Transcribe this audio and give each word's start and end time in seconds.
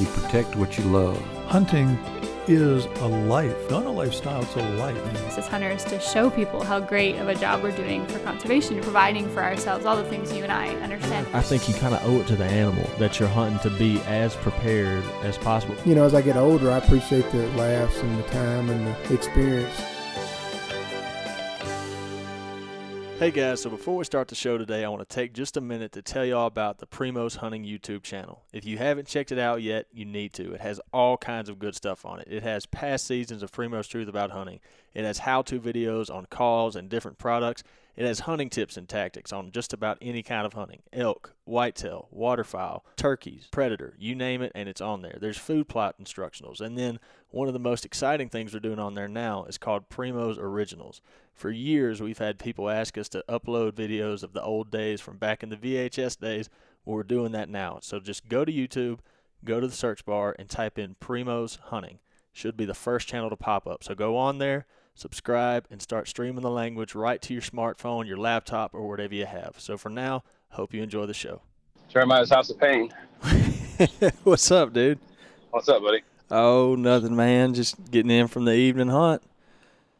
You 0.00 0.06
protect 0.06 0.56
what 0.56 0.78
you 0.78 0.84
love. 0.84 1.20
Hunting 1.44 1.88
is 2.48 2.86
a 2.86 3.06
life, 3.06 3.70
not 3.70 3.84
a 3.84 3.90
lifestyle, 3.90 4.40
it's 4.40 4.56
a 4.56 4.66
life. 4.76 4.96
As 5.36 5.46
hunters, 5.46 5.84
to 5.84 6.00
show 6.00 6.30
people 6.30 6.64
how 6.64 6.80
great 6.80 7.16
of 7.16 7.28
a 7.28 7.34
job 7.34 7.62
we're 7.62 7.76
doing 7.76 8.06
for 8.06 8.18
conservation, 8.20 8.80
providing 8.80 9.28
for 9.28 9.42
ourselves, 9.42 9.84
all 9.84 9.96
the 9.96 10.04
things 10.04 10.32
you 10.32 10.42
and 10.42 10.50
I 10.50 10.68
understand. 10.76 11.26
I 11.34 11.42
think 11.42 11.68
you 11.68 11.74
kind 11.74 11.94
of 11.94 12.02
owe 12.06 12.18
it 12.18 12.26
to 12.28 12.36
the 12.36 12.46
animal 12.46 12.88
that 12.98 13.20
you're 13.20 13.28
hunting 13.28 13.58
to 13.70 13.78
be 13.78 14.00
as 14.06 14.34
prepared 14.36 15.04
as 15.22 15.36
possible. 15.36 15.76
You 15.84 15.94
know, 15.94 16.04
as 16.06 16.14
I 16.14 16.22
get 16.22 16.38
older, 16.38 16.70
I 16.70 16.78
appreciate 16.78 17.30
the 17.30 17.46
laughs 17.48 18.00
and 18.00 18.18
the 18.18 18.28
time 18.30 18.70
and 18.70 18.86
the 18.86 19.12
experience. 19.14 19.78
Hey 23.20 23.30
guys, 23.30 23.60
so 23.60 23.68
before 23.68 23.98
we 23.98 24.04
start 24.04 24.28
the 24.28 24.34
show 24.34 24.56
today, 24.56 24.82
I 24.82 24.88
want 24.88 25.06
to 25.06 25.14
take 25.14 25.34
just 25.34 25.58
a 25.58 25.60
minute 25.60 25.92
to 25.92 26.00
tell 26.00 26.24
y'all 26.24 26.46
about 26.46 26.78
the 26.78 26.86
Primos 26.86 27.36
Hunting 27.36 27.64
YouTube 27.64 28.02
channel. 28.02 28.44
If 28.50 28.64
you 28.64 28.78
haven't 28.78 29.08
checked 29.08 29.30
it 29.30 29.38
out 29.38 29.60
yet, 29.60 29.88
you 29.92 30.06
need 30.06 30.32
to. 30.32 30.54
It 30.54 30.62
has 30.62 30.80
all 30.90 31.18
kinds 31.18 31.50
of 31.50 31.58
good 31.58 31.74
stuff 31.74 32.06
on 32.06 32.20
it. 32.20 32.28
It 32.30 32.42
has 32.44 32.64
past 32.64 33.06
seasons 33.06 33.42
of 33.42 33.52
Primos 33.52 33.90
Truth 33.90 34.08
About 34.08 34.30
Hunting. 34.30 34.58
It 34.94 35.04
has 35.04 35.18
how 35.18 35.42
to 35.42 35.60
videos 35.60 36.08
on 36.08 36.28
calls 36.30 36.76
and 36.76 36.88
different 36.88 37.18
products. 37.18 37.62
It 37.96 38.06
has 38.06 38.20
hunting 38.20 38.50
tips 38.50 38.76
and 38.76 38.88
tactics 38.88 39.32
on 39.32 39.50
just 39.50 39.72
about 39.72 39.98
any 40.00 40.22
kind 40.22 40.46
of 40.46 40.54
hunting 40.54 40.82
elk, 40.92 41.34
whitetail, 41.44 42.08
waterfowl, 42.10 42.84
turkeys, 42.96 43.48
predator, 43.50 43.94
you 43.98 44.14
name 44.14 44.42
it, 44.42 44.52
and 44.54 44.68
it's 44.68 44.80
on 44.80 45.02
there. 45.02 45.18
There's 45.20 45.36
food 45.36 45.68
plot 45.68 45.96
instructionals. 46.02 46.60
And 46.60 46.78
then 46.78 46.98
one 47.30 47.48
of 47.48 47.54
the 47.54 47.60
most 47.60 47.84
exciting 47.84 48.28
things 48.28 48.54
we're 48.54 48.60
doing 48.60 48.78
on 48.78 48.94
there 48.94 49.08
now 49.08 49.44
is 49.44 49.58
called 49.58 49.88
Primos 49.88 50.38
Originals. 50.38 51.00
For 51.34 51.50
years, 51.50 52.00
we've 52.00 52.18
had 52.18 52.38
people 52.38 52.70
ask 52.70 52.96
us 52.96 53.08
to 53.10 53.24
upload 53.28 53.72
videos 53.72 54.22
of 54.22 54.32
the 54.32 54.42
old 54.42 54.70
days 54.70 55.00
from 55.00 55.16
back 55.16 55.42
in 55.42 55.48
the 55.48 55.56
VHS 55.56 56.18
days. 56.18 56.48
We're 56.84 57.02
doing 57.02 57.32
that 57.32 57.48
now. 57.48 57.78
So 57.82 58.00
just 58.00 58.28
go 58.28 58.44
to 58.44 58.52
YouTube, 58.52 59.00
go 59.44 59.60
to 59.60 59.66
the 59.66 59.74
search 59.74 60.04
bar, 60.04 60.34
and 60.38 60.48
type 60.48 60.78
in 60.78 60.96
Primos 61.00 61.58
Hunting. 61.58 61.98
Should 62.32 62.56
be 62.56 62.64
the 62.64 62.74
first 62.74 63.08
channel 63.08 63.30
to 63.30 63.36
pop 63.36 63.66
up. 63.66 63.82
So 63.82 63.94
go 63.94 64.16
on 64.16 64.38
there 64.38 64.66
subscribe, 65.00 65.66
and 65.70 65.80
start 65.80 66.06
streaming 66.06 66.42
the 66.42 66.50
language 66.50 66.94
right 66.94 67.20
to 67.22 67.32
your 67.32 67.42
smartphone, 67.42 68.06
your 68.06 68.18
laptop, 68.18 68.74
or 68.74 68.88
whatever 68.88 69.14
you 69.14 69.26
have. 69.26 69.54
So 69.58 69.76
for 69.76 69.88
now, 69.88 70.22
hope 70.50 70.74
you 70.74 70.82
enjoy 70.82 71.06
the 71.06 71.14
show. 71.14 71.42
Jeremiah's 71.88 72.30
House 72.30 72.50
of 72.50 72.60
Pain. 72.60 72.92
What's 74.24 74.50
up, 74.50 74.72
dude? 74.72 74.98
What's 75.50 75.68
up, 75.68 75.82
buddy? 75.82 76.02
Oh, 76.30 76.76
nothing, 76.76 77.16
man. 77.16 77.54
Just 77.54 77.90
getting 77.90 78.10
in 78.10 78.28
from 78.28 78.44
the 78.44 78.54
evening 78.54 78.88
hunt. 78.88 79.22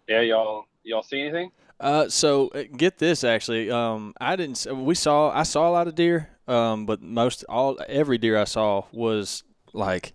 Yeah, 0.06 0.20
y'all, 0.20 0.66
y'all 0.84 1.02
see 1.02 1.20
anything? 1.20 1.50
Uh, 1.80 2.08
so 2.08 2.48
uh, 2.48 2.64
get 2.76 2.98
this. 2.98 3.24
Actually, 3.24 3.70
um, 3.70 4.14
I 4.20 4.36
didn't. 4.36 4.66
We 4.70 4.94
saw. 4.94 5.30
I 5.30 5.44
saw 5.44 5.68
a 5.68 5.72
lot 5.72 5.88
of 5.88 5.94
deer. 5.94 6.28
Um, 6.46 6.84
but 6.84 7.00
most 7.00 7.44
all 7.48 7.78
every 7.88 8.18
deer 8.18 8.36
I 8.36 8.44
saw 8.44 8.84
was 8.92 9.44
like 9.72 10.12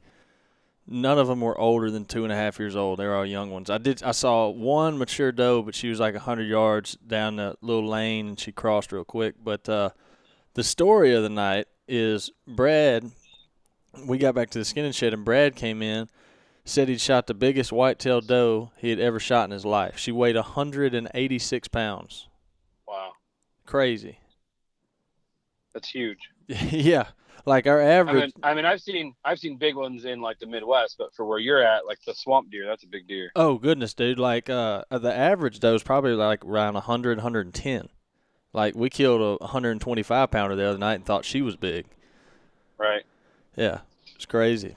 none 0.87 1.17
of 1.17 1.27
them 1.27 1.41
were 1.41 1.59
older 1.59 1.89
than 1.89 2.05
two 2.05 2.23
and 2.23 2.31
a 2.31 2.35
half 2.35 2.59
years 2.59 2.75
old. 2.75 2.99
They 2.99 3.05
were 3.05 3.15
all 3.15 3.25
young 3.25 3.51
ones. 3.51 3.69
I 3.69 3.77
did. 3.77 4.03
I 4.03 4.11
saw 4.11 4.49
one 4.49 4.97
mature 4.97 5.31
doe, 5.31 5.61
but 5.61 5.75
she 5.75 5.89
was 5.89 5.99
like 5.99 6.15
a 6.15 6.19
hundred 6.19 6.47
yards 6.47 6.95
down 6.95 7.37
the 7.37 7.55
little 7.61 7.87
lane, 7.87 8.29
and 8.29 8.39
she 8.39 8.51
crossed 8.51 8.91
real 8.91 9.03
quick. 9.03 9.35
But 9.43 9.67
uh, 9.67 9.89
the 10.53 10.63
story 10.63 11.13
of 11.13 11.23
the 11.23 11.29
night 11.29 11.67
is 11.87 12.31
Brad. 12.47 13.09
We 14.05 14.17
got 14.17 14.35
back 14.35 14.49
to 14.51 14.59
the 14.59 14.65
skinning 14.65 14.91
shed, 14.91 15.13
and 15.13 15.23
Brad 15.23 15.55
came 15.55 15.81
in, 15.81 16.09
said 16.65 16.89
he'd 16.89 16.99
shot 16.99 17.27
the 17.27 17.33
biggest 17.33 17.71
white-tailed 17.71 18.27
doe 18.27 18.71
he 18.77 18.89
had 18.89 18.99
ever 18.99 19.19
shot 19.19 19.45
in 19.45 19.51
his 19.51 19.65
life. 19.65 19.97
She 19.97 20.11
weighed 20.11 20.35
186 20.35 21.67
pounds. 21.69 22.27
Wow, 22.85 23.13
crazy. 23.65 24.19
That's 25.75 25.89
huge. 25.89 26.17
yeah. 26.47 27.09
Like 27.45 27.67
our 27.67 27.79
average. 27.79 28.33
I 28.41 28.53
mean, 28.53 28.53
I 28.53 28.53
mean, 28.55 28.65
I've 28.65 28.81
seen 28.81 29.13
I've 29.23 29.37
seen 29.37 29.57
big 29.57 29.75
ones 29.75 30.05
in 30.05 30.19
like 30.19 30.39
the 30.39 30.47
Midwest, 30.47 30.95
but 30.97 31.13
for 31.13 31.25
where 31.25 31.37
you're 31.37 31.61
at, 31.61 31.85
like 31.85 31.99
the 32.07 32.15
swamp 32.15 32.49
deer, 32.49 32.65
that's 32.65 32.83
a 32.83 32.87
big 32.87 33.07
deer. 33.07 33.31
Oh 33.35 33.59
goodness, 33.59 33.93
dude! 33.93 34.17
Like 34.17 34.49
uh, 34.49 34.83
the 34.89 35.13
average 35.13 35.59
doe 35.59 35.75
is 35.75 35.83
probably 35.83 36.13
like 36.13 36.43
around 36.43 36.73
100, 36.73 37.19
110. 37.19 37.89
Like 38.51 38.73
we 38.73 38.89
killed 38.89 39.21
a 39.21 39.43
125 39.43 40.31
pounder 40.31 40.55
the 40.55 40.67
other 40.67 40.79
night 40.79 40.95
and 40.95 41.05
thought 41.05 41.23
she 41.23 41.43
was 41.43 41.55
big. 41.55 41.85
Right. 42.79 43.03
Yeah, 43.55 43.81
it's 44.15 44.25
crazy. 44.25 44.75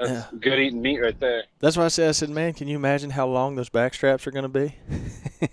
That's 0.00 0.10
yeah. 0.10 0.38
good 0.38 0.58
eating 0.58 0.82
meat 0.82 0.98
right 0.98 1.18
there. 1.20 1.44
That's 1.58 1.76
why 1.76 1.84
I 1.84 1.88
said. 1.88 2.08
I 2.08 2.12
said, 2.12 2.30
man, 2.30 2.54
can 2.54 2.68
you 2.68 2.76
imagine 2.76 3.10
how 3.10 3.26
long 3.26 3.54
those 3.54 3.68
back 3.68 3.94
straps 3.94 4.26
are 4.26 4.30
going 4.30 4.44
to 4.44 4.48
be? 4.48 4.74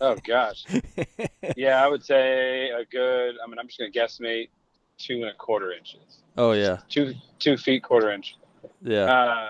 oh 0.01 0.16
gosh. 0.25 0.66
yeah, 1.55 1.83
I 1.83 1.87
would 1.87 2.03
say 2.03 2.69
a 2.69 2.85
good. 2.85 3.35
I 3.43 3.47
mean, 3.47 3.59
I'm 3.59 3.67
just 3.67 3.79
going 3.79 3.91
to 3.91 3.99
guesstimate 3.99 4.49
two 4.97 5.15
and 5.15 5.25
a 5.25 5.33
quarter 5.33 5.71
inches. 5.71 6.21
Oh 6.37 6.51
yeah. 6.51 6.77
Two 6.89 7.13
two 7.39 7.57
feet 7.57 7.83
quarter 7.83 8.11
inch. 8.11 8.37
Yeah. 8.81 9.05
Uh, 9.05 9.47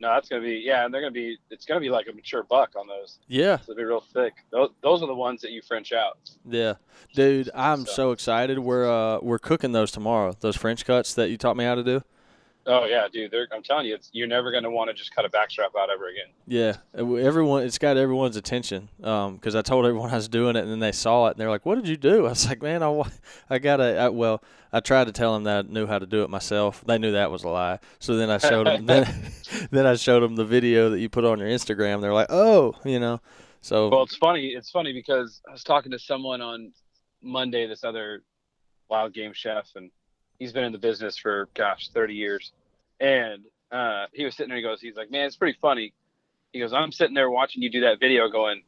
no, 0.00 0.14
that's 0.14 0.28
gonna 0.28 0.42
be 0.42 0.62
yeah, 0.64 0.84
and 0.84 0.94
they're 0.94 1.00
gonna 1.00 1.10
be 1.10 1.38
it's 1.50 1.64
gonna 1.64 1.80
be 1.80 1.90
like 1.90 2.06
a 2.08 2.12
mature 2.12 2.44
buck 2.44 2.70
on 2.76 2.86
those. 2.86 3.18
Yeah. 3.26 3.58
So 3.58 3.64
they'll 3.68 3.76
be 3.76 3.84
real 3.84 4.04
thick. 4.12 4.34
Those 4.50 4.70
those 4.82 5.02
are 5.02 5.06
the 5.06 5.14
ones 5.14 5.40
that 5.42 5.50
you 5.50 5.60
French 5.62 5.92
out. 5.92 6.18
Yeah, 6.48 6.74
dude, 7.14 7.50
I'm 7.54 7.84
so, 7.84 7.92
so 7.92 8.12
excited. 8.12 8.58
We're 8.60 8.88
uh 8.88 9.18
we're 9.20 9.40
cooking 9.40 9.72
those 9.72 9.90
tomorrow. 9.90 10.34
Those 10.38 10.56
French 10.56 10.84
cuts 10.84 11.14
that 11.14 11.30
you 11.30 11.36
taught 11.36 11.56
me 11.56 11.64
how 11.64 11.74
to 11.74 11.82
do. 11.82 12.02
Oh 12.70 12.84
yeah, 12.84 13.08
dude. 13.10 13.34
I'm 13.50 13.62
telling 13.62 13.86
you, 13.86 13.94
it's, 13.94 14.10
you're 14.12 14.26
never 14.26 14.52
gonna 14.52 14.70
want 14.70 14.90
to 14.90 14.94
just 14.94 15.14
cut 15.14 15.24
a 15.24 15.30
backstrap 15.30 15.70
out 15.78 15.88
ever 15.88 16.08
again. 16.08 16.26
Yeah, 16.46 16.76
everyone. 16.94 17.62
It's 17.62 17.78
got 17.78 17.96
everyone's 17.96 18.36
attention. 18.36 18.90
Um, 19.02 19.36
because 19.36 19.54
I 19.54 19.62
told 19.62 19.86
everyone 19.86 20.10
I 20.12 20.16
was 20.16 20.28
doing 20.28 20.54
it, 20.54 20.64
and 20.64 20.70
then 20.70 20.78
they 20.78 20.92
saw 20.92 21.28
it, 21.28 21.30
and 21.30 21.40
they're 21.40 21.48
like, 21.48 21.64
"What 21.64 21.76
did 21.76 21.88
you 21.88 21.96
do?" 21.96 22.26
I 22.26 22.30
was 22.30 22.46
like, 22.46 22.60
"Man, 22.60 22.82
I, 22.82 23.02
I 23.48 23.58
gotta." 23.58 23.98
I, 23.98 24.08
well, 24.10 24.42
I 24.70 24.80
tried 24.80 25.06
to 25.06 25.12
tell 25.12 25.32
them 25.32 25.44
that 25.44 25.64
I 25.64 25.68
knew 25.72 25.86
how 25.86 25.98
to 25.98 26.04
do 26.04 26.24
it 26.24 26.30
myself. 26.30 26.84
They 26.86 26.98
knew 26.98 27.12
that 27.12 27.30
was 27.30 27.42
a 27.42 27.48
lie. 27.48 27.78
So 28.00 28.16
then 28.16 28.28
I 28.28 28.36
showed 28.36 28.66
them. 28.66 28.84
then, 28.84 29.30
then 29.70 29.86
I 29.86 29.94
showed 29.94 30.20
them 30.20 30.36
the 30.36 30.44
video 30.44 30.90
that 30.90 31.00
you 31.00 31.08
put 31.08 31.24
on 31.24 31.38
your 31.38 31.48
Instagram. 31.48 32.02
They're 32.02 32.12
like, 32.12 32.30
"Oh, 32.30 32.74
you 32.84 33.00
know." 33.00 33.22
So 33.62 33.88
well, 33.88 34.02
it's 34.02 34.16
funny. 34.16 34.48
It's 34.48 34.70
funny 34.70 34.92
because 34.92 35.40
I 35.48 35.52
was 35.52 35.64
talking 35.64 35.92
to 35.92 35.98
someone 35.98 36.42
on 36.42 36.72
Monday. 37.22 37.66
This 37.66 37.82
other 37.82 38.24
wild 38.90 39.14
game 39.14 39.32
chef, 39.32 39.70
and 39.74 39.90
he's 40.38 40.52
been 40.52 40.64
in 40.64 40.72
the 40.72 40.78
business 40.78 41.16
for 41.16 41.48
gosh, 41.54 41.90
30 41.90 42.14
years 42.14 42.52
and 43.00 43.44
uh, 43.70 44.06
he 44.12 44.24
was 44.24 44.34
sitting 44.34 44.48
there. 44.48 44.56
He 44.56 44.62
goes, 44.62 44.80
he's 44.80 44.96
like, 44.96 45.10
man, 45.10 45.26
it's 45.26 45.36
pretty 45.36 45.58
funny. 45.60 45.92
He 46.52 46.60
goes, 46.60 46.72
I'm 46.72 46.92
sitting 46.92 47.14
there 47.14 47.30
watching 47.30 47.62
you 47.62 47.70
do 47.70 47.82
that 47.82 48.00
video, 48.00 48.28
going, 48.28 48.62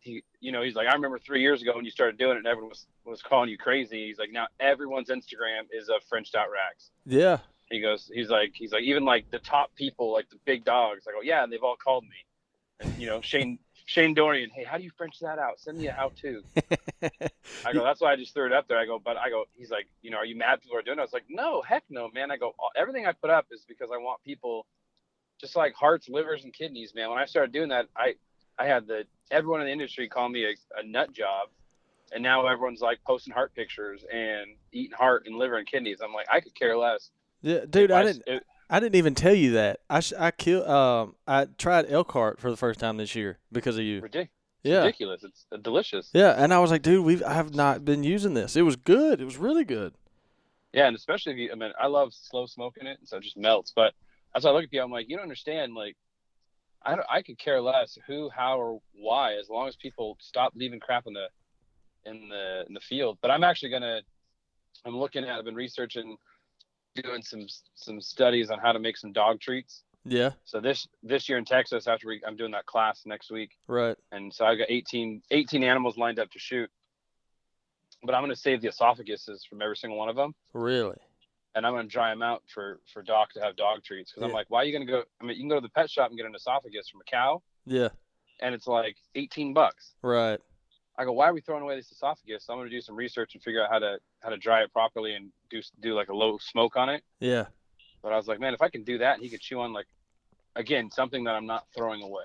he, 0.00 0.24
you 0.40 0.52
know, 0.52 0.62
he's 0.62 0.74
like, 0.74 0.88
I 0.88 0.94
remember 0.94 1.18
three 1.18 1.42
years 1.42 1.60
ago 1.60 1.72
when 1.74 1.84
you 1.84 1.90
started 1.90 2.18
doing 2.18 2.36
it, 2.36 2.38
and 2.38 2.46
everyone 2.46 2.70
was 2.70 2.86
was 3.04 3.22
calling 3.22 3.50
you 3.50 3.58
crazy. 3.58 4.06
He's 4.06 4.18
like, 4.18 4.30
now 4.32 4.46
everyone's 4.60 5.08
Instagram 5.08 5.66
is 5.72 5.88
a 5.88 6.00
Frenched 6.08 6.34
out 6.34 6.48
racks. 6.50 6.90
Yeah. 7.04 7.38
He 7.70 7.80
goes, 7.80 8.10
he's 8.12 8.30
like, 8.30 8.52
he's 8.54 8.72
like, 8.72 8.82
even 8.82 9.04
like 9.04 9.30
the 9.30 9.38
top 9.38 9.74
people, 9.74 10.12
like 10.12 10.30
the 10.30 10.38
big 10.46 10.64
dogs. 10.64 11.06
I 11.06 11.12
go, 11.12 11.20
yeah, 11.22 11.42
and 11.42 11.52
they've 11.52 11.62
all 11.62 11.76
called 11.76 12.04
me. 12.04 12.24
And, 12.80 12.98
you 12.98 13.06
know, 13.06 13.20
Shane 13.20 13.58
Shane 13.88 14.12
Dorian, 14.12 14.50
hey, 14.50 14.64
how 14.64 14.76
do 14.76 14.84
you 14.84 14.90
French 14.98 15.18
that 15.20 15.38
out? 15.38 15.58
Send 15.58 15.78
me 15.78 15.86
a 15.86 15.92
how 15.92 16.12
to. 16.20 16.42
I 17.64 17.72
go, 17.72 17.82
that's 17.82 18.02
why 18.02 18.12
I 18.12 18.16
just 18.16 18.34
threw 18.34 18.44
it 18.44 18.52
up 18.52 18.68
there. 18.68 18.76
I 18.76 18.84
go, 18.84 18.98
but 19.02 19.16
I 19.16 19.30
go, 19.30 19.44
he's 19.54 19.70
like, 19.70 19.86
you 20.02 20.10
know, 20.10 20.18
are 20.18 20.26
you 20.26 20.36
mad 20.36 20.60
people 20.60 20.76
are 20.76 20.82
doing 20.82 20.98
it? 20.98 21.00
I 21.00 21.04
was 21.04 21.14
like, 21.14 21.24
no, 21.30 21.62
heck 21.62 21.84
no, 21.88 22.10
man. 22.12 22.30
I 22.30 22.36
go, 22.36 22.52
everything 22.76 23.06
I 23.06 23.12
put 23.12 23.30
up 23.30 23.46
is 23.50 23.64
because 23.66 23.88
I 23.90 23.96
want 23.96 24.22
people 24.22 24.66
just 25.40 25.56
like 25.56 25.72
hearts, 25.72 26.06
livers, 26.06 26.44
and 26.44 26.52
kidneys, 26.52 26.94
man. 26.94 27.08
When 27.08 27.18
I 27.18 27.24
started 27.24 27.50
doing 27.50 27.70
that, 27.70 27.86
I, 27.96 28.16
I 28.58 28.66
had 28.66 28.86
the, 28.86 29.04
everyone 29.30 29.62
in 29.62 29.68
the 29.68 29.72
industry 29.72 30.06
call 30.06 30.28
me 30.28 30.44
a, 30.44 30.78
a 30.78 30.86
nut 30.86 31.14
job. 31.14 31.48
And 32.12 32.22
now 32.22 32.46
everyone's 32.46 32.82
like 32.82 32.98
posting 33.06 33.32
heart 33.32 33.54
pictures 33.54 34.04
and 34.12 34.48
eating 34.70 34.98
heart 34.98 35.22
and 35.26 35.36
liver 35.36 35.56
and 35.56 35.66
kidneys. 35.66 36.02
I'm 36.04 36.12
like, 36.12 36.26
I 36.30 36.40
could 36.40 36.54
care 36.54 36.76
less. 36.76 37.10
Yeah, 37.40 37.60
dude, 37.70 37.90
I, 37.90 38.00
I 38.00 38.02
didn't. 38.02 38.24
It, 38.26 38.42
I 38.70 38.80
didn't 38.80 38.96
even 38.96 39.14
tell 39.14 39.34
you 39.34 39.52
that. 39.52 39.80
I 39.88 40.00
sh- 40.00 40.12
I 40.18 40.30
kill 40.30 40.68
um 40.70 41.14
I 41.26 41.46
tried 41.56 41.86
elk 41.90 42.12
heart 42.12 42.38
for 42.40 42.50
the 42.50 42.56
first 42.56 42.80
time 42.80 42.96
this 42.96 43.14
year 43.14 43.38
because 43.50 43.78
of 43.78 43.84
you. 43.84 44.00
Ridiculous. 44.00 44.30
Yeah. 44.62 44.78
ridiculous. 44.80 45.24
It's 45.24 45.46
uh, 45.52 45.56
delicious. 45.56 46.10
Yeah, 46.12 46.34
and 46.36 46.52
I 46.52 46.58
was 46.58 46.70
like, 46.70 46.82
dude, 46.82 47.04
we've 47.04 47.22
I 47.22 47.34
have 47.34 47.54
not 47.54 47.84
been 47.84 48.02
using 48.02 48.34
this. 48.34 48.56
It 48.56 48.62
was 48.62 48.76
good. 48.76 49.20
It 49.20 49.24
was 49.24 49.36
really 49.36 49.64
good. 49.64 49.94
Yeah, 50.72 50.86
and 50.86 50.96
especially 50.96 51.32
if 51.32 51.38
you, 51.38 51.50
I 51.52 51.54
mean, 51.54 51.72
I 51.80 51.86
love 51.86 52.12
slow 52.12 52.46
smoking 52.46 52.86
it, 52.86 52.98
and 52.98 53.08
so 53.08 53.16
it 53.16 53.22
just 53.22 53.36
melts. 53.36 53.72
But 53.74 53.94
as 54.34 54.44
I 54.44 54.50
look 54.50 54.64
at 54.64 54.72
you, 54.72 54.82
I'm 54.82 54.90
like, 54.90 55.08
you 55.08 55.16
don't 55.16 55.22
understand. 55.22 55.74
Like, 55.74 55.96
I 56.82 56.94
don't, 56.94 57.06
I 57.08 57.22
could 57.22 57.38
care 57.38 57.60
less 57.60 57.96
who, 58.06 58.28
how, 58.28 58.60
or 58.60 58.80
why, 58.92 59.34
as 59.34 59.48
long 59.48 59.68
as 59.68 59.76
people 59.76 60.18
stop 60.20 60.52
leaving 60.54 60.78
crap 60.78 61.04
in 61.06 61.14
the, 61.14 61.26
in 62.04 62.28
the, 62.28 62.64
in 62.68 62.74
the 62.74 62.80
field. 62.80 63.16
But 63.22 63.30
I'm 63.30 63.44
actually 63.44 63.70
gonna, 63.70 64.02
I'm 64.84 64.96
looking 64.96 65.24
at, 65.24 65.38
I've 65.38 65.44
been 65.44 65.54
researching 65.54 66.16
doing 66.94 67.22
some 67.22 67.46
some 67.74 68.00
studies 68.00 68.50
on 68.50 68.58
how 68.58 68.72
to 68.72 68.78
make 68.78 68.96
some 68.96 69.12
dog 69.12 69.40
treats. 69.40 69.82
Yeah. 70.04 70.30
So 70.44 70.60
this 70.60 70.88
this 71.02 71.28
year 71.28 71.38
in 71.38 71.44
Texas, 71.44 71.86
after 71.86 72.08
we, 72.08 72.20
I'm 72.26 72.36
doing 72.36 72.52
that 72.52 72.66
class 72.66 73.02
next 73.04 73.30
week. 73.30 73.50
Right. 73.66 73.96
And 74.12 74.32
so 74.32 74.44
I've 74.44 74.58
got 74.58 74.70
18 74.70 75.22
18 75.30 75.62
animals 75.62 75.96
lined 75.96 76.18
up 76.18 76.30
to 76.30 76.38
shoot. 76.38 76.70
But 78.02 78.14
I'm 78.14 78.22
going 78.22 78.34
to 78.34 78.40
save 78.40 78.62
the 78.62 78.68
esophaguses 78.68 79.40
from 79.48 79.60
every 79.60 79.76
single 79.76 79.98
one 79.98 80.08
of 80.08 80.14
them. 80.14 80.32
Really. 80.52 80.96
And 81.56 81.66
I'm 81.66 81.72
going 81.72 81.88
to 81.88 81.92
dry 81.92 82.10
them 82.10 82.22
out 82.22 82.42
for 82.52 82.80
for 82.92 83.02
Doc 83.02 83.32
to 83.32 83.40
have 83.40 83.56
dog 83.56 83.82
treats 83.82 84.12
because 84.12 84.22
yeah. 84.22 84.28
I'm 84.28 84.34
like, 84.34 84.46
why 84.48 84.62
are 84.62 84.64
you 84.64 84.72
going 84.72 84.86
to 84.86 84.92
go? 84.92 85.02
I 85.20 85.24
mean, 85.24 85.36
you 85.36 85.42
can 85.42 85.48
go 85.48 85.56
to 85.56 85.60
the 85.60 85.70
pet 85.70 85.90
shop 85.90 86.10
and 86.10 86.16
get 86.16 86.26
an 86.26 86.34
esophagus 86.34 86.88
from 86.88 87.00
a 87.00 87.10
cow. 87.10 87.42
Yeah. 87.66 87.88
And 88.40 88.54
it's 88.54 88.68
like 88.68 88.96
18 89.16 89.52
bucks. 89.52 89.94
Right. 90.00 90.38
I 90.98 91.04
go, 91.04 91.12
why 91.12 91.28
are 91.28 91.32
we 91.32 91.40
throwing 91.40 91.62
away 91.62 91.76
this 91.76 91.92
esophagus? 91.92 92.44
So 92.44 92.52
I'm 92.52 92.58
going 92.58 92.68
to 92.68 92.76
do 92.76 92.80
some 92.80 92.96
research 92.96 93.34
and 93.34 93.42
figure 93.42 93.62
out 93.62 93.70
how 93.70 93.78
to 93.78 93.98
how 94.20 94.30
to 94.30 94.36
dry 94.36 94.62
it 94.62 94.72
properly 94.72 95.14
and 95.14 95.30
do 95.48 95.62
do 95.80 95.94
like 95.94 96.08
a 96.08 96.14
low 96.14 96.38
smoke 96.38 96.76
on 96.76 96.88
it. 96.88 97.04
Yeah. 97.20 97.46
But 98.02 98.12
I 98.12 98.16
was 98.16 98.26
like, 98.26 98.40
man, 98.40 98.52
if 98.52 98.60
I 98.60 98.68
can 98.68 98.82
do 98.82 98.98
that, 98.98 99.14
and 99.14 99.22
he 99.22 99.30
could 99.30 99.40
chew 99.40 99.60
on 99.60 99.72
like, 99.72 99.86
again, 100.56 100.90
something 100.90 101.24
that 101.24 101.34
I'm 101.34 101.46
not 101.46 101.66
throwing 101.74 102.02
away. 102.02 102.24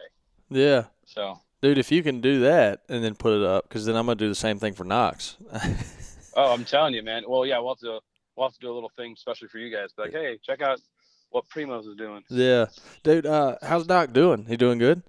Yeah. 0.49 0.85
So, 1.05 1.39
Dude, 1.61 1.77
if 1.77 1.91
you 1.91 2.03
can 2.03 2.19
do 2.19 2.41
that 2.41 2.81
and 2.89 3.03
then 3.03 3.15
put 3.15 3.33
it 3.33 3.43
up, 3.43 3.69
because 3.69 3.85
then 3.85 3.95
I'm 3.95 4.05
gonna 4.05 4.15
do 4.15 4.27
the 4.27 4.35
same 4.35 4.59
thing 4.59 4.73
for 4.73 4.83
Knox. 4.83 5.37
oh, 6.35 6.51
I'm 6.51 6.65
telling 6.65 6.93
you, 6.93 7.03
man. 7.03 7.23
Well, 7.27 7.45
yeah, 7.45 7.59
we'll 7.59 7.75
have 7.75 7.79
to 7.79 7.99
we'll 8.35 8.47
have 8.47 8.53
to 8.53 8.59
do 8.59 8.71
a 8.71 8.73
little 8.73 8.91
thing, 8.97 9.13
especially 9.13 9.49
for 9.49 9.59
you 9.59 9.73
guys. 9.73 9.91
Like, 9.97 10.11
hey, 10.11 10.39
check 10.43 10.61
out 10.61 10.81
what 11.29 11.45
Primos 11.47 11.87
is 11.87 11.95
doing. 11.95 12.23
yeah, 12.29 12.65
dude. 13.03 13.25
Uh, 13.25 13.57
how's 13.61 13.85
Doc 13.85 14.13
doing? 14.13 14.45
He 14.45 14.57
doing 14.57 14.79
good? 14.79 15.03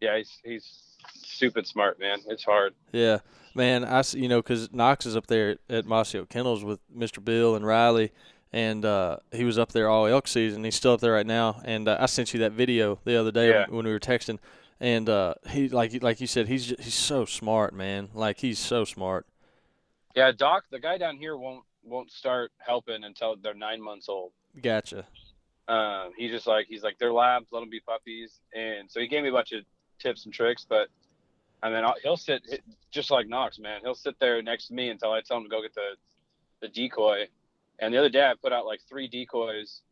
Yeah, 0.00 0.18
he's 0.18 0.38
he's 0.44 0.87
stupid 1.14 1.66
smart, 1.66 1.98
man. 2.00 2.18
It's 2.28 2.44
hard. 2.44 2.74
Yeah, 2.92 3.18
man. 3.54 3.84
I 3.84 4.02
you 4.12 4.28
know 4.28 4.40
because 4.42 4.72
Knox 4.72 5.06
is 5.06 5.16
up 5.16 5.26
there 5.26 5.56
at, 5.68 5.84
Oak 5.90 6.28
Kennels 6.28 6.64
with 6.64 6.80
Mr. 6.94 7.24
Bill 7.24 7.54
and 7.56 7.66
Riley, 7.66 8.12
and 8.52 8.84
uh, 8.84 9.18
he 9.32 9.44
was 9.44 9.58
up 9.58 9.72
there 9.72 9.88
all 9.88 10.06
elk 10.06 10.26
season. 10.28 10.64
He's 10.64 10.74
still 10.76 10.92
up 10.92 11.00
there 11.00 11.12
right 11.12 11.26
now. 11.26 11.60
And 11.64 11.88
uh, 11.88 11.96
I 12.00 12.06
sent 12.06 12.32
you 12.34 12.40
that 12.40 12.52
video 12.52 12.98
the 13.04 13.16
other 13.16 13.30
day 13.32 13.50
Yeah. 13.50 13.66
when 13.68 13.84
we 13.84 13.92
were 13.92 14.00
texting. 14.00 14.38
And 14.80 15.08
uh, 15.08 15.34
he 15.48 15.68
like 15.68 16.02
like 16.02 16.20
you 16.20 16.26
said, 16.26 16.46
he's 16.48 16.66
ju- 16.66 16.76
he's 16.78 16.94
so 16.94 17.24
smart, 17.24 17.74
man. 17.74 18.08
Like 18.14 18.38
he's 18.40 18.58
so 18.58 18.84
smart. 18.84 19.26
Yeah, 20.14 20.32
Doc, 20.32 20.64
the 20.70 20.78
guy 20.80 20.98
down 20.98 21.16
here 21.16 21.36
won't 21.36 21.64
won't 21.82 22.10
start 22.12 22.52
helping 22.58 23.04
until 23.04 23.36
they're 23.36 23.54
nine 23.54 23.82
months 23.82 24.08
old. 24.08 24.32
Gotcha. 24.60 25.06
Um, 25.66 26.12
he's 26.16 26.30
just 26.30 26.46
like 26.46 26.66
he's 26.68 26.82
like 26.82 26.96
they're 26.98 27.12
labs, 27.12 27.48
let 27.52 27.60
them 27.60 27.70
be 27.70 27.80
puppies, 27.80 28.40
and 28.54 28.90
so 28.90 29.00
he 29.00 29.08
gave 29.08 29.22
me 29.22 29.28
a 29.28 29.32
bunch 29.32 29.52
of 29.52 29.64
tips 29.98 30.24
and 30.24 30.32
tricks. 30.34 30.64
But 30.68 30.88
I 31.62 31.70
mean, 31.70 31.84
I'll- 31.84 31.96
he'll 32.02 32.16
sit 32.16 32.42
just 32.90 33.10
like 33.10 33.28
Knox, 33.28 33.58
man. 33.58 33.80
He'll 33.82 33.94
sit 33.94 34.18
there 34.20 34.40
next 34.42 34.68
to 34.68 34.74
me 34.74 34.90
until 34.90 35.12
I 35.12 35.20
tell 35.20 35.36
him 35.38 35.44
to 35.44 35.48
go 35.48 35.60
get 35.62 35.74
the 35.74 35.96
the 36.60 36.68
decoy. 36.68 37.28
And 37.78 37.94
the 37.94 37.98
other 37.98 38.08
day, 38.08 38.24
I 38.24 38.34
put 38.40 38.52
out 38.52 38.66
like 38.66 38.80
three 38.88 39.06
decoys, 39.06 39.82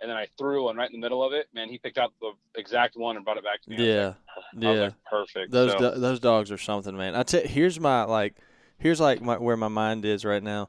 and 0.00 0.08
then 0.08 0.16
I 0.16 0.28
threw 0.38 0.64
one 0.64 0.76
right 0.76 0.88
in 0.88 0.92
the 0.92 1.04
middle 1.04 1.24
of 1.24 1.32
it. 1.32 1.48
Man, 1.52 1.68
he 1.68 1.78
picked 1.78 1.98
out 1.98 2.12
the 2.20 2.32
exact 2.54 2.96
one 2.96 3.16
and 3.16 3.24
brought 3.24 3.36
it 3.38 3.42
back 3.44 3.60
to 3.62 3.70
me. 3.70 3.76
Yeah, 3.84 4.14
like- 4.36 4.44
yeah. 4.54 4.70
like, 4.70 5.04
perfect. 5.10 5.50
Those 5.50 5.72
So, 5.72 5.78
do- 5.94 6.00
those 6.00 6.20
dogs 6.20 6.52
are 6.52 6.58
something, 6.58 6.96
man. 6.96 7.16
I 7.16 7.24
tell 7.24 7.42
here's 7.42 7.80
my 7.80 8.04
like 8.04 8.34
here's 8.78 9.00
like 9.00 9.20
my, 9.20 9.36
where 9.38 9.56
my 9.56 9.66
mind 9.68 10.04
is 10.04 10.24
right 10.24 10.42
now. 10.42 10.68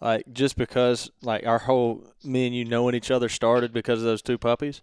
Like 0.00 0.24
just 0.32 0.56
because 0.56 1.10
like 1.22 1.46
our 1.46 1.58
whole 1.60 2.02
me 2.24 2.46
and 2.46 2.56
you 2.56 2.64
knowing 2.64 2.94
each 2.94 3.10
other 3.10 3.28
started 3.28 3.72
because 3.72 3.98
of 4.00 4.04
those 4.06 4.22
two 4.22 4.38
puppies. 4.38 4.80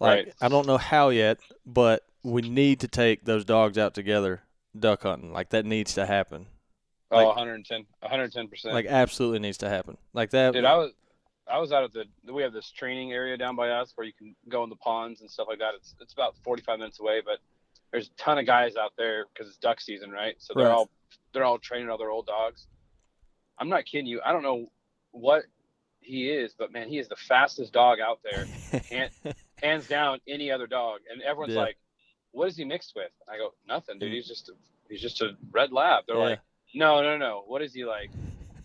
Like 0.00 0.26
Right. 0.26 0.34
I 0.40 0.48
don't 0.48 0.66
know 0.66 0.78
how 0.78 1.10
yet, 1.10 1.38
but 1.64 2.02
we 2.22 2.42
need 2.42 2.80
to 2.80 2.88
take 2.88 3.24
those 3.24 3.44
dogs 3.44 3.78
out 3.78 3.94
together 3.94 4.42
duck 4.78 5.02
hunting. 5.02 5.32
Like 5.32 5.50
that 5.50 5.64
needs 5.64 5.94
to 5.94 6.06
happen. 6.06 6.46
oh, 7.10 7.16
like- 7.16 7.26
110, 7.28 7.86
110 8.00 8.48
percent. 8.48 8.74
Like 8.74 8.86
absolutely 8.86 9.38
needs 9.40 9.58
to 9.58 9.68
happen. 9.68 9.96
Like 10.12 10.30
that. 10.30 10.52
Dude, 10.52 10.64
I 10.64 10.76
was 10.76 10.92
I 11.50 11.58
was 11.58 11.72
out 11.72 11.82
at 11.84 11.92
the 11.92 12.04
we 12.32 12.42
have 12.42 12.52
this 12.52 12.70
training 12.70 13.12
area 13.12 13.36
down 13.36 13.56
by 13.56 13.70
us 13.70 13.92
where 13.96 14.06
you 14.06 14.12
can 14.12 14.36
go 14.48 14.62
in 14.64 14.70
the 14.70 14.76
ponds 14.76 15.20
and 15.20 15.30
stuff 15.30 15.46
like 15.48 15.58
that. 15.58 15.74
It's 15.76 15.94
it's 16.00 16.12
about 16.12 16.34
45 16.44 16.78
minutes 16.78 17.00
away, 17.00 17.20
but 17.24 17.38
there's 17.90 18.06
a 18.06 18.10
ton 18.22 18.38
of 18.38 18.46
guys 18.46 18.76
out 18.76 18.92
there 18.96 19.24
because 19.32 19.48
it's 19.48 19.56
duck 19.58 19.80
season, 19.80 20.10
right? 20.12 20.36
So 20.38 20.52
they're 20.54 20.66
Right. 20.66 20.72
all 20.74 20.90
they're 21.32 21.44
all 21.44 21.58
training 21.58 21.88
all 21.90 21.98
their 21.98 22.10
old 22.10 22.26
dogs. 22.26 22.66
I'm 23.58 23.68
not 23.68 23.84
kidding 23.84 24.06
you. 24.06 24.20
I 24.24 24.32
don't 24.32 24.42
know 24.42 24.70
what 25.10 25.42
he 26.00 26.30
is, 26.30 26.54
but 26.56 26.72
man, 26.72 26.88
he 26.88 26.98
is 26.98 27.08
the 27.08 27.16
fastest 27.16 27.72
dog 27.72 27.98
out 28.00 28.20
there, 28.22 28.46
hand, 28.90 29.10
hands 29.62 29.86
down 29.88 30.20
any 30.28 30.50
other 30.50 30.66
dog. 30.66 31.00
And 31.10 31.20
everyone's 31.22 31.54
Yeah. 31.54 31.60
like, 31.62 31.76
"What 32.32 32.48
is 32.48 32.56
he 32.56 32.64
mixed 32.64 32.92
with?" 32.96 33.10
I 33.28 33.36
go, 33.36 33.54
"Nothing, 33.66 33.98
dude. 33.98 34.10
Hmm. 34.10 34.14
He's 34.14 34.28
just 34.28 34.48
a, 34.48 34.52
he's 34.88 35.00
just 35.00 35.20
a 35.22 35.36
red 35.52 35.72
lab." 35.72 36.04
They're 36.06 36.16
Yeah. 36.16 36.22
like, 36.22 36.40
"No, 36.74 37.02
no, 37.02 37.16
no. 37.16 37.44
What 37.46 37.62
is 37.62 37.72
he 37.74 37.84
like?" 37.84 38.10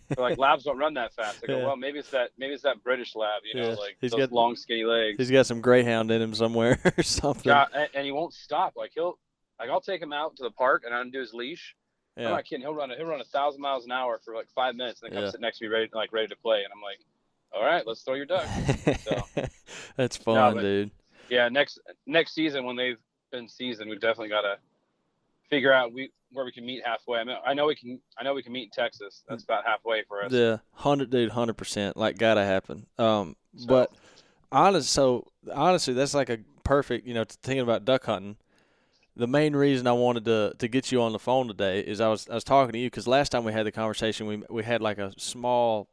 They're 0.10 0.24
like 0.24 0.38
labs 0.38 0.64
don't 0.66 0.78
run 0.78 0.94
that 0.96 1.14
fast. 1.16 1.40
I 1.44 1.48
go, 1.48 1.58
Yeah. 1.58 1.66
well, 1.66 1.76
maybe 1.76 1.98
it's 1.98 2.12
that 2.12 2.30
maybe 2.38 2.54
it's 2.54 2.62
that 2.62 2.84
British 2.84 3.16
lab, 3.16 3.42
you 3.44 3.60
know, 3.60 3.70
Yeah. 3.70 3.76
like 3.76 3.98
He's 4.00 4.12
those 4.12 4.20
got- 4.20 4.32
long 4.32 4.56
skinny 4.56 4.84
legs. 4.84 5.16
He's 5.18 5.32
got 5.32 5.48
some 5.48 5.62
greyhound 5.62 6.12
in 6.12 6.22
him 6.22 6.36
somewhere 6.36 6.80
or 6.98 7.02
something. 7.04 7.50
Yeah, 7.50 7.66
and, 7.74 7.90
and 7.96 8.06
he 8.06 8.12
won't 8.12 8.34
stop. 8.34 8.74
Like 8.76 8.92
he'll 8.94 9.18
like 9.60 9.70
I'll 9.72 9.82
take 9.82 10.02
him 10.02 10.14
out 10.14 10.36
to 10.38 10.44
the 10.44 10.52
park 10.52 10.84
and 10.86 10.94
I 10.94 11.02
undo 11.02 11.20
his 11.20 11.34
leash. 11.34 11.76
Yeah. 12.18 12.26
I'm 12.28 12.32
not 12.34 12.46
kidding. 12.46 12.62
He'll 12.62 12.76
run 12.76 12.92
a, 12.92 12.96
he'll 12.96 13.08
run 13.08 13.20
a 13.20 13.24
thousand 13.26 13.62
miles 13.62 13.84
an 13.86 13.92
hour 13.92 14.20
for 14.24 14.36
like 14.36 14.48
five 14.54 14.76
minutes 14.76 15.02
and 15.02 15.12
then 15.12 15.24
come 15.24 15.32
sit 15.32 15.42
next 15.42 15.58
to 15.58 15.64
me 15.66 15.70
ready 15.70 15.90
like 15.92 16.14
ready 16.14 16.28
to 16.28 16.36
play. 16.36 16.58
And 16.64 16.68
I'm 16.72 16.82
like, 16.84 17.00
all 17.52 17.66
right, 17.66 17.86
let's 17.88 18.02
throw 18.04 18.14
your 18.14 18.26
duck. 18.28 18.46
That's 19.98 20.18
fun, 20.18 20.54
but- 20.56 20.62
dude. 20.62 20.92
yeah, 21.30 21.50
next 21.50 21.80
next 22.06 22.34
season 22.36 22.64
when 22.66 22.76
they've 22.76 22.98
been 23.36 23.50
seasoned, 23.50 23.90
we've 23.90 24.00
definitely 24.02 24.30
got 24.30 24.42
to 24.42 24.58
figure 25.50 25.74
out 25.74 25.94
we 25.94 26.12
where 26.32 26.46
we 26.46 26.52
can 26.52 26.66
meet 26.66 26.86
halfway. 26.86 27.20
I 27.20 27.24
mean, 27.24 27.38
I 27.46 27.54
know 27.54 27.68
we 27.68 27.76
can. 27.76 28.00
I 28.18 28.24
know 28.24 28.34
we 28.34 28.44
can 28.44 28.52
meet 28.52 28.64
in 28.66 28.70
Texas. 28.72 29.24
That's 29.30 29.44
about 29.44 29.66
halfway 29.66 30.04
for 30.08 30.24
us. 30.24 30.32
Yeah, 30.32 30.58
hundred 30.74 31.10
dude, 31.10 31.32
hundred 31.32 31.54
percent. 31.58 31.98
Like, 31.98 32.18
gotta 32.18 32.44
happen. 32.44 32.88
Um, 32.98 33.36
So- 33.56 33.68
but 33.68 33.92
honest, 34.52 34.90
so 34.90 35.32
honestly, 35.54 35.94
that's 35.94 36.14
like 36.14 36.30
a 36.30 36.40
perfect. 36.64 37.06
You 37.08 37.14
know, 37.14 37.24
thinking 37.24 37.62
about 37.62 37.86
duck 37.86 38.06
hunting. 38.06 38.38
The 39.18 39.28
main 39.28 39.56
reason 39.56 39.88
I 39.88 39.94
wanted 39.94 40.26
to 40.26 40.54
to 40.60 40.68
get 40.68 40.92
you 40.92 41.02
on 41.02 41.14
the 41.14 41.20
phone 41.20 41.48
today 41.48 41.80
is 41.80 42.02
I 42.02 42.10
was 42.10 42.28
I 42.30 42.34
was 42.34 42.44
talking 42.44 42.74
to 42.74 42.80
you 42.80 42.88
because 42.88 43.08
last 43.08 43.30
time 43.32 43.46
we 43.46 43.54
had 43.54 43.66
the 43.66 43.72
conversation, 43.72 44.28
we 44.28 44.44
we 44.50 44.64
had 44.64 44.82
like 44.82 44.98
a 44.98 45.14
small, 45.18 45.88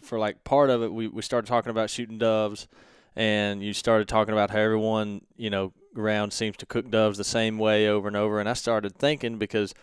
for 0.00 0.18
like 0.18 0.44
part 0.44 0.70
of 0.70 0.82
it, 0.82 0.92
we 0.92 1.08
we 1.08 1.22
started 1.22 1.48
talking 1.48 1.70
about 1.70 1.90
shooting 1.90 2.18
doves, 2.18 2.68
and 3.16 3.64
you 3.64 3.72
started 3.72 4.06
talking 4.06 4.32
about 4.32 4.50
how 4.50 4.58
everyone 4.58 5.22
you 5.36 5.50
know 5.50 5.72
around 5.96 6.32
seems 6.32 6.56
to 6.58 6.66
cook 6.66 6.90
doves 6.90 7.18
the 7.18 7.24
same 7.24 7.58
way 7.58 7.88
over 7.88 8.08
and 8.08 8.16
over, 8.16 8.40
and 8.40 8.48
I 8.48 8.54
started 8.54 8.96
thinking 8.96 9.38
because 9.38 9.74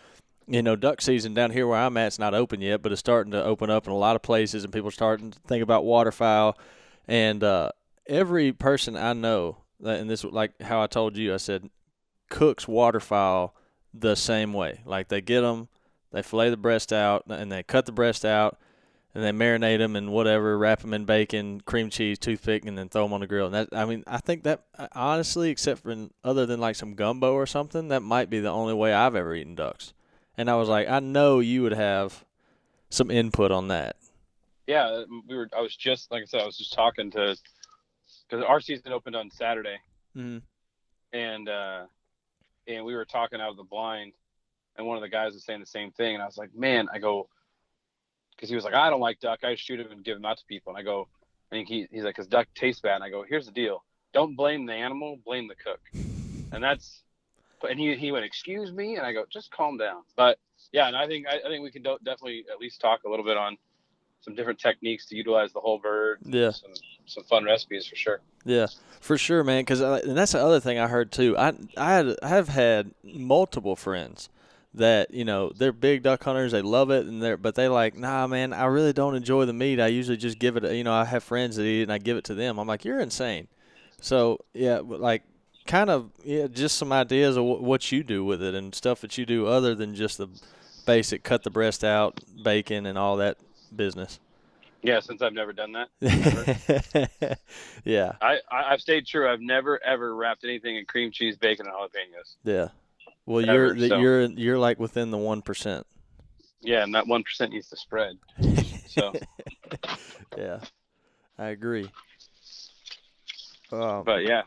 you 0.50 0.64
know, 0.64 0.76
duck 0.76 1.00
season 1.00 1.36
down 1.36 1.52
here 1.52 1.68
where 1.68 1.78
I'm 1.78 1.96
at 1.98 2.08
is 2.08 2.20
not 2.20 2.34
open 2.34 2.60
yet, 2.60 2.82
but 2.82 2.92
it's 2.92 3.00
starting 3.00 3.32
to 3.34 3.44
open 3.44 3.70
up 3.70 3.86
in 3.86 3.94
a 3.94 3.98
lot 3.98 4.16
of 4.16 4.24
places, 4.24 4.64
and 4.64 4.74
people 4.74 4.90
are 4.90 4.92
starting 4.92 5.30
to 5.30 5.40
think 5.42 5.62
about 5.62 5.86
waterfowl. 5.86 6.58
And 7.08 7.44
uh, 7.44 7.70
every 8.08 8.52
person 8.52 8.98
I 8.98 9.14
know, 9.14 9.58
and 9.84 10.10
this 10.10 10.24
like 10.24 10.60
how 10.62 10.82
I 10.82 10.88
told 10.88 11.16
you, 11.18 11.34
I 11.34 11.38
said, 11.38 11.70
cooks 12.30 12.68
waterfowl 12.68 13.56
the 13.94 14.16
same 14.16 14.52
way. 14.54 14.82
Like 14.86 15.10
they 15.10 15.22
get 15.22 15.42
them, 15.42 15.68
they 16.12 16.24
fillet 16.24 16.50
the 16.50 16.58
breast 16.58 16.92
out, 16.92 17.26
and 17.30 17.52
they 17.52 17.62
cut 17.62 17.86
the 17.86 17.92
breast 17.92 18.26
out, 18.26 18.60
and 19.20 19.26
then 19.26 19.38
marinate 19.38 19.80
them 19.80 19.96
and 19.96 20.12
whatever, 20.12 20.58
wrap 20.58 20.80
them 20.80 20.94
in 20.94 21.04
bacon, 21.06 21.60
cream 21.62 21.90
cheese, 21.90 22.18
toothpick, 22.18 22.66
and 22.66 22.78
then 22.78 22.88
throw 22.90 23.04
them 23.04 23.14
on 23.14 23.20
the 23.20 23.28
grill. 23.28 23.48
And 23.48 23.56
that, 23.56 23.70
I 23.74 23.86
mean, 23.86 24.04
I 24.08 24.18
think 24.20 24.44
that 24.44 24.64
honestly, 24.94 25.50
except 25.50 25.82
for 25.84 25.94
other 26.24 26.46
than 26.46 26.60
like 26.60 26.76
some 26.76 26.94
gumbo 26.96 27.34
or 27.34 27.46
something, 27.46 27.90
that 27.90 28.02
might 28.02 28.30
be 28.30 28.40
the 28.40 28.50
only 28.50 28.74
way 28.74 28.94
I've 28.94 29.16
ever 29.16 29.36
eaten 29.36 29.56
ducks. 29.56 29.94
And 30.38 30.50
I 30.50 30.56
was 30.56 30.70
like, 30.70 30.88
I 30.88 31.00
know 31.00 31.40
you 31.40 31.64
would 31.64 31.74
have 31.74 32.24
some 32.90 33.12
input 33.12 33.52
on 33.52 33.68
that. 33.68 33.98
yeah 34.68 35.04
we 35.28 35.36
were 35.36 35.48
i 35.56 35.62
was 35.62 35.76
just 35.76 36.10
like 36.12 36.24
i 36.24 36.26
said 36.26 36.42
i 36.42 36.46
was 36.46 36.58
just 36.58 36.74
talking 36.74 37.12
to 37.12 37.36
because 38.28 38.44
our 38.46 38.60
season 38.60 38.92
opened 38.94 39.16
on 39.16 39.30
saturday 39.30 39.78
Mm-hmm. 40.18 40.40
and 41.14 41.50
uh 41.50 41.82
and 42.68 42.84
we 42.84 42.96
were 42.96 43.06
talking 43.06 43.40
out 43.42 43.52
of 43.52 43.58
the 43.58 43.64
blind 43.64 44.14
and 44.76 44.88
one 44.88 44.98
of 44.98 45.02
the 45.04 45.10
guys 45.10 45.34
was 45.34 45.44
saying 45.44 45.60
the 45.60 45.66
same 45.68 45.92
thing 45.92 46.16
and 46.16 46.24
i 46.24 46.26
was 46.26 46.38
like 46.38 46.50
man 46.56 46.88
i 46.92 46.98
go 46.98 47.28
because 48.40 48.50
he 48.50 48.56
was 48.56 48.64
like 48.64 48.74
i 48.74 48.90
don't 48.90 49.02
like 49.02 49.20
duck. 49.20 49.44
I 49.44 49.56
shoot 49.56 49.80
him 49.82 49.92
and 49.92 50.02
give 50.04 50.16
him 50.16 50.24
out 50.26 50.38
to 50.38 50.46
people. 50.46 50.72
And 50.72 50.80
i 50.80 50.84
go 50.84 51.08
I 51.52 51.56
think 51.56 51.68
he, 51.68 51.88
he's 51.92 52.04
like 52.04 52.16
because 52.16 52.28
duck 52.28 52.48
tastes 52.56 52.80
bad. 52.82 52.96
And 52.96 53.04
i 53.04 53.10
go 53.10 53.24
here's 53.28 53.46
the 53.46 53.52
deal. 53.52 53.84
Don't 54.14 54.36
blame 54.36 54.66
the 54.66 54.74
animal. 54.74 55.18
Blame 55.26 55.48
the 55.48 55.56
cook. 55.56 55.82
And 56.54 56.64
that's 56.64 57.04
and 57.70 57.78
he, 57.78 57.96
he 57.96 58.12
went 58.14 58.24
excuse 58.24 58.72
me 58.72 58.96
and 58.96 59.06
i 59.06 59.12
go 59.12 59.26
just 59.30 59.52
calm 59.52 59.78
down. 59.78 60.04
But 60.16 60.40
yeah 60.72 60.88
and 60.88 60.96
i 60.96 61.06
think 61.08 61.28
i, 61.28 61.36
I 61.38 61.50
think 61.50 61.64
we 61.64 61.72
can 61.72 61.84
do, 61.84 61.98
definitely 62.04 62.46
at 62.52 62.60
least 62.60 62.80
talk 62.80 63.02
a 63.06 63.10
little 63.10 63.26
bit 63.26 63.36
on 63.38 63.58
some 64.22 64.36
different 64.36 64.60
techniques 64.60 65.06
to 65.08 65.16
utilize 65.16 65.52
the 65.54 65.60
whole 65.60 65.80
bird 65.80 66.20
Yeah. 66.24 66.52
some, 66.52 66.72
some 67.06 67.24
fun 67.24 67.46
recipes 67.46 67.88
for 67.88 67.96
sure. 67.96 68.20
Yeah, 68.46 68.68
for 69.02 69.18
sure, 69.18 69.44
man. 69.44 69.62
Because 69.62 69.82
uh, 69.82 70.00
and 70.04 70.18
that's 70.18 70.32
the 70.34 70.42
other 70.42 70.60
thing 70.60 70.80
I 70.80 70.88
heard 70.88 71.12
too. 71.12 71.38
I 71.38 71.54
I 71.78 71.94
had 71.94 72.16
I 72.24 72.28
have 72.30 72.48
had 72.50 72.92
multiple 73.04 73.76
friends 73.76 74.30
that 74.74 75.12
you 75.14 75.26
know 75.26 75.52
they're 75.56 75.72
big 75.72 76.04
duck 76.04 76.24
hunters. 76.24 76.52
They 76.52 76.62
love 76.62 76.92
it, 76.92 77.06
and 77.06 77.22
they're 77.22 77.38
but 77.38 77.56
they 77.56 77.68
like, 77.68 77.98
nah, 77.98 78.28
man. 78.28 78.54
I 78.54 78.66
really 78.66 78.94
don't 78.94 79.16
enjoy 79.16 79.46
the 79.46 79.54
meat. 79.54 79.80
I 79.80 79.88
usually 79.88 80.18
just 80.18 80.40
give 80.40 80.58
it. 80.58 80.64
You 80.74 80.84
know, 80.84 80.94
I 80.94 81.06
have 81.06 81.24
friends 81.24 81.56
that 81.56 81.64
eat 81.64 81.80
it, 81.80 81.84
and 81.84 81.92
I 81.94 81.98
give 81.98 82.18
it 82.18 82.24
to 82.26 82.36
them. 82.36 82.60
I'm 82.60 82.68
like, 82.68 82.86
you're 82.86 83.00
insane. 83.00 83.48
So 84.02 84.40
yeah, 84.54 84.80
like 84.84 85.24
kind 85.66 85.90
of 85.90 86.12
yeah, 86.24 86.48
just 86.48 86.78
some 86.78 86.92
ideas 86.92 87.38
of 87.38 87.44
wh- 87.44 87.62
what 87.62 87.92
you 87.92 88.04
do 88.04 88.24
with 88.24 88.42
it 88.42 88.56
and 88.56 88.74
stuff 88.74 89.02
that 89.02 89.18
you 89.18 89.26
do 89.26 89.46
other 89.48 89.76
than 89.76 89.94
just 89.96 90.18
the 90.18 90.28
basic 90.86 91.24
cut 91.24 91.44
the 91.44 91.52
breast 91.52 91.84
out, 91.84 92.20
bacon, 92.44 92.86
and 92.86 92.98
all 92.98 93.18
that 93.18 93.38
business. 93.76 94.20
yeah 94.82 95.00
since 95.02 95.22
i've 95.22 95.34
never 95.34 95.52
done 95.54 95.74
that 95.74 95.90
yeah, 97.84 98.14
I, 98.22 98.38
I 98.50 98.74
I've 98.74 98.82
stayed 98.82 99.06
true. 99.06 99.30
I've 99.32 99.42
never 99.42 99.80
ever 99.84 100.16
wrapped 100.16 100.44
anything 100.44 100.78
in 100.78 100.86
cream 100.86 101.12
cheese, 101.12 101.38
bacon, 101.38 101.68
and 101.68 101.76
jalapenos. 101.76 102.36
yeah. 102.44 102.70
Well, 103.30 103.48
Ever, 103.48 103.76
you're 103.76 103.90
so- 103.90 104.00
you're 104.00 104.22
you're 104.24 104.58
like 104.58 104.80
within 104.80 105.12
the 105.12 105.18
one 105.18 105.44
percent. 105.44 105.86
Yeah, 106.62 106.84
and 106.84 106.96
that 106.96 107.06
one 107.08 107.24
percent 107.24 107.54
needs 107.54 107.70
to 107.70 107.78
spread. 107.78 108.18
So, 108.90 109.14
yeah, 110.36 110.62
I 111.38 111.50
agree. 111.50 111.92
Um, 113.72 114.04
but 114.04 114.24
yeah, 114.26 114.42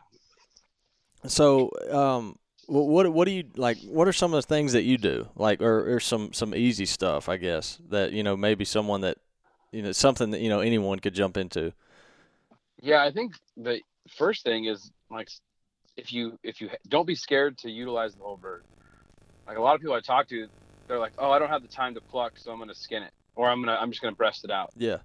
so, 1.25 1.71
um, 1.89 2.37
what 2.67 3.07
what 3.13 3.25
do 3.25 3.31
you 3.31 3.45
like? 3.55 3.77
What 3.85 4.09
are 4.09 4.11
some 4.13 4.33
of 4.33 4.43
the 4.43 4.47
things 4.47 4.73
that 4.73 4.83
you 4.83 4.97
do? 4.97 5.29
Like, 5.37 5.61
or, 5.61 5.95
or 5.95 6.01
some 6.01 6.33
some 6.33 6.53
easy 6.53 6.85
stuff, 6.85 7.29
I 7.29 7.37
guess 7.37 7.79
that 7.87 8.11
you 8.11 8.21
know 8.21 8.35
maybe 8.35 8.65
someone 8.65 8.99
that 9.01 9.17
you 9.71 9.81
know 9.81 9.93
something 9.93 10.31
that 10.31 10.41
you 10.41 10.49
know 10.49 10.59
anyone 10.59 10.99
could 10.99 11.13
jump 11.13 11.37
into. 11.37 11.71
Yeah, 12.81 13.01
I 13.01 13.11
think 13.11 13.35
the 13.55 13.79
first 14.17 14.43
thing 14.43 14.65
is 14.65 14.91
like 15.09 15.29
if 15.97 16.11
you 16.11 16.37
if 16.43 16.61
you 16.61 16.69
don't 16.87 17.05
be 17.05 17.15
scared 17.15 17.57
to 17.59 17.69
utilize 17.69 18.15
the 18.15 18.23
whole 18.23 18.37
bird. 18.37 18.63
Like 19.47 19.57
a 19.57 19.61
lot 19.61 19.75
of 19.75 19.81
people 19.81 19.95
I 19.95 20.01
talk 20.01 20.27
to, 20.29 20.47
they're 20.87 20.99
like, 20.99 21.13
"Oh, 21.17 21.31
I 21.31 21.39
don't 21.39 21.49
have 21.49 21.61
the 21.61 21.67
time 21.67 21.93
to 21.95 22.01
pluck, 22.01 22.33
so 22.37 22.51
I'm 22.51 22.59
gonna 22.59 22.75
skin 22.75 23.03
it, 23.03 23.11
or 23.35 23.49
I'm 23.49 23.61
gonna 23.61 23.77
I'm 23.79 23.91
just 23.91 24.01
gonna 24.01 24.15
breast 24.15 24.43
it 24.43 24.51
out." 24.51 24.71
Yeah. 24.75 24.97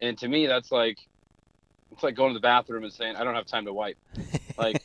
And 0.00 0.16
to 0.18 0.28
me, 0.28 0.46
that's 0.46 0.72
like 0.72 0.98
it's 1.92 2.02
like 2.02 2.14
going 2.14 2.30
to 2.30 2.38
the 2.38 2.42
bathroom 2.42 2.84
and 2.84 2.92
saying, 2.92 3.16
"I 3.16 3.24
don't 3.24 3.34
have 3.34 3.46
time 3.46 3.66
to 3.66 3.72
wipe." 3.72 3.98
Like 4.58 4.82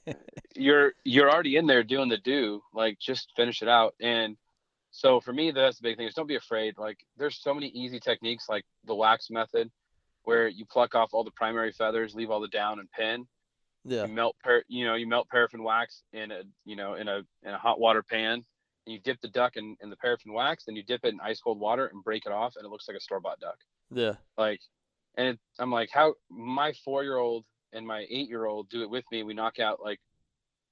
you're 0.56 0.92
you're 1.04 1.30
already 1.30 1.56
in 1.56 1.66
there 1.66 1.82
doing 1.82 2.08
the 2.08 2.18
do. 2.18 2.62
Like 2.74 2.98
just 2.98 3.32
finish 3.36 3.62
it 3.62 3.68
out. 3.68 3.94
And 4.00 4.36
so 4.90 5.20
for 5.20 5.32
me, 5.32 5.50
that's 5.50 5.78
the 5.78 5.82
big 5.82 5.96
thing 5.96 6.06
is 6.06 6.14
don't 6.14 6.26
be 6.26 6.36
afraid. 6.36 6.74
Like 6.78 6.98
there's 7.16 7.40
so 7.40 7.54
many 7.54 7.68
easy 7.68 8.00
techniques 8.00 8.46
like 8.48 8.64
the 8.86 8.94
wax 8.94 9.30
method, 9.30 9.70
where 10.24 10.48
you 10.48 10.64
pluck 10.66 10.94
off 10.94 11.10
all 11.12 11.24
the 11.24 11.30
primary 11.32 11.72
feathers, 11.72 12.14
leave 12.14 12.30
all 12.30 12.40
the 12.40 12.48
down 12.48 12.78
and 12.80 12.90
pin. 12.92 13.26
Yeah. 13.84 14.02
You 14.06 14.12
melt 14.12 14.36
par- 14.42 14.64
you 14.68 14.84
know 14.84 14.94
you 14.94 15.06
melt 15.06 15.28
paraffin 15.28 15.62
wax 15.62 16.02
in 16.12 16.30
a 16.30 16.42
you 16.64 16.76
know 16.76 16.94
in 16.94 17.08
a 17.08 17.18
in 17.42 17.50
a 17.50 17.58
hot 17.58 17.80
water 17.80 18.02
pan. 18.02 18.44
And 18.86 18.94
you 18.94 18.98
dip 18.98 19.20
the 19.20 19.28
duck 19.28 19.56
in, 19.56 19.76
in 19.82 19.90
the 19.90 19.96
paraffin 19.96 20.32
wax, 20.32 20.64
then 20.64 20.74
you 20.74 20.82
dip 20.82 21.04
it 21.04 21.12
in 21.12 21.20
ice 21.20 21.38
cold 21.40 21.60
water 21.60 21.86
and 21.92 22.02
break 22.02 22.24
it 22.24 22.32
off, 22.32 22.54
and 22.56 22.64
it 22.64 22.70
looks 22.70 22.88
like 22.88 22.96
a 22.96 23.00
store 23.00 23.20
bought 23.20 23.38
duck 23.38 23.58
Yeah. 23.90 24.14
like 24.38 24.60
and 25.16 25.28
it, 25.28 25.38
i'm 25.58 25.70
like 25.70 25.90
how 25.92 26.14
my 26.30 26.72
four 26.84 27.02
year 27.04 27.16
old 27.18 27.44
and 27.72 27.86
my 27.86 28.06
eight 28.08 28.28
year 28.28 28.46
old 28.46 28.70
do 28.70 28.82
it 28.82 28.88
with 28.90 29.04
me 29.12 29.22
we 29.22 29.34
knock 29.34 29.58
out 29.58 29.80
like 29.82 30.00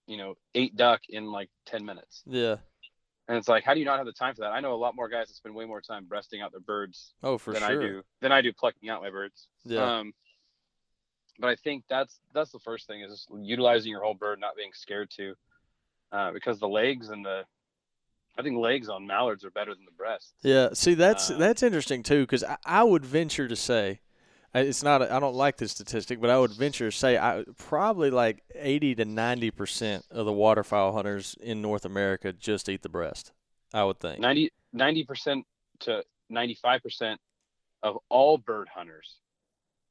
you 0.07 0.17
know 0.17 0.37
eight 0.55 0.75
duck 0.77 1.00
in 1.09 1.31
like 1.31 1.50
10 1.67 1.85
minutes 1.85 2.23
Yeah. 2.27 2.57
and 3.29 3.37
it's 3.37 3.49
like 3.49 3.62
how 3.65 3.75
do 3.75 3.81
you 3.81 3.85
not 3.87 3.99
have 3.99 4.07
the 4.07 4.12
time 4.12 4.35
for 4.35 4.41
that 4.43 4.53
i 4.53 4.61
know 4.61 4.73
a 4.75 4.77
lot 4.77 4.95
more 4.97 5.09
guys 5.09 5.27
that 5.29 5.35
spend 5.35 5.55
way 5.55 5.65
more 5.67 5.81
time 5.83 6.07
breasting 6.07 6.41
out 6.41 6.50
their 6.53 6.61
birds 6.61 7.12
Oh, 7.23 7.37
for 7.37 7.53
than 7.53 7.62
sure. 7.62 7.71
i 7.71 7.75
do 7.87 8.03
than 8.23 8.31
i 8.33 8.41
do 8.41 8.53
plucking 8.53 8.88
out 8.88 9.03
my 9.03 9.11
birds 9.11 9.49
Yeah. 9.65 9.99
um 9.99 10.12
but 11.38 11.49
i 11.49 11.57
think 11.57 11.85
that's 11.88 12.21
that's 12.35 12.50
the 12.52 12.59
first 12.59 12.87
thing 12.87 13.00
is 13.02 13.26
utilizing 13.40 13.90
your 13.90 14.02
whole 14.02 14.14
bird 14.14 14.38
not 14.40 14.57
being 14.57 14.71
scared 14.75 15.11
to 15.11 15.35
uh, 16.12 16.33
because 16.33 16.59
the 16.59 16.68
legs 16.68 17.11
and 17.11 17.25
the 17.25 17.42
i 18.38 18.42
think 18.42 18.57
legs 18.59 18.88
on 18.88 19.07
mallards 19.07 19.45
are 19.45 19.50
better 19.50 19.75
than 19.75 19.85
the 19.85 19.90
breast 19.92 20.35
Yeah, 20.42 20.68
see 20.73 20.95
that's 20.95 21.30
Uh, 21.30 21.37
that's 21.38 21.62
interesting 21.62 22.02
too 22.02 22.23
because 22.23 22.45
I, 22.45 22.57
I 22.64 22.83
would 22.85 23.04
venture 23.04 23.49
to 23.49 23.57
say, 23.57 24.00
I- 24.54 24.61
it's 24.61 24.83
not 24.83 25.02
I 25.02 25.18
don't 25.21 25.35
like 25.35 25.57
this 25.59 25.73
statistic, 25.73 26.21
but 26.21 26.30
I 26.30 26.38
would 26.38 26.52
venture 26.52 26.90
to 26.90 26.97
say 26.97 27.18
I 27.18 27.45
probably 27.59 28.11
like 28.11 28.42
eighty 28.54 28.95
to 28.95 29.04
ninety 29.04 29.50
percent 29.50 30.04
of 30.11 30.25
the 30.25 30.33
waterfowl 30.33 30.92
hunters 30.92 31.37
in 31.40 31.61
North 31.61 31.85
America 31.85 32.33
just 32.33 32.68
eat 32.68 32.83
the 32.83 32.88
breast. 32.88 33.33
I 33.75 33.85
would 33.85 34.00
think. 34.00 34.21
90 34.21 35.04
percent 35.04 35.45
to 35.80 36.02
ninety 36.30 36.54
five 36.54 36.83
percent 36.83 37.21
of 37.83 37.99
all 38.09 38.38
bird 38.38 38.68
hunters, 38.75 39.16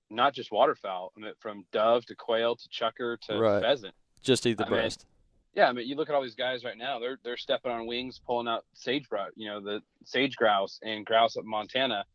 not 0.10 0.34
just 0.34 0.52
waterfowl. 0.52 1.12
I 1.16 1.20
mean, 1.20 1.34
from 1.40 1.66
dove 1.72 2.06
to 2.06 2.16
quail 2.16 2.56
to 2.56 2.70
chukar 2.70 3.20
to 3.22 3.38
Right. 3.38 3.62
pheasant. 3.62 3.94
Just 4.22 4.46
eat 4.46 4.58
the 4.58 4.66
I 4.66 4.70
mean, 4.70 4.80
breast. 4.80 5.06
Yeah, 5.54 5.70
I 5.70 5.74
mean, 5.74 5.88
you 5.88 5.96
look 5.96 6.10
at 6.10 6.16
all 6.16 6.22
these 6.22 6.36
guys 6.36 6.64
right 6.64 6.78
now; 6.78 7.00
they're 7.00 7.18
they're 7.24 7.38
stepping 7.38 7.72
on 7.72 7.88
wings, 7.88 8.20
pulling 8.26 8.48
out 8.48 8.66
sagebrush, 8.74 9.32
you 9.36 9.48
know, 9.48 9.60
the 9.60 9.82
sage 10.06 10.36
grouse 10.36 10.80
and 10.84 11.06
grouse 11.06 11.36
up 11.36 11.44
in 11.44 11.50
Montana, 11.50 12.06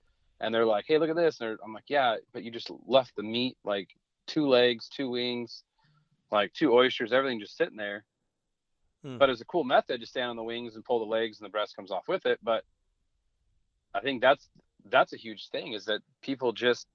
and 0.40 0.54
they're 0.54 0.66
like, 0.66 0.84
"Hey, 0.86 0.98
look 0.98 1.10
at 1.10 1.16
this!" 1.16 1.40
And 1.40 1.58
I'm 1.64 1.72
like, 1.74 1.88
"Yeah, 1.88 2.16
but 2.32 2.44
you 2.44 2.50
just 2.50 2.70
left 2.86 3.16
the 3.16 3.22
meat, 3.22 3.56
like 3.64 3.88
two 4.26 4.46
legs, 4.46 4.88
two 4.88 5.10
wings, 5.10 5.64
like 6.30 6.52
two 6.52 6.72
oysters, 6.72 7.12
everything 7.12 7.40
just 7.40 7.56
sitting 7.56 7.76
there." 7.76 8.04
Hmm. 9.02 9.18
But 9.18 9.30
it's 9.30 9.40
a 9.40 9.46
cool 9.46 9.64
method 9.64 10.00
to 10.00 10.06
stand 10.06 10.30
on 10.30 10.36
the 10.36 10.44
wings 10.44 10.76
and 10.76 10.84
pull 10.84 11.00
the 11.00 11.10
legs, 11.10 11.40
and 11.40 11.46
the 11.46 11.50
breast 11.50 11.74
comes 11.74 11.90
off 11.90 12.06
with 12.06 12.26
it. 12.26 12.38
But 12.42 12.64
I 13.92 14.00
think 14.00 14.20
that's 14.20 14.48
that's 14.84 15.12
a 15.12 15.16
huge 15.16 15.48
thing 15.48 15.72
is 15.72 15.84
that 15.86 16.00
people 16.22 16.52
just 16.52 16.86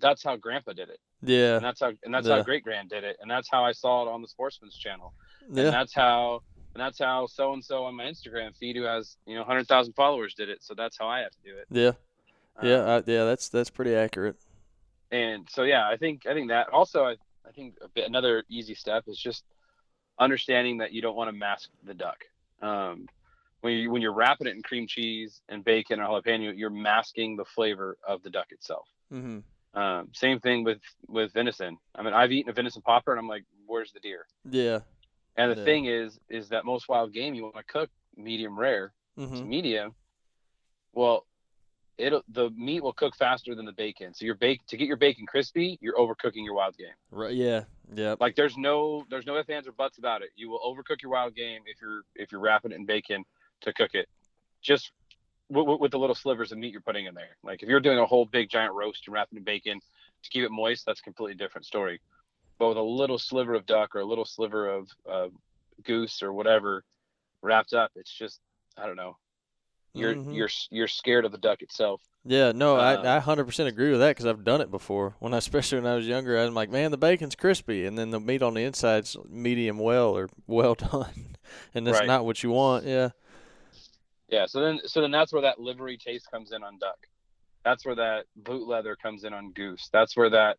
that's 0.00 0.22
how 0.22 0.36
Grandpa 0.36 0.72
did 0.72 0.88
it, 0.90 1.00
Yeah, 1.22 1.56
and 1.56 1.64
that's 1.64 1.80
how 1.80 1.92
and 2.04 2.12
that's 2.14 2.28
Yeah. 2.28 2.36
how 2.38 2.42
Great 2.42 2.64
Grand 2.64 2.90
did 2.90 3.04
it, 3.04 3.16
and 3.20 3.30
that's 3.30 3.48
how 3.50 3.64
I 3.64 3.72
saw 3.72 4.02
it 4.02 4.08
on 4.08 4.22
the 4.22 4.28
Sportsman's 4.28 4.76
Channel 4.76 5.12
and 5.42 5.56
yeah, 5.56 5.70
that's 5.70 5.94
how 5.94 6.42
and 6.74 6.82
that's 6.82 6.98
how 6.98 7.26
so 7.26 7.52
and 7.52 7.64
so 7.64 7.84
on 7.84 7.94
my 7.94 8.04
Instagram 8.04 8.56
feed 8.56 8.76
who 8.76 8.82
has 8.82 9.16
you 9.26 9.34
know 9.34 9.44
hundred 9.44 9.66
thousand 9.66 9.94
followers 9.94 10.34
did 10.34 10.48
it. 10.48 10.62
So 10.62 10.74
that's 10.74 10.96
how 10.98 11.08
I 11.08 11.20
have 11.20 11.32
to 11.32 11.38
do 11.44 11.56
it. 11.58 11.66
yeah, 11.70 11.92
yeah, 12.62 12.82
Um, 12.82 12.90
I, 12.90 13.02
yeah. 13.06 13.24
That's 13.24 13.48
that's 13.48 13.70
pretty 13.70 13.94
accurate. 13.94 14.36
and 15.10 15.48
so 15.50 15.62
yeah, 15.62 15.88
I 15.88 15.96
think 15.96 16.26
I 16.26 16.34
think 16.34 16.48
that 16.48 16.68
also 16.68 17.04
I, 17.04 17.16
I 17.46 17.52
think 17.54 17.76
a 17.82 17.88
bit, 17.88 18.06
another 18.06 18.44
easy 18.48 18.74
step 18.74 19.04
is 19.08 19.18
just 19.18 19.44
understanding 20.18 20.78
that 20.78 20.92
you 20.92 21.02
don't 21.02 21.16
want 21.16 21.28
to 21.28 21.36
mask 21.36 21.70
the 21.84 21.94
duck. 21.94 22.18
Um, 22.60 23.08
when 23.60 23.72
you 23.74 23.90
when 23.90 24.02
you're 24.02 24.12
wrapping 24.12 24.46
it 24.46 24.54
in 24.56 24.62
cream 24.62 24.86
cheese 24.86 25.40
and 25.48 25.64
bacon 25.64 26.00
or 26.00 26.04
jalapeno, 26.22 26.56
you're 26.56 26.70
masking 26.70 27.36
the 27.36 27.44
flavor 27.44 27.96
of 28.06 28.22
the 28.22 28.30
duck 28.30 28.46
itself. 28.50 28.86
hmm 29.10 29.38
Um, 29.78 30.08
same 30.12 30.40
thing 30.40 30.64
with 30.64 30.80
with 31.06 31.32
venison. 31.32 31.78
I 31.94 32.02
mean, 32.02 32.12
I've 32.12 32.32
eaten 32.32 32.50
a 32.50 32.52
venison 32.52 32.82
popper 32.82 33.12
and 33.12 33.20
I'm 33.20 33.28
like, 33.28 33.44
where's 33.66 33.92
the 33.92 34.00
deer? 34.00 34.26
Yeah. 34.50 34.80
And 35.36 35.52
the 35.52 35.56
Yeah. 35.56 35.64
thing 35.64 35.84
is, 35.86 36.18
is 36.28 36.48
that 36.48 36.64
most 36.64 36.88
wild 36.88 37.12
game 37.12 37.34
you 37.34 37.44
want 37.44 37.54
to 37.56 37.62
cook 37.62 37.90
medium 38.16 38.58
rare. 38.58 38.92
hmm 39.16 39.36
to 39.36 39.44
medium, 39.44 39.94
well, 40.92 41.26
it'll 41.96 42.22
the 42.28 42.50
meat 42.50 42.82
will 42.82 42.92
cook 42.92 43.14
faster 43.16 43.54
than 43.54 43.66
the 43.66 43.72
bacon. 43.72 44.14
So 44.14 44.24
your 44.24 44.34
bake 44.34 44.66
to 44.66 44.76
get 44.76 44.88
your 44.88 44.96
bacon 44.96 45.26
crispy, 45.26 45.78
you're 45.80 45.96
overcooking 45.96 46.44
your 46.44 46.54
wild 46.54 46.76
game. 46.76 46.96
Right. 47.12 47.34
Yeah. 47.34 47.64
Yeah. 47.94 48.16
Like 48.18 48.34
there's 48.34 48.56
no 48.56 49.04
there's 49.10 49.26
no 49.26 49.36
ifs 49.36 49.48
ands 49.48 49.68
or 49.68 49.72
buts 49.72 49.98
about 49.98 50.22
it. 50.22 50.30
You 50.34 50.50
will 50.50 50.60
overcook 50.60 51.02
your 51.02 51.12
wild 51.12 51.36
game 51.36 51.62
if 51.66 51.80
you're 51.80 52.02
if 52.16 52.32
you're 52.32 52.40
wrapping 52.40 52.72
it 52.72 52.76
in 52.76 52.84
bacon 52.84 53.24
to 53.60 53.72
cook 53.72 53.94
it. 53.94 54.08
Just 54.60 54.90
with, 55.50 55.80
with 55.80 55.90
the 55.92 55.98
little 55.98 56.14
slivers 56.14 56.52
of 56.52 56.58
meat 56.58 56.72
you're 56.72 56.80
putting 56.80 57.06
in 57.06 57.14
there. 57.14 57.36
Like 57.42 57.62
if 57.62 57.68
you're 57.68 57.80
doing 57.80 57.98
a 57.98 58.06
whole 58.06 58.26
big 58.26 58.50
giant 58.50 58.74
roast 58.74 59.04
and 59.06 59.14
wrapping 59.14 59.38
in 59.38 59.44
bacon 59.44 59.80
to 60.24 60.30
keep 60.30 60.44
it 60.44 60.50
moist, 60.50 60.86
that's 60.86 61.00
a 61.00 61.02
completely 61.02 61.34
different 61.36 61.66
story. 61.66 62.00
But 62.58 62.68
with 62.70 62.78
a 62.78 62.82
little 62.82 63.18
sliver 63.18 63.54
of 63.54 63.66
duck 63.66 63.94
or 63.96 64.00
a 64.00 64.06
little 64.06 64.24
sliver 64.24 64.68
of 64.68 64.88
uh, 65.10 65.28
goose 65.84 66.22
or 66.22 66.32
whatever 66.32 66.84
wrapped 67.42 67.74
up, 67.74 67.92
it's 67.96 68.12
just 68.12 68.40
I 68.76 68.86
don't 68.86 68.96
know. 68.96 69.16
You're 69.94 70.16
Mhm. 70.16 70.28
you're 70.30 70.50
you're 70.70 70.88
scared 70.88 71.24
of 71.24 71.32
the 71.32 71.38
duck 71.38 71.62
itself. 71.62 72.02
Yeah, 72.24 72.52
no, 72.52 72.78
Um, 72.78 72.78
I 72.78 73.16
I 73.16 73.20
hundred 73.20 73.44
percent 73.46 73.68
agree 73.68 73.90
with 73.90 74.00
that 74.00 74.10
because 74.10 74.26
I've 74.26 74.44
done 74.44 74.60
it 74.60 74.70
before. 74.70 75.16
When 75.18 75.32
I, 75.32 75.38
especially 75.38 75.80
when 75.80 75.90
I 75.90 75.96
was 75.96 76.06
younger, 76.06 76.36
I'm 76.36 76.52
like, 76.54 76.70
man, 76.70 76.90
the 76.90 76.98
bacon's 76.98 77.34
crispy, 77.34 77.86
and 77.86 77.96
then 77.98 78.10
the 78.10 78.20
meat 78.20 78.42
on 78.42 78.54
the 78.54 78.62
inside's 78.62 79.16
medium 79.28 79.78
well 79.78 80.10
or 80.16 80.28
well 80.46 80.74
done, 80.74 81.36
and 81.74 81.86
that's 81.86 82.02
Right. 82.02 82.02
not 82.02 82.24
what 82.26 82.42
you 82.42 82.50
want. 82.50 82.84
Yeah, 82.84 83.10
Yeah, 84.28 84.46
so 84.46 84.60
then 84.60 84.80
so 84.84 85.00
then 85.00 85.10
that's 85.10 85.32
where 85.32 85.42
that 85.42 85.58
livery 85.58 85.96
taste 85.96 86.30
comes 86.30 86.52
in 86.52 86.62
on 86.62 86.78
duck. 86.78 86.98
That's 87.64 87.84
where 87.84 87.94
that 87.96 88.26
boot 88.36 88.66
leather 88.66 88.96
comes 88.96 89.24
in 89.24 89.32
on 89.32 89.52
goose. 89.52 89.88
That's 89.92 90.16
where 90.16 90.30
that 90.30 90.58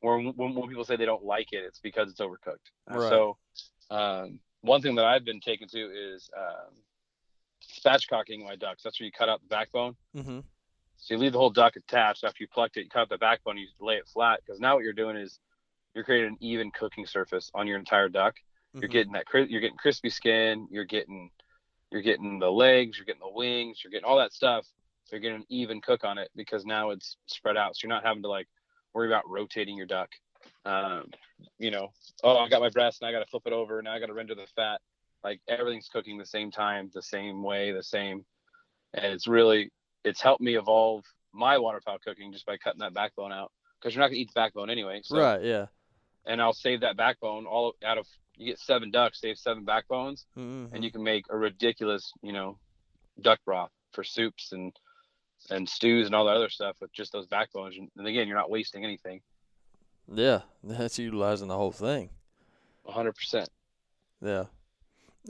when 0.00 0.32
when, 0.36 0.54
when 0.54 0.68
people 0.68 0.84
say 0.84 0.96
they 0.96 1.06
don't 1.06 1.24
like 1.24 1.52
it, 1.52 1.64
it's 1.64 1.80
because 1.80 2.10
it's 2.10 2.20
overcooked. 2.20 2.68
Right. 2.88 3.08
So 3.08 3.36
um, 3.90 4.40
one 4.60 4.82
thing 4.82 4.96
that 4.96 5.04
I've 5.04 5.24
been 5.24 5.40
taken 5.40 5.68
to 5.68 5.78
is 5.78 6.28
um, 6.36 6.74
spatchcocking 7.84 8.44
my 8.44 8.56
ducks. 8.56 8.82
That's 8.82 9.00
where 9.00 9.06
you 9.06 9.12
cut 9.12 9.28
out 9.28 9.40
the 9.40 9.48
backbone. 9.48 9.96
mm-hmm. 10.14 10.40
So 11.00 11.14
you 11.14 11.20
leave 11.20 11.32
the 11.32 11.38
whole 11.38 11.50
duck 11.50 11.76
attached 11.76 12.24
after 12.24 12.42
you 12.42 12.48
plucked 12.48 12.76
it. 12.76 12.82
You 12.82 12.90
cut 12.90 13.02
out 13.02 13.08
the 13.08 13.18
backbone. 13.18 13.56
You 13.56 13.68
lay 13.80 13.94
it 13.94 14.08
flat 14.08 14.40
because 14.44 14.60
now 14.60 14.74
what 14.74 14.82
you're 14.82 14.92
doing 14.92 15.16
is 15.16 15.38
you're 15.94 16.04
creating 16.04 16.30
an 16.30 16.36
even 16.40 16.70
cooking 16.72 17.06
surface 17.06 17.50
on 17.54 17.66
your 17.66 17.78
entire 17.78 18.08
duck. 18.08 18.34
Mm-hmm. 18.34 18.80
You're 18.80 18.88
getting 18.88 19.12
that 19.12 19.24
you're 19.32 19.60
getting 19.60 19.76
crispy 19.76 20.10
skin. 20.10 20.66
You're 20.70 20.84
getting 20.84 21.30
you're 21.90 22.02
getting 22.02 22.38
the 22.38 22.50
legs. 22.50 22.98
You're 22.98 23.06
getting 23.06 23.20
the 23.20 23.34
wings. 23.34 23.80
You're 23.82 23.90
getting 23.90 24.04
all 24.04 24.18
that 24.18 24.32
stuff. 24.32 24.66
So 25.04 25.16
you're 25.16 25.20
getting 25.20 25.38
an 25.38 25.46
even 25.48 25.80
cook 25.80 26.04
on 26.04 26.18
it 26.18 26.30
because 26.36 26.64
now 26.66 26.90
it's 26.90 27.16
spread 27.26 27.56
out. 27.56 27.76
So 27.76 27.86
you're 27.86 27.94
not 27.94 28.04
having 28.04 28.22
to 28.22 28.28
like 28.28 28.46
worry 28.92 29.08
about 29.08 29.28
rotating 29.28 29.76
your 29.76 29.86
duck. 29.86 30.10
Um, 30.64 31.10
you 31.58 31.70
know, 31.70 31.88
oh, 32.22 32.36
I 32.36 32.48
got 32.48 32.60
my 32.60 32.68
breast 32.68 33.00
and 33.00 33.08
I 33.08 33.12
got 33.12 33.20
to 33.20 33.30
flip 33.30 33.44
it 33.46 33.52
over. 33.52 33.80
Now 33.80 33.94
I 33.94 34.00
got 34.00 34.06
to 34.06 34.14
render 34.14 34.34
the 34.34 34.46
fat. 34.54 34.80
Like 35.24 35.40
everything's 35.48 35.88
cooking 35.88 36.18
the 36.18 36.26
same 36.26 36.50
time, 36.50 36.90
the 36.92 37.02
same 37.02 37.42
way, 37.42 37.72
the 37.72 37.82
same. 37.82 38.24
And 38.94 39.06
it's 39.06 39.26
really 39.26 39.70
it's 40.04 40.20
helped 40.20 40.42
me 40.42 40.56
evolve 40.56 41.04
my 41.32 41.58
waterfowl 41.58 41.98
cooking 42.04 42.32
just 42.32 42.46
by 42.46 42.56
cutting 42.56 42.80
that 42.80 42.94
backbone 42.94 43.32
out 43.32 43.50
because 43.80 43.94
you're 43.94 44.02
not 44.02 44.08
gonna 44.08 44.20
eat 44.20 44.28
the 44.28 44.38
backbone 44.38 44.70
anyway. 44.70 45.00
So, 45.02 45.18
right. 45.18 45.42
Yeah. 45.42 45.66
And 46.26 46.42
I'll 46.42 46.52
save 46.52 46.80
that 46.80 46.96
backbone 46.96 47.46
all 47.46 47.74
out 47.84 47.96
of 47.96 48.06
you 48.38 48.46
get 48.46 48.58
seven 48.58 48.90
ducks, 48.90 49.20
save 49.20 49.36
seven 49.38 49.64
backbones, 49.64 50.24
Mm-hmm. 50.38 50.74
and 50.74 50.82
you 50.84 50.90
can 50.90 51.02
make 51.02 51.24
a 51.30 51.36
ridiculous, 51.36 52.12
you 52.22 52.32
know, 52.32 52.58
duck 53.20 53.40
broth 53.44 53.70
for 53.92 54.04
soups 54.04 54.52
and 54.52 54.72
and 55.50 55.68
stews 55.68 56.06
and 56.06 56.14
all 56.14 56.24
that 56.26 56.36
other 56.36 56.48
stuff 56.48 56.76
with 56.80 56.92
just 56.92 57.12
those 57.12 57.26
backbones. 57.26 57.76
And, 57.76 57.88
and 57.96 58.06
again, 58.06 58.26
you're 58.28 58.36
not 58.36 58.50
wasting 58.50 58.84
anything. 58.84 59.20
yeah, 60.12 60.40
that's 60.64 60.98
utilizing 60.98 61.48
the 61.48 61.56
whole 61.56 61.72
thing. 61.72 62.10
100. 62.84 63.12
percent 63.14 63.48
Yeah. 64.22 64.44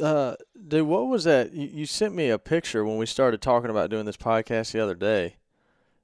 Uh, 0.03 0.37
dude, 0.69 0.87
what 0.87 1.09
was 1.09 1.25
that? 1.25 1.53
You, 1.53 1.67
you 1.67 1.87
sent 1.87 2.15
me 2.15 2.31
a 2.31 2.39
picture 2.39 2.85
when 2.85 2.99
we 2.99 3.07
started 3.07 3.43
talking 3.43 3.69
about 3.71 3.91
doing 3.91 4.05
this 4.07 4.17
podcast 4.17 4.71
the 4.73 4.81
other 4.81 4.95
day. 4.95 5.37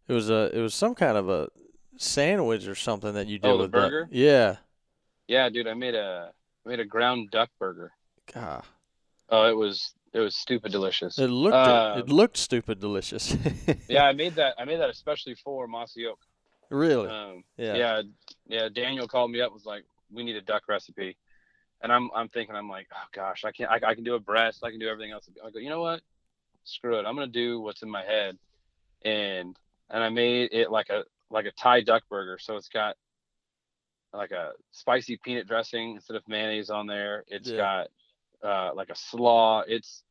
It 0.08 0.12
was 0.12 0.28
a, 0.30 0.50
it 0.56 0.60
was 0.60 0.74
some 0.74 0.94
kind 0.96 1.16
of 1.16 1.28
a 1.28 1.48
sandwich 1.96 2.66
or 2.66 2.74
something 2.74 3.14
that 3.14 3.26
you 3.28 3.38
did 3.38 3.48
Oh, 3.48 3.56
the 3.56 3.62
with 3.64 3.72
that. 3.72 3.78
burger? 3.90 4.08
Yeah. 4.10 4.56
Yeah, 5.28 5.48
dude, 5.48 5.68
I 5.68 5.74
made 5.74 5.94
a 5.94 6.32
I 6.64 6.68
made 6.68 6.80
a 6.80 6.84
ground 6.84 7.30
duck 7.30 7.50
burger. 7.58 7.92
God, 8.32 8.64
Oh, 9.28 9.48
it 9.48 9.56
was 9.56 9.94
it 10.12 10.20
was 10.20 10.36
stupid 10.36 10.70
delicious. 10.72 11.18
it 11.18 11.28
looked, 11.28 11.54
Uh, 11.54 11.94
it 11.98 12.08
looked 12.08 12.36
stupid 12.36 12.78
delicious. 12.80 13.36
yeah, 13.88 14.04
I 14.04 14.12
made 14.12 14.34
that. 14.36 14.54
I 14.58 14.64
made 14.64 14.80
that 14.80 14.90
especially 14.90 15.34
for 15.34 15.66
Mossy 15.66 16.06
Oak. 16.06 16.20
Really? 16.70 17.08
Um, 17.08 17.44
yeah. 17.56 17.74
yeah, 17.74 18.02
yeah. 18.46 18.68
Daniel 18.68 19.06
called 19.08 19.30
me 19.30 19.40
up, 19.40 19.52
was 19.52 19.66
like, 19.66 19.84
"We 20.12 20.24
need 20.24 20.36
a 20.36 20.40
duck 20.40 20.62
recipe," 20.68 21.16
and 21.82 21.92
I'm 21.92 22.10
I'm 22.14 22.28
thinking, 22.28 22.54
I'm 22.56 22.68
like, 22.70 22.86
"Oh 22.94 23.06
gosh, 23.12 23.44
I 23.44 23.52
can't. 23.52 23.70
I, 23.70 23.80
I 23.90 23.94
can 23.94 24.04
do 24.04 24.14
a 24.14 24.20
breast. 24.20 24.64
I 24.64 24.70
can 24.70 24.78
do 24.78 24.88
everything 24.88 25.12
else." 25.12 25.28
I 25.44 25.50
go, 25.50 25.58
you 25.58 25.68
know 25.68 25.80
what? 25.82 26.00
Screw 26.64 26.98
it. 26.98 27.04
I'm 27.06 27.14
gonna 27.14 27.26
do 27.26 27.60
what's 27.60 27.82
in 27.82 27.90
my 27.90 28.02
head, 28.02 28.38
and 29.04 29.56
and 29.90 30.02
I 30.02 30.08
made 30.08 30.50
it 30.52 30.70
like 30.70 30.88
a 30.90 31.04
like 31.30 31.46
a 31.46 31.52
Thai 31.52 31.82
duck 31.82 32.02
burger. 32.08 32.38
So 32.40 32.56
it's 32.56 32.68
got 32.68 32.96
like 34.16 34.30
a 34.30 34.52
spicy 34.72 35.18
peanut 35.22 35.46
dressing 35.46 35.92
instead 35.96 36.16
of 36.16 36.22
mayonnaise 36.28 36.70
on 36.70 36.86
there. 36.86 37.24
It's 37.28 37.50
Yeah. 37.50 37.56
got 37.56 37.88
uh, 38.42 38.74
like 38.74 38.90
a 38.90 38.94
slaw. 38.96 39.62
It's 39.66 40.02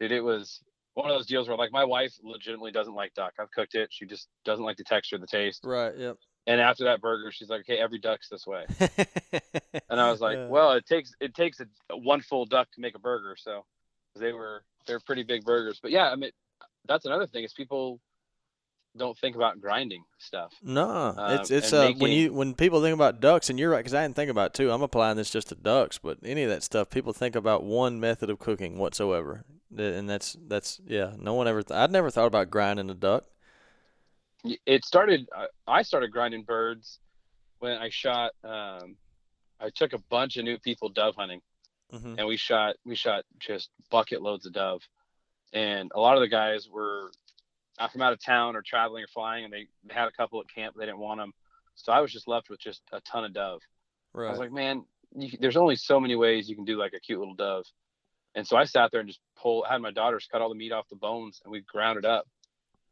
dude, 0.00 0.12
it 0.12 0.22
was 0.22 0.60
one 0.94 1.10
of 1.10 1.16
those 1.16 1.26
deals 1.26 1.48
where 1.48 1.56
like 1.56 1.72
my 1.72 1.84
wife 1.84 2.12
legitimately 2.22 2.72
doesn't 2.72 2.94
like 2.94 3.14
duck. 3.14 3.34
I've 3.38 3.50
cooked 3.52 3.74
it. 3.74 3.88
She 3.92 4.06
just 4.06 4.28
doesn't 4.44 4.64
like 4.64 4.76
the 4.76 4.84
texture, 4.84 5.18
the 5.18 5.26
taste. 5.26 5.60
Right. 5.64 5.96
Yep. 5.96 6.16
And 6.46 6.60
after 6.60 6.84
that 6.84 7.00
burger, 7.00 7.30
she's 7.30 7.48
like, 7.50 7.60
"Okay, 7.60 7.78
every 7.78 7.98
duck's 7.98 8.28
this 8.28 8.46
way." 8.46 8.64
And 9.88 10.00
I 10.00 10.10
was 10.10 10.20
like, 10.20 10.36
Yeah. 10.36 10.48
"Well, 10.48 10.72
it 10.72 10.86
takes 10.86 11.12
it 11.20 11.34
takes 11.34 11.60
a, 11.60 11.96
one 11.96 12.20
full 12.20 12.46
duck 12.46 12.68
to 12.72 12.80
make 12.80 12.94
a 12.94 12.98
burger." 12.98 13.36
So 13.38 13.64
they 14.16 14.32
were 14.32 14.62
they're 14.86 15.00
pretty 15.00 15.22
big 15.24 15.44
burgers. 15.44 15.78
But 15.82 15.90
yeah, 15.90 16.10
I 16.10 16.16
mean, 16.16 16.30
that's 16.86 17.04
another 17.06 17.26
thing 17.26 17.44
is 17.44 17.52
people 17.52 18.00
don't 18.96 19.16
think 19.18 19.36
about 19.36 19.60
grinding 19.60 20.04
stuff. 20.18 20.52
No, 20.62 21.14
Um, 21.16 21.34
it's 21.40 21.50
it's 21.50 21.72
uh 21.72 21.92
when 21.98 22.10
you 22.12 22.32
when 22.32 22.54
people 22.54 22.82
think 22.82 22.94
about 22.94 23.20
ducks, 23.20 23.48
and 23.50 23.58
you're 23.58 23.70
right 23.70 23.78
because 23.78 23.94
I 23.94 24.02
didn't 24.02 24.16
think 24.16 24.30
about 24.30 24.46
it 24.46 24.54
too. 24.54 24.70
I'm 24.70 24.82
applying 24.82 25.16
this 25.16 25.30
just 25.30 25.48
to 25.48 25.54
ducks, 25.54 25.98
but 25.98 26.18
any 26.24 26.42
of 26.42 26.50
that 26.50 26.62
stuff, 26.62 26.90
people 26.90 27.12
think 27.12 27.36
about 27.36 27.62
one 27.64 28.00
method 28.00 28.30
of 28.30 28.38
cooking 28.38 28.78
whatsoever, 28.78 29.44
and 29.76 30.08
that's 30.10 30.36
that's 30.48 30.80
yeah. 30.86 31.12
No 31.18 31.34
one 31.34 31.46
ever. 31.48 31.62
Th- 31.62 31.76
I'd 31.78 31.90
never 31.92 32.10
thought 32.10 32.26
about 32.26 32.50
grinding 32.50 32.90
a 32.90 32.94
duck. 32.94 33.24
It 34.66 34.84
started. 34.84 35.28
I- 35.36 35.48
I 35.66 35.82
started 35.82 36.10
grinding 36.10 36.42
birds 36.44 36.98
when 37.58 37.72
I 37.78 37.90
shot. 37.90 38.32
Um, 38.42 38.96
I 39.60 39.68
took 39.70 39.92
a 39.92 39.98
bunch 39.98 40.36
of 40.38 40.44
new 40.44 40.58
people 40.58 40.88
dove 40.88 41.14
hunting. 41.16 41.42
hmm 41.92 42.14
and 42.18 42.26
we 42.26 42.36
shot 42.36 42.76
we 42.84 42.94
shot 42.94 43.24
just 43.38 43.68
bucket 43.90 44.22
loads 44.22 44.46
of 44.46 44.52
dove 44.52 44.80
and 45.52 45.90
a 45.94 46.00
lot 46.00 46.14
of 46.16 46.20
the 46.20 46.28
guys 46.28 46.68
were 46.70 47.10
out 47.80 47.90
from 47.92 48.02
out 48.02 48.12
of 48.12 48.22
town 48.24 48.54
or 48.54 48.62
traveling 48.62 49.02
or 49.02 49.08
flying 49.08 49.44
and 49.44 49.52
they, 49.52 49.66
they 49.84 49.94
had 49.94 50.06
a 50.06 50.12
couple 50.12 50.40
at 50.40 50.46
camp 50.54 50.74
they 50.78 50.84
didn't 50.84 50.98
want 50.98 51.18
them 51.18 51.32
so 51.74 51.92
i 51.92 52.00
was 52.00 52.12
just 52.12 52.28
left 52.28 52.50
with 52.50 52.60
just 52.60 52.82
a 52.92 53.00
ton 53.00 53.24
of 53.24 53.32
dove 53.32 53.60
Right. 54.12 54.28
i 54.28 54.30
was 54.30 54.38
like 54.38 54.52
man 54.52 54.84
you, 55.16 55.30
there's 55.40 55.56
only 55.56 55.76
so 55.76 55.98
many 55.98 56.14
ways 56.14 56.48
you 56.48 56.54
can 56.56 56.64
do 56.64 56.76
like 56.78 56.92
a 56.94 57.00
cute 57.00 57.18
little 57.18 57.34
dove 57.34 57.64
and 58.34 58.46
so 58.46 58.56
i 58.56 58.64
sat 58.64 58.90
there 58.90 59.00
and 59.00 59.08
just 59.08 59.20
pull 59.40 59.64
had 59.68 59.80
my 59.80 59.90
daughters 59.90 60.28
cut 60.30 60.42
all 60.42 60.48
the 60.48 60.54
meat 60.54 60.72
off 60.72 60.88
the 60.88 60.96
bones 60.96 61.40
and 61.44 61.50
we 61.50 61.60
ground 61.62 61.98
it 61.98 62.04
up 62.04 62.26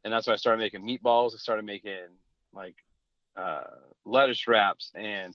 and 0.04 0.12
that's 0.12 0.26
when 0.26 0.35
i 0.35 0.37
started 0.37 0.59
making 0.59 0.83
meatballs 0.87 1.35
i 1.35 1.38
started 1.38 1.64
making 1.64 2.09
like 2.52 2.76
uh, 3.37 3.62
lettuce 4.04 4.49
wraps 4.49 4.90
and 4.97 5.33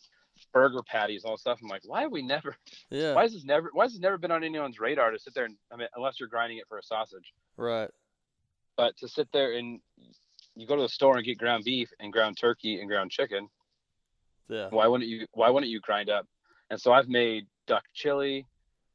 burger 0.52 0.82
patties 0.84 1.24
all 1.24 1.38
stuff 1.38 1.60
i'm 1.62 1.70
like 1.70 1.82
why 1.86 2.02
have 2.02 2.12
we 2.12 2.22
never 2.22 2.56
yeah. 2.90 3.14
why 3.14 3.22
has 3.22 3.32
this 3.34 3.46
never 3.46 3.70
why 3.72 3.86
has 3.86 3.94
this 3.94 4.02
never 4.02 4.18
been 4.18 4.32
on 4.32 4.44
anyone's 4.44 4.80
radar 4.80 5.12
to 5.12 5.20
sit 5.20 5.34
there 5.34 5.46
and 5.46 5.56
I 5.72 5.78
mean 5.78 5.88
unless 5.96 6.20
you're 6.20 6.28
grinding 6.28 6.58
it 6.58 6.66
for 6.68 6.78
a 6.80 6.84
sausage. 6.84 7.32
Right. 7.56 7.90
But 8.78 8.98
to 8.98 9.08
sit 9.08 9.28
there 9.32 9.54
and 9.54 9.80
you 10.56 10.68
go 10.68 10.76
to 10.76 10.82
the 10.82 10.90
store 10.90 11.18
and 11.18 11.26
get 11.26 11.38
ground 11.38 11.64
beef 11.64 11.90
and 12.00 12.12
ground 12.12 12.38
turkey 12.40 12.80
and 12.80 12.90
ground 12.90 13.12
chicken, 13.12 13.50
Yeah. 14.50 14.70
why 14.70 14.88
wouldn't 14.88 15.10
you 15.10 15.28
why 15.34 15.50
wouldn't 15.50 15.72
you 15.72 15.80
grind 15.80 16.10
up? 16.10 16.28
And 16.70 16.80
so 16.80 16.92
I've 16.92 17.08
made 17.08 17.48
duck 17.68 17.84
chili, 17.94 18.46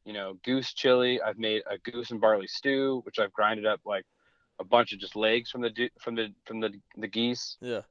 you 0.04 0.12
know, 0.12 0.35
goose 0.44 0.73
chili. 0.75 1.20
I've 1.23 1.38
made 1.38 1.62
a 1.70 1.78
goose 1.78 2.11
and 2.11 2.20
barley 2.20 2.47
stew, 2.49 3.00
which 3.04 3.18
I've 3.18 3.32
grinded 3.32 3.66
up 3.66 3.80
like 3.84 4.04
a 4.58 4.64
bunch 4.64 4.93
of 4.93 4.99
just 4.99 5.17
legs 5.17 5.50
from 5.50 5.60
the 5.62 5.91
from 6.00 6.14
the 6.17 6.34
from 6.45 6.60
the 6.60 6.73
the 6.97 7.06
geese, 7.08 7.56
Yeah. 7.60 7.82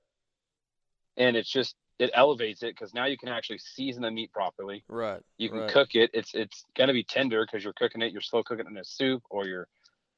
and 1.16 1.36
it's 1.38 1.50
just 1.52 1.76
it 2.00 2.12
elevates 2.14 2.62
it 2.62 2.76
because 2.76 2.94
now 2.94 3.06
you 3.06 3.18
can 3.18 3.30
actually 3.30 3.58
season 3.58 4.04
the 4.04 4.12
meat 4.12 4.32
properly. 4.32 4.84
Right. 4.88 5.22
you 5.38 5.50
can 5.50 5.60
right. 5.60 5.72
cook 5.72 5.96
it 5.96 6.12
it's 6.14 6.36
it's 6.36 6.64
going 6.76 6.88
to 6.90 6.94
be 6.94 7.04
tender 7.04 7.46
because 7.46 7.64
you're 7.64 7.74
cooking 7.74 8.02
it 8.02 8.12
you're 8.12 8.22
slow 8.22 8.44
cooking 8.44 8.66
it 8.66 8.70
in 8.70 8.78
a 8.78 8.84
soup 8.84 9.24
or 9.30 9.48
you're 9.48 9.68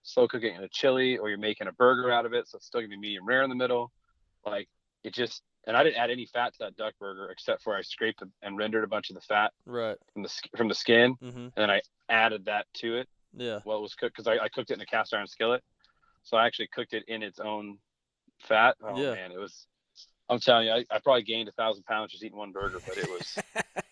slow 0.03 0.27
cooking 0.27 0.53
it 0.53 0.57
in 0.57 0.63
a 0.63 0.69
chili 0.69 1.17
or 1.17 1.29
you're 1.29 1.37
making 1.37 1.67
a 1.67 1.71
burger 1.73 2.11
out 2.11 2.25
of 2.25 2.33
it 2.33 2.47
so 2.47 2.55
it's 2.57 2.65
still 2.65 2.79
going 2.81 2.89
to 2.89 2.95
be 2.95 2.99
medium 2.99 3.25
rare 3.25 3.43
in 3.43 3.49
the 3.49 3.55
middle 3.55 3.91
like 4.45 4.67
it 5.03 5.13
just 5.13 5.41
and 5.67 5.75
i 5.75 5.83
didn't 5.83 5.97
add 5.97 6.09
any 6.09 6.25
fat 6.25 6.53
to 6.53 6.59
that 6.59 6.75
duck 6.77 6.93
burger 6.99 7.29
except 7.31 7.61
for 7.61 7.75
i 7.75 7.81
scraped 7.81 8.23
and 8.41 8.57
rendered 8.57 8.83
a 8.83 8.87
bunch 8.87 9.09
of 9.09 9.15
the 9.15 9.21
fat 9.21 9.51
Right. 9.65 9.97
from 10.13 10.23
the 10.23 10.29
from 10.57 10.67
the 10.67 10.75
skin 10.75 11.15
hmm 11.21 11.27
and 11.27 11.51
then 11.55 11.69
i 11.69 11.81
added 12.09 12.45
that 12.45 12.65
to 12.75 12.97
it 12.97 13.07
Yeah. 13.37 13.59
while 13.63 13.77
it 13.77 13.81
was 13.81 13.93
cooked 13.95 14.15
because 14.15 14.27
I, 14.27 14.43
I 14.45 14.49
cooked 14.49 14.71
it 14.71 14.75
in 14.75 14.81
a 14.81 14.85
cast 14.85 15.13
iron 15.13 15.27
skillet 15.27 15.61
so 16.23 16.37
i 16.37 16.45
actually 16.45 16.69
cooked 16.73 16.93
it 16.93 17.03
in 17.07 17.21
its 17.23 17.39
own 17.39 17.77
fat 18.41 18.75
oh 18.83 18.97
Yeah. 18.97 19.11
man 19.11 19.31
it 19.31 19.37
was 19.39 19.67
i'm 20.29 20.39
telling 20.39 20.67
you 20.67 20.73
I, 20.73 20.85
I 20.89 20.99
probably 20.99 21.23
gained 21.23 21.49
a 21.49 21.53
thousand 21.53 21.83
pounds 21.83 22.11
just 22.11 22.23
eating 22.23 22.37
one 22.37 22.51
burger 22.51 22.79
but 22.85 22.97
it 22.97 23.07
was 23.07 23.37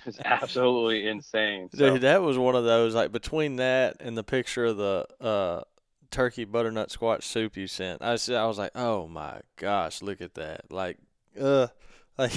it 0.06 0.06
was 0.06 0.18
absolutely 0.24 1.06
insane 1.08 1.68
so, 1.72 1.92
Dude, 1.92 2.02
that 2.02 2.22
was 2.22 2.36
one 2.38 2.54
of 2.56 2.64
those 2.64 2.94
like 2.94 3.12
between 3.12 3.56
that 3.56 3.96
and 4.00 4.16
the 4.16 4.24
picture 4.24 4.64
of 4.66 4.76
the 4.76 5.06
uh 5.20 5.62
turkey 6.10 6.44
butternut 6.44 6.90
squash 6.90 7.24
soup 7.24 7.56
you 7.56 7.66
sent. 7.68 8.02
I 8.02 8.12
was 8.12 8.28
I 8.28 8.44
was 8.46 8.58
like, 8.58 8.72
"Oh 8.74 9.06
my 9.06 9.40
gosh, 9.56 10.02
look 10.02 10.20
at 10.20 10.34
that." 10.34 10.70
Like 10.70 10.98
uh 11.40 11.68
like 12.18 12.32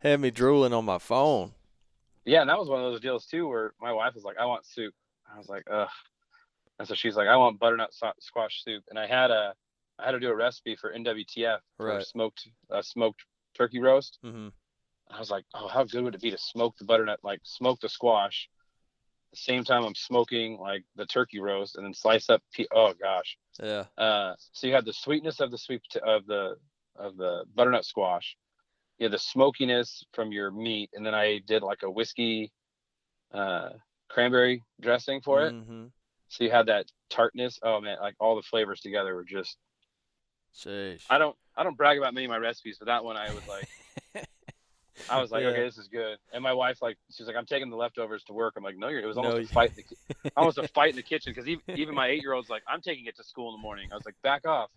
had 0.00 0.20
me 0.20 0.30
drooling 0.30 0.72
on 0.72 0.84
my 0.84 0.98
phone. 0.98 1.52
yeah 2.24 2.40
and 2.40 2.50
that 2.50 2.58
was 2.58 2.68
one 2.68 2.80
of 2.84 2.90
those 2.90 3.00
deals 3.00 3.26
too 3.26 3.46
where 3.48 3.72
my 3.80 3.92
wife 3.92 4.14
was 4.14 4.24
like 4.24 4.36
i 4.38 4.44
want 4.44 4.66
soup 4.66 4.92
i 5.32 5.38
was 5.38 5.48
like 5.48 5.62
ugh 5.70 5.88
and 6.78 6.86
so 6.88 6.94
she's 6.94 7.16
like 7.16 7.28
i 7.28 7.36
want 7.36 7.58
butternut 7.58 7.94
squash 8.20 8.62
soup 8.64 8.82
and 8.90 8.98
i 8.98 9.06
had 9.06 9.30
a 9.30 9.54
i 9.98 10.04
had 10.04 10.12
to 10.12 10.20
do 10.20 10.28
a 10.28 10.34
recipe 10.34 10.76
for 10.76 10.92
nwtf 10.92 11.58
for 11.78 11.86
Right. 11.86 12.04
smoked 12.04 12.48
uh, 12.70 12.82
smoked 12.82 13.22
turkey 13.56 13.78
roast 13.78 14.18
Mhm. 14.24 14.52
I 15.10 15.18
was 15.18 15.30
like, 15.30 15.44
oh, 15.54 15.68
how 15.68 15.84
good 15.84 16.02
would 16.02 16.14
it 16.14 16.20
be 16.22 16.30
to 16.30 16.38
smoke 16.38 16.76
the 16.78 16.84
butternut, 16.84 17.20
like 17.22 17.40
smoke 17.44 17.80
the 17.80 17.88
squash, 17.88 18.48
the 19.30 19.36
same 19.36 19.64
time 19.64 19.84
I'm 19.84 19.94
smoking 19.94 20.58
like 20.58 20.84
the 20.96 21.06
turkey 21.06 21.40
roast, 21.40 21.76
and 21.76 21.84
then 21.84 21.94
slice 21.94 22.30
up. 22.30 22.42
Pe- 22.52 22.66
oh 22.72 22.94
gosh. 22.94 23.36
Yeah. 23.62 23.84
Uh, 23.96 24.34
so 24.52 24.66
you 24.66 24.74
have 24.74 24.84
the 24.84 24.92
sweetness 24.92 25.40
of 25.40 25.50
the 25.50 25.58
sweet 25.58 25.82
of 26.02 26.26
the 26.26 26.56
of 26.96 27.16
the 27.16 27.44
butternut 27.54 27.84
squash, 27.84 28.36
you 28.98 29.04
have 29.04 29.12
the 29.12 29.18
smokiness 29.18 30.04
from 30.12 30.30
your 30.32 30.50
meat, 30.50 30.90
and 30.94 31.04
then 31.04 31.14
I 31.14 31.40
did 31.46 31.62
like 31.62 31.82
a 31.82 31.90
whiskey, 31.90 32.52
uh, 33.32 33.70
cranberry 34.08 34.62
dressing 34.80 35.20
for 35.20 35.42
it. 35.46 35.52
Mhm. 35.52 35.90
So 36.28 36.44
you 36.44 36.50
have 36.50 36.66
that 36.66 36.90
tartness. 37.10 37.58
Oh 37.62 37.80
man, 37.80 37.98
like 38.00 38.14
all 38.20 38.36
the 38.36 38.42
flavors 38.42 38.80
together 38.80 39.14
were 39.14 39.24
just. 39.24 39.58
Sheesh. 40.54 41.04
I 41.10 41.18
don't 41.18 41.36
I 41.56 41.62
don't 41.64 41.76
brag 41.76 41.98
about 41.98 42.14
many 42.14 42.26
of 42.26 42.30
my 42.30 42.38
recipes, 42.38 42.78
but 42.78 42.86
that 42.86 43.04
one 43.04 43.16
I 43.16 43.32
was 43.32 43.46
like. 43.46 43.68
I 45.10 45.20
was 45.20 45.30
like, 45.30 45.42
Yeah. 45.42 45.48
okay, 45.48 45.62
this 45.62 45.78
is 45.78 45.88
good. 45.88 46.18
And 46.32 46.42
my 46.42 46.52
wife, 46.52 46.80
like, 46.82 46.96
she's 47.10 47.26
like, 47.26 47.36
I'm 47.36 47.46
taking 47.46 47.70
the 47.70 47.76
leftovers 47.76 48.24
to 48.24 48.32
work. 48.32 48.54
I'm 48.56 48.62
like, 48.64 48.76
no, 48.76 48.88
you're. 48.88 49.00
It 49.00 49.06
was 49.06 49.16
almost 49.16 49.36
No, 49.36 49.42
a 49.42 49.46
fight. 49.46 49.72
In 49.76 49.84
the, 50.22 50.30
almost 50.36 50.58
a 50.58 50.68
fight 50.68 50.90
in 50.90 50.96
the 50.96 51.02
kitchen 51.02 51.32
because 51.32 51.48
even, 51.48 51.62
even 51.78 51.94
my 51.94 52.08
eight 52.08 52.22
year 52.22 52.32
old's 52.32 52.48
like, 52.48 52.62
I'm 52.68 52.80
taking 52.80 53.06
it 53.06 53.16
to 53.16 53.24
school 53.24 53.50
in 53.50 53.58
the 53.58 53.62
morning. 53.62 53.88
I 53.92 53.96
was 53.96 54.04
like, 54.04 54.16
back 54.22 54.46
off. 54.46 54.70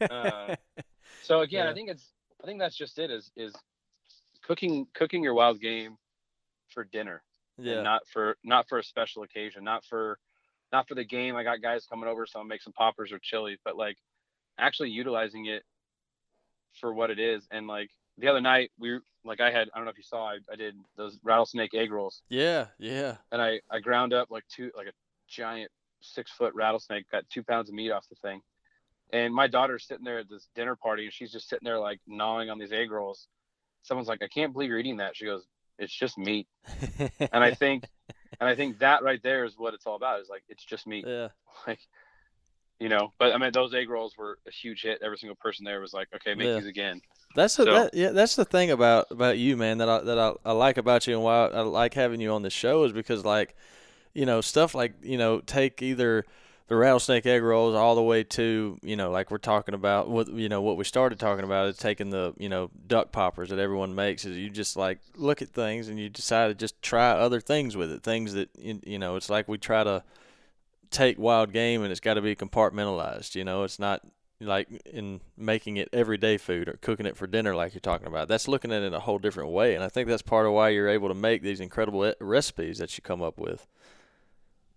Uh, 0.00 0.56
so 1.22 1.40
again, 1.40 1.64
Yeah. 1.66 1.70
I 1.70 1.74
think 1.74 1.90
it's. 1.90 2.12
I 2.42 2.46
think 2.46 2.58
that's 2.60 2.76
just 2.76 2.98
it. 2.98 3.10
Is 3.10 3.30
is 3.36 3.54
cooking 4.42 4.86
cooking 4.94 5.22
your 5.22 5.32
wild 5.32 5.60
game 5.60 5.96
for 6.68 6.84
dinner, 6.84 7.22
yeah. 7.56 7.74
and 7.76 7.84
not 7.84 8.02
for 8.12 8.36
not 8.44 8.68
for 8.68 8.78
a 8.78 8.82
special 8.84 9.22
occasion, 9.22 9.64
not 9.64 9.82
for 9.88 10.18
not 10.72 10.86
for 10.86 10.94
the 10.94 11.04
game. 11.04 11.36
I 11.36 11.42
got 11.42 11.62
guys 11.62 11.86
coming 11.86 12.06
over, 12.08 12.26
so 12.26 12.38
I'll 12.40 12.44
make 12.44 12.60
some 12.60 12.74
poppers 12.74 13.12
or 13.12 13.18
chili, 13.18 13.58
but 13.64 13.76
like 13.76 13.96
actually 14.58 14.90
utilizing 14.90 15.46
it 15.46 15.62
for 16.80 16.92
what 16.92 17.10
it 17.10 17.18
is. 17.18 17.46
And 17.50 17.66
like 17.66 17.90
the 18.18 18.28
other 18.28 18.40
night, 18.40 18.70
we 18.78 18.98
like 19.24 19.40
I 19.40 19.50
had 19.50 19.68
I 19.74 19.78
don't 19.78 19.84
know 19.84 19.90
if 19.90 19.98
you 19.98 20.04
saw 20.04 20.28
I, 20.30 20.38
I 20.52 20.56
did 20.56 20.74
those 20.96 21.18
rattlesnake 21.22 21.74
egg 21.74 21.90
rolls, 21.92 22.22
yeah. 22.28 22.66
Yeah. 22.78 23.16
and 23.32 23.40
I 23.42 23.60
I 23.70 23.80
ground 23.80 24.12
up 24.12 24.30
like 24.30 24.44
two 24.48 24.70
like 24.76 24.86
a 24.86 24.92
giant 25.28 25.70
six 26.00 26.30
foot 26.30 26.54
rattlesnake, 26.54 27.10
got 27.10 27.28
two 27.30 27.42
pounds 27.42 27.68
of 27.68 27.74
meat 27.74 27.90
off 27.90 28.08
the 28.08 28.16
thing. 28.16 28.40
And 29.12 29.34
my 29.34 29.46
daughter's 29.46 29.86
sitting 29.86 30.04
there 30.04 30.18
at 30.18 30.28
this 30.28 30.48
dinner 30.54 30.76
party, 30.76 31.04
and 31.04 31.12
she's 31.12 31.32
just 31.32 31.48
sitting 31.48 31.64
there 31.64 31.78
like 31.78 32.00
gnawing 32.06 32.50
on 32.50 32.58
these 32.58 32.72
egg 32.72 32.90
rolls. 32.90 33.28
Someone's 33.82 34.08
like, 34.08 34.22
"I 34.22 34.28
can't 34.28 34.52
believe 34.52 34.70
you're 34.70 34.78
eating 34.78 34.96
that." 34.96 35.16
She 35.16 35.24
goes, 35.26 35.44
"It's 35.78 35.92
just 35.92 36.18
meat." 36.18 36.46
And 37.32 37.44
I 37.44 37.54
think, 37.54 37.84
and 38.40 38.48
I 38.48 38.54
think 38.54 38.78
that 38.78 39.02
right 39.02 39.22
there 39.22 39.44
is 39.44 39.54
what 39.56 39.74
it's 39.74 39.86
all 39.86 39.96
about. 39.96 40.20
Is 40.20 40.28
like 40.28 40.42
it's 40.48 40.64
just 40.64 40.86
meat. 40.86 41.04
yeah. 41.06 41.28
Like, 41.66 41.80
you 42.80 42.88
know. 42.88 43.12
But 43.18 43.32
I 43.32 43.38
mean, 43.38 43.52
those 43.52 43.74
egg 43.74 43.88
rolls 43.88 44.16
were 44.16 44.38
a 44.46 44.50
huge 44.50 44.82
hit. 44.82 45.00
Every 45.02 45.18
single 45.18 45.36
person 45.36 45.64
there 45.64 45.80
was 45.80 45.92
like, 45.92 46.08
"Okay, 46.14 46.34
make 46.34 46.46
Yeah. 46.46 46.56
these 46.56 46.66
again." 46.66 47.00
That's 47.34 47.56
the 47.56 47.64
that, 47.64 47.94
yeah. 47.94 48.10
That's 48.10 48.36
the 48.36 48.44
thing 48.44 48.70
about 48.70 49.10
about 49.10 49.38
you, 49.38 49.56
man. 49.56 49.78
That 49.78 49.88
I 49.88 50.00
that 50.00 50.18
I, 50.18 50.32
I 50.44 50.52
like 50.52 50.76
about 50.76 51.06
you 51.06 51.14
and 51.14 51.22
why 51.22 51.46
I 51.48 51.60
like 51.60 51.94
having 51.94 52.20
you 52.20 52.32
on 52.32 52.42
the 52.42 52.50
show 52.50 52.84
is 52.84 52.92
because 52.92 53.24
like, 53.24 53.56
you 54.12 54.24
know, 54.24 54.40
stuff 54.40 54.74
like 54.74 54.94
you 55.02 55.18
know, 55.18 55.40
take 55.40 55.82
either 55.82 56.24
the 56.66 56.76
rattlesnake 56.76 57.26
egg 57.26 57.42
rolls 57.42 57.74
all 57.74 57.94
the 57.94 58.02
way 58.02 58.22
to 58.24 58.78
you 58.82 58.96
know, 58.96 59.10
like 59.10 59.30
we're 59.30 59.38
talking 59.38 59.74
about 59.74 60.08
what 60.08 60.28
you 60.28 60.48
know 60.48 60.62
what 60.62 60.76
we 60.76 60.84
started 60.84 61.18
talking 61.18 61.44
about 61.44 61.66
is 61.66 61.76
taking 61.76 62.10
the 62.10 62.34
you 62.38 62.48
know 62.48 62.70
duck 62.86 63.10
poppers 63.10 63.50
that 63.50 63.58
everyone 63.58 63.94
makes. 63.94 64.24
Is 64.24 64.36
you 64.36 64.48
just 64.48 64.76
like 64.76 65.00
look 65.16 65.42
at 65.42 65.48
things 65.48 65.88
and 65.88 65.98
you 65.98 66.08
decide 66.08 66.48
to 66.48 66.54
just 66.54 66.80
try 66.82 67.10
other 67.10 67.40
things 67.40 67.76
with 67.76 67.90
it. 67.90 68.02
Things 68.02 68.32
that 68.34 68.48
you 68.56 68.98
know, 68.98 69.16
it's 69.16 69.28
like 69.28 69.48
we 69.48 69.58
try 69.58 69.82
to 69.82 70.04
take 70.94 71.18
wild 71.18 71.52
game 71.52 71.82
and 71.82 71.90
it's 71.90 72.00
got 72.00 72.14
to 72.14 72.22
be 72.22 72.34
compartmentalized. 72.36 73.34
You 73.34 73.44
know, 73.44 73.64
it's 73.64 73.78
not 73.78 74.02
like 74.40 74.68
in 74.86 75.20
making 75.36 75.76
it 75.76 75.88
everyday 75.92 76.36
food 76.36 76.68
or 76.68 76.78
cooking 76.80 77.06
it 77.06 77.16
for 77.16 77.26
dinner, 77.26 77.54
like 77.54 77.74
you're 77.74 77.80
talking 77.80 78.06
about. 78.06 78.28
That's 78.28 78.48
looking 78.48 78.72
at 78.72 78.82
it 78.82 78.86
in 78.86 78.94
a 78.94 79.00
whole 79.00 79.18
different 79.18 79.50
way, 79.50 79.74
and 79.74 79.82
I 79.82 79.88
think 79.88 80.08
that's 80.08 80.22
part 80.22 80.46
of 80.46 80.52
why 80.52 80.70
you're 80.70 80.88
able 80.88 81.08
to 81.08 81.14
make 81.14 81.42
these 81.42 81.60
incredible 81.60 82.12
recipes 82.20 82.78
that 82.78 82.96
you 82.96 83.02
come 83.02 83.22
up 83.22 83.38
with. 83.38 83.66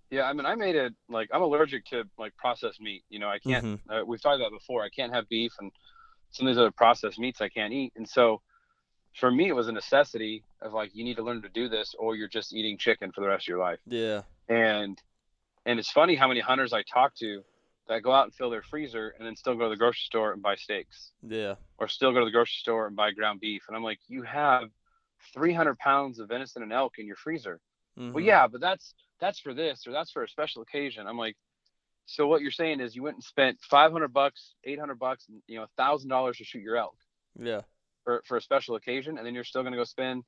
Yeah, 0.09 0.23
I 0.23 0.33
mean, 0.33 0.45
I 0.45 0.55
made 0.55 0.75
it 0.75 0.93
like 1.09 1.29
I'm 1.33 1.41
allergic 1.41 1.85
to 1.87 2.03
like 2.17 2.35
processed 2.37 2.79
meat. 2.79 3.03
You 3.09 3.19
know, 3.19 3.29
I 3.29 3.39
can't. 3.39 3.65
Mhm. 3.65 3.79
Uh, 3.89 4.05
we've 4.05 4.21
talked 4.21 4.39
about 4.39 4.51
before. 4.51 4.83
I 4.83 4.89
can't 4.89 5.13
have 5.13 5.27
beef 5.27 5.51
and 5.59 5.71
some 6.31 6.47
of 6.47 6.53
these 6.53 6.59
other 6.59 6.71
processed 6.71 7.19
meats 7.19 7.41
I 7.41 7.49
can't 7.49 7.73
eat. 7.73 7.93
And 7.95 8.07
so, 8.07 8.41
for 9.19 9.31
me, 9.31 9.49
it 9.49 9.53
was 9.53 9.67
a 9.67 9.71
necessity 9.71 10.43
of 10.61 10.73
like 10.73 10.95
you 10.95 11.03
need 11.03 11.17
to 11.17 11.23
learn 11.23 11.41
to 11.41 11.49
do 11.49 11.67
this, 11.67 11.93
or 11.99 12.15
you're 12.15 12.29
just 12.29 12.53
eating 12.53 12.77
chicken 12.77 13.11
for 13.11 13.21
the 13.21 13.27
rest 13.27 13.45
of 13.45 13.47
your 13.49 13.59
life. 13.59 13.79
Yeah. 13.85 14.21
And 14.47 15.01
and 15.67 15.79
it's 15.79 15.91
funny 15.91 16.15
how 16.15 16.27
many 16.27 16.39
hunters 16.39 16.73
I 16.73 16.81
talk 16.83 17.13
to 17.17 17.43
that 17.87 18.01
go 18.01 18.11
out 18.11 18.23
and 18.23 18.33
fill 18.33 18.49
their 18.49 18.63
freezer 18.63 19.13
and 19.17 19.25
then 19.27 19.35
still 19.35 19.53
go 19.55 19.65
to 19.65 19.69
the 19.69 19.75
grocery 19.75 20.05
store 20.05 20.31
and 20.33 20.41
buy 20.41 20.55
steaks, 20.55 21.11
Yeah. 21.21 21.55
or 21.77 21.87
still 21.87 22.11
go 22.13 22.19
to 22.19 22.25
the 22.25 22.31
grocery 22.31 22.57
store 22.59 22.87
and 22.87 22.95
buy 22.95 23.11
ground 23.11 23.39
beef. 23.41 23.63
And 23.67 23.75
I'm 23.77 23.83
like, 23.83 23.99
you 24.07 24.23
have 24.23 24.69
300 25.33 25.77
pounds 25.77 26.19
of 26.19 26.29
venison 26.29 26.63
and 26.63 26.71
elk 26.73 26.99
in 26.99 27.05
your 27.05 27.15
freezer. 27.17 27.59
Well, 27.97 28.15
Mhm. 28.15 28.25
yeah, 28.25 28.47
but 28.47 28.61
that's 28.61 28.93
that's 29.19 29.39
for 29.39 29.53
this 29.53 29.85
or 29.87 29.91
that's 29.91 30.11
for 30.11 30.23
a 30.23 30.27
special 30.29 30.61
occasion. 30.61 31.05
I'm 31.07 31.17
like, 31.17 31.35
so 32.05 32.27
what 32.27 32.41
you're 32.41 32.51
saying 32.51 32.79
is 32.79 32.95
you 32.95 33.03
went 33.03 33.15
and 33.17 33.23
spent 33.23 33.59
500 33.61 34.09
bucks, 34.13 34.53
800 34.63 34.95
bucks, 34.99 35.25
you 35.47 35.57
know, 35.57 35.63
a 35.63 35.67
thousand 35.75 36.09
dollars 36.09 36.37
to 36.37 36.45
shoot 36.45 36.61
your 36.61 36.77
elk 36.77 36.97
Yeah. 37.35 37.61
for 38.03 38.21
for 38.25 38.37
a 38.37 38.41
special 38.41 38.75
occasion, 38.75 39.17
and 39.17 39.25
then 39.25 39.33
you're 39.35 39.43
still 39.43 39.63
gonna 39.63 39.75
go 39.75 39.83
spend. 39.83 40.23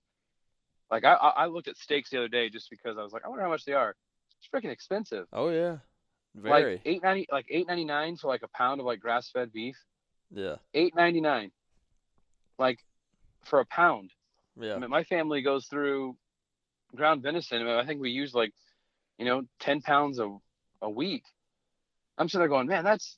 Like 0.92 1.06
I 1.06 1.14
I 1.14 1.30
I 1.30 1.46
looked 1.46 1.68
at 1.68 1.78
steaks 1.78 2.10
the 2.10 2.18
other 2.18 2.28
day 2.28 2.50
just 2.50 2.70
because 2.70 2.98
I 2.98 3.04
was 3.04 3.14
like, 3.14 3.24
I 3.26 3.30
wonder 3.30 3.44
how 3.44 3.50
much 3.50 3.64
they 3.66 3.74
are. 3.74 3.96
It's 4.40 4.48
freaking 4.54 4.72
expensive. 4.72 5.28
Oh 5.34 5.50
yeah. 5.50 5.78
Very. 6.36 6.74
Like 6.74 6.82
eight 6.86 7.04
ninety, 7.04 7.28
like 7.32 7.46
eight 7.50 7.68
ninety 7.68 7.86
nine 7.86 8.16
for 8.18 8.28
like 8.28 8.44
a 8.44 8.48
pound 8.50 8.80
of 8.80 8.86
like 8.86 9.00
grass 9.00 9.30
fed 9.30 9.52
beef. 9.52 9.78
yeah. 10.34 10.56
Eight 10.74 10.96
ninety 10.96 11.22
nine. 11.22 11.52
Like 12.58 12.80
for 13.46 13.60
a 13.60 13.66
pound. 13.66 14.12
Yeah. 14.60 14.76
I 14.76 14.80
mean, 14.80 14.90
my 14.90 15.04
family 15.04 15.42
goes 15.42 15.66
through 15.68 16.16
ground 16.96 17.24
venison. 17.24 17.62
I, 17.62 17.66
mean, 17.66 17.76
I 17.76 17.86
think 17.86 18.02
we 18.02 18.12
use 18.12 18.34
like, 18.34 18.54
you 19.18 19.26
know, 19.26 19.44
10 19.60 19.82
pounds 19.82 20.20
a, 20.20 20.36
a 20.82 20.90
week. 20.90 21.24
I'm 22.18 22.28
sitting 22.28 22.42
there 22.42 22.50
going, 22.50 22.68
man, 22.68 22.84
that's, 22.84 23.18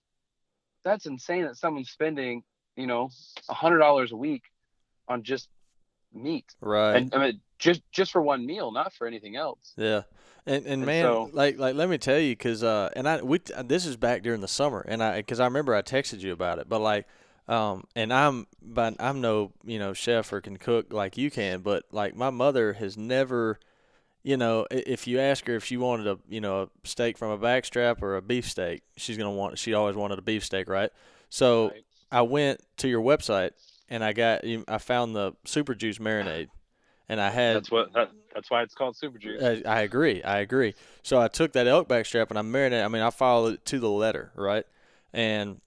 that's 0.84 1.06
insane 1.06 1.44
that 1.44 1.58
someone's 1.58 1.90
spending, 1.90 2.44
you 2.76 2.88
know, 2.88 3.10
a 3.50 3.54
hundred 3.54 3.80
dollars 3.80 4.12
a 4.12 4.16
week 4.16 4.44
on 5.08 5.24
just 5.24 5.50
meat. 6.14 6.46
Right. 6.62 6.96
And 6.96 7.14
I 7.14 7.18
mean, 7.18 7.42
just, 7.60 7.82
just 7.92 8.12
for 8.12 8.22
one 8.22 8.46
meal, 8.46 8.72
not 8.72 8.94
for 8.94 9.08
anything 9.08 9.36
else. 9.36 9.74
Yeah, 9.78 10.02
and 10.46 10.66
and, 10.66 10.74
And 10.74 10.86
man, 10.86 11.04
so- 11.04 11.30
like 11.34 11.58
like 11.58 11.76
let 11.76 11.90
me 11.90 11.98
tell 11.98 12.20
you, 12.20 12.36
cause 12.36 12.64
uh, 12.64 12.90
and 12.96 13.08
I 13.08 13.22
we 13.22 13.40
this 13.64 13.86
is 13.86 13.98
back 13.98 14.24
during 14.24 14.42
the 14.42 14.48
summer, 14.48 14.84
and 14.88 15.04
I 15.04 15.22
cause 15.22 15.40
I 15.40 15.46
remember 15.46 15.76
I 15.76 15.82
texted 15.82 16.20
you 16.22 16.34
about 16.34 16.60
it, 16.60 16.68
but 16.70 16.80
like, 16.82 17.08
um, 17.48 17.86
and 17.96 18.14
I'm 18.14 18.48
but 18.62 18.96
I'm 19.00 19.22
no 19.22 19.52
you 19.64 19.80
know 19.80 19.94
chef 19.94 20.32
or 20.34 20.42
can 20.42 20.58
cook 20.58 20.92
like 20.94 21.18
you 21.18 21.30
can, 21.32 21.62
but 21.62 21.84
like 21.92 22.16
my 22.16 22.30
mother 22.30 22.74
has 22.74 22.98
never, 22.98 23.60
you 24.24 24.38
know, 24.38 24.66
if 24.72 25.08
you 25.08 25.20
ask 25.20 25.46
her 25.48 25.56
if 25.56 25.66
she 25.66 25.78
wanted 25.78 26.08
a 26.08 26.18
you 26.30 26.42
know 26.42 26.64
a 26.64 26.88
steak 26.88 27.18
from 27.18 27.32
a 27.32 27.38
backstrap 27.38 28.02
or 28.02 28.16
a 28.16 28.22
beef 28.22 28.50
steak, 28.50 28.84
she's 28.98 29.18
gonna 29.18 29.32
want 29.32 29.58
she 29.60 29.74
always 29.74 29.96
wanted 29.96 30.20
a 30.20 30.24
beef 30.24 30.44
steak, 30.44 30.68
right? 30.70 30.92
So 31.30 31.70
Right? 31.70 31.84
I 32.12 32.22
went 32.24 32.62
to 32.78 32.90
your 32.90 33.02
website 33.02 33.52
and 33.90 34.04
I 34.04 34.12
got 34.14 34.42
I 34.68 34.78
found 34.80 35.16
the 35.16 35.34
super 35.46 35.76
juice 35.76 35.98
marinade, 35.98 36.48
and 37.12 37.20
I 37.20 37.30
had 37.30 37.58
That's 37.58 37.70
what, 37.70 37.92
that, 37.94 38.10
that's 38.34 38.50
why 38.50 38.64
it's 38.64 38.74
called 38.74 38.96
super 38.96 39.18
juice. 39.18 39.44
I, 39.44 39.70
I 39.70 39.82
agree. 39.82 40.24
I 40.24 40.40
agree. 40.40 40.76
So 41.04 41.20
I 41.20 41.28
took 41.28 41.52
that 41.54 41.68
elk 41.68 41.90
back 41.90 42.06
strap 42.06 42.30
and 42.30 42.40
I 42.40 42.42
marinated. 42.42 42.86
I 42.86 42.88
mean, 42.88 43.02
I 43.02 43.10
followed 43.10 43.56
it 43.56 43.66
to 43.66 43.80
the 43.80 43.90
letter, 43.90 44.32
right? 44.34 44.66
And 45.12 45.60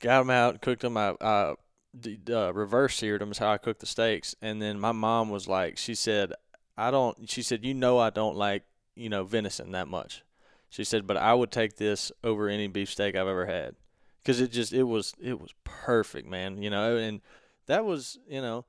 got 0.00 0.18
them 0.18 0.28
out, 0.28 0.60
cooked 0.60 0.82
them. 0.82 0.98
I 0.98 1.08
uh, 1.08 1.54
d- 1.98 2.20
uh, 2.30 2.52
reverse 2.52 2.96
seared 2.96 3.22
them 3.22 3.30
is 3.30 3.38
how 3.38 3.50
I 3.50 3.56
cooked 3.56 3.80
the 3.80 3.86
steaks. 3.86 4.34
And 4.42 4.60
then 4.60 4.78
my 4.78 4.92
mom 4.92 5.30
was 5.30 5.48
like, 5.48 5.78
she 5.78 5.94
said, 5.94 6.34
I 6.76 6.90
don't. 6.90 7.30
She 7.30 7.40
said, 7.40 7.64
you 7.64 7.72
know, 7.72 7.98
I 7.98 8.10
don't 8.10 8.36
like 8.36 8.64
you 8.94 9.08
know 9.08 9.24
venison 9.24 9.72
that 9.72 9.88
much. 9.88 10.22
She 10.68 10.84
said, 10.84 11.06
but 11.06 11.16
I 11.16 11.32
would 11.32 11.50
take 11.50 11.76
this 11.76 12.12
over 12.22 12.48
any 12.48 12.66
beef 12.66 12.90
steak 12.90 13.16
I've 13.16 13.26
ever 13.26 13.46
had 13.46 13.74
because 14.22 14.38
it 14.38 14.52
just 14.52 14.74
it 14.74 14.84
was 14.84 15.14
it 15.18 15.40
was 15.40 15.54
perfect, 15.64 16.28
man. 16.28 16.62
You 16.62 16.68
know, 16.68 16.98
and 16.98 17.22
that 17.68 17.86
was 17.86 18.18
you 18.28 18.42
know. 18.42 18.66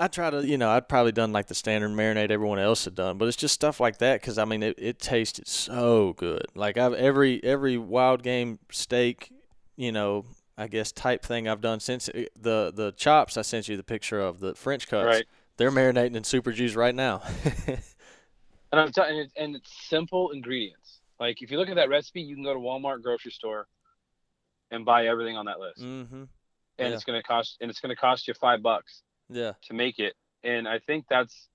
I 0.00 0.08
try 0.08 0.30
to, 0.30 0.46
you 0.46 0.56
know, 0.56 0.70
I'd 0.70 0.88
probably 0.88 1.12
done 1.12 1.30
like 1.30 1.48
the 1.48 1.54
standard 1.54 1.90
marinade 1.90 2.30
everyone 2.30 2.58
else 2.58 2.86
had 2.86 2.94
done, 2.94 3.18
but 3.18 3.28
it's 3.28 3.36
just 3.36 3.52
stuff 3.54 3.80
like 3.80 3.98
that 3.98 4.20
because 4.20 4.38
I 4.38 4.46
mean, 4.46 4.62
it, 4.62 4.74
it 4.78 4.98
tasted 4.98 5.46
so 5.46 6.14
good. 6.14 6.46
Like 6.54 6.78
I've 6.78 6.94
every 6.94 7.42
every 7.44 7.76
wild 7.76 8.22
game 8.22 8.58
steak, 8.70 9.30
you 9.76 9.92
know, 9.92 10.24
I 10.56 10.68
guess 10.68 10.90
type 10.90 11.22
thing 11.22 11.46
I've 11.48 11.60
done 11.60 11.80
since 11.80 12.08
it, 12.08 12.32
the 12.34 12.72
the 12.74 12.92
chops 12.92 13.36
I 13.36 13.42
sent 13.42 13.68
you 13.68 13.76
the 13.76 13.82
picture 13.84 14.20
of 14.20 14.40
the 14.40 14.54
French 14.54 14.88
cuts. 14.88 15.04
Right. 15.06 15.26
They're 15.58 15.70
marinating 15.70 16.16
in 16.16 16.24
super 16.24 16.52
juice 16.52 16.74
right 16.74 16.94
now. 16.94 17.22
And 18.72 18.80
I'm 18.80 18.92
telling 18.92 19.16
you, 19.16 19.26
and 19.36 19.56
it's 19.56 19.88
simple 19.88 20.30
ingredients. 20.30 21.00
Like 21.18 21.42
if 21.42 21.50
you 21.50 21.58
look 21.58 21.68
at 21.68 21.74
that 21.74 21.88
recipe, 21.88 22.20
you 22.20 22.36
can 22.36 22.44
go 22.44 22.54
to 22.54 22.60
Walmart 22.60 23.02
grocery 23.02 23.32
store 23.32 23.66
and 24.70 24.84
buy 24.84 25.06
everything 25.08 25.36
on 25.36 25.46
that 25.46 25.58
list. 25.58 25.80
mm-hmm. 25.80 26.14
and 26.14 26.28
Yeah. 26.78 26.86
it's 26.86 27.02
going 27.02 27.20
to 27.20 27.26
cost 27.26 27.58
and 27.60 27.68
it's 27.68 27.80
going 27.80 27.90
to 27.90 28.00
cost 28.00 28.28
you 28.28 28.34
five 28.34 28.62
bucks 28.62 29.02
Yeah. 29.30 29.52
to 29.62 29.74
make 29.74 29.98
it 29.98 30.14
and 30.44 30.66
i 30.68 30.78
think 30.80 31.04
that's 31.08 31.48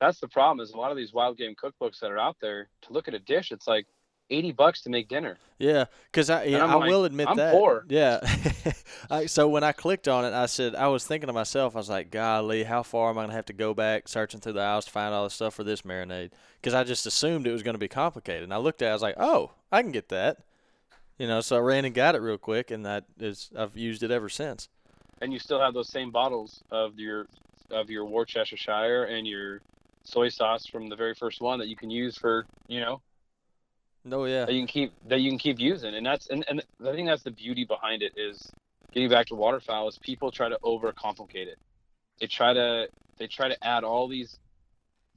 that's 0.00 0.20
the 0.20 0.28
problem 0.28 0.60
is 0.60 0.72
a 0.72 0.76
lot 0.76 0.90
of 0.90 0.96
these 0.96 1.12
wild 1.12 1.38
game 1.38 1.54
cookbooks 1.62 2.00
that 2.00 2.10
are 2.10 2.18
out 2.18 2.36
there 2.40 2.68
to 2.82 2.92
look 2.92 3.08
at 3.08 3.14
a 3.14 3.18
dish 3.18 3.50
it's 3.52 3.66
like 3.66 3.86
80 4.28 4.52
bucks 4.52 4.82
to 4.82 4.90
make 4.90 5.08
dinner 5.08 5.38
Yeah, 5.58 5.84
because 6.10 6.30
I 6.30 6.44
yeah, 6.44 6.64
I'm 6.64 6.80
like, 6.80 6.90
will 6.90 7.04
admit 7.04 7.28
I'm 7.28 7.36
that. 7.36 7.52
poor. 7.54 7.84
Yeah. 7.88 8.18
I, 9.10 9.26
so 9.26 9.48
when 9.48 9.62
I 9.62 9.70
clicked 9.70 10.08
on 10.08 10.24
it, 10.24 10.32
I 10.34 10.46
said 10.46 10.74
I 10.74 10.88
was 10.88 11.06
thinking 11.06 11.28
to 11.28 11.32
myself, 11.32 11.76
I 11.76 11.78
was 11.78 11.88
like, 11.88 12.10
"Golly, 12.10 12.64
how 12.64 12.82
far 12.82 13.10
am 13.10 13.18
I 13.18 13.22
gonna 13.22 13.34
have 13.34 13.46
to 13.46 13.52
go 13.52 13.72
back 13.72 14.08
searching 14.08 14.40
through 14.40 14.54
the 14.54 14.60
aisles 14.62 14.86
to 14.86 14.90
find 14.90 15.14
all 15.14 15.22
the 15.22 15.30
stuff 15.30 15.54
for 15.54 15.62
this 15.62 15.82
marinade?" 15.82 16.32
Because 16.60 16.74
I 16.74 16.82
just 16.82 17.06
assumed 17.06 17.46
it 17.46 17.52
was 17.52 17.62
gonna 17.62 17.78
be 17.78 17.86
complicated. 17.86 18.42
And 18.42 18.52
I 18.52 18.56
looked 18.56 18.82
at, 18.82 18.86
it, 18.88 18.90
I 18.90 18.94
was 18.94 19.02
like, 19.02 19.14
"Oh, 19.16 19.52
I 19.70 19.80
can 19.80 19.92
get 19.92 20.08
that." 20.08 20.38
You 21.18 21.28
know, 21.28 21.40
so 21.40 21.54
I 21.56 21.60
ran 21.60 21.84
and 21.84 21.94
got 21.94 22.16
it 22.16 22.20
real 22.20 22.36
quick, 22.36 22.72
and 22.72 22.84
that 22.84 23.04
is 23.20 23.50
I've 23.56 23.76
used 23.76 24.02
it 24.02 24.10
ever 24.10 24.28
since. 24.28 24.68
And 25.20 25.32
you 25.32 25.38
still 25.38 25.60
have 25.60 25.74
those 25.74 25.88
same 25.90 26.10
bottles 26.10 26.62
of 26.70 26.98
your 26.98 27.26
of 27.70 27.90
your 27.90 28.04
worcestershire 28.04 29.04
and 29.04 29.26
your 29.26 29.60
soy 30.04 30.28
sauce 30.28 30.66
from 30.66 30.88
the 30.88 30.96
very 30.96 31.14
first 31.14 31.40
one 31.40 31.58
that 31.58 31.68
you 31.68 31.76
can 31.76 31.90
use 31.90 32.16
for 32.16 32.46
you 32.68 32.80
know 32.80 33.00
No, 34.04 34.24
yeah, 34.24 34.44
that 34.44 34.52
you 34.52 34.60
can 34.60 34.68
keep 34.68 34.92
that 35.08 35.20
you 35.20 35.30
can 35.30 35.38
keep 35.38 35.58
using. 35.58 35.94
And 35.94 36.06
that's 36.06 36.28
and, 36.28 36.44
and 36.48 36.62
i 36.86 36.92
think 36.92 37.08
that's 37.08 37.22
the 37.22 37.30
beauty 37.30 37.64
behind 37.64 38.02
it 38.02 38.12
is 38.16 38.50
getting 38.92 39.10
back 39.10 39.26
to 39.26 39.34
waterfowl 39.34 39.88
is 39.88 39.98
people 39.98 40.30
try 40.30 40.48
to 40.48 40.58
overcomplicate 40.64 41.48
it. 41.48 41.58
They 42.20 42.26
try 42.26 42.54
to 42.54 42.88
they 43.18 43.26
try 43.26 43.48
to 43.48 43.66
add 43.66 43.84
all 43.84 44.08
these 44.08 44.38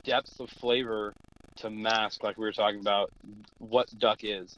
depths 0.04 0.40
of 0.40 0.50
flavor 0.50 1.14
to 1.58 1.70
mask 1.70 2.24
like 2.24 2.38
we 2.38 2.46
were 2.46 2.54
talking 2.54 2.80
about 2.80 3.12
what 3.58 3.88
duck 3.98 4.20
is. 4.24 4.58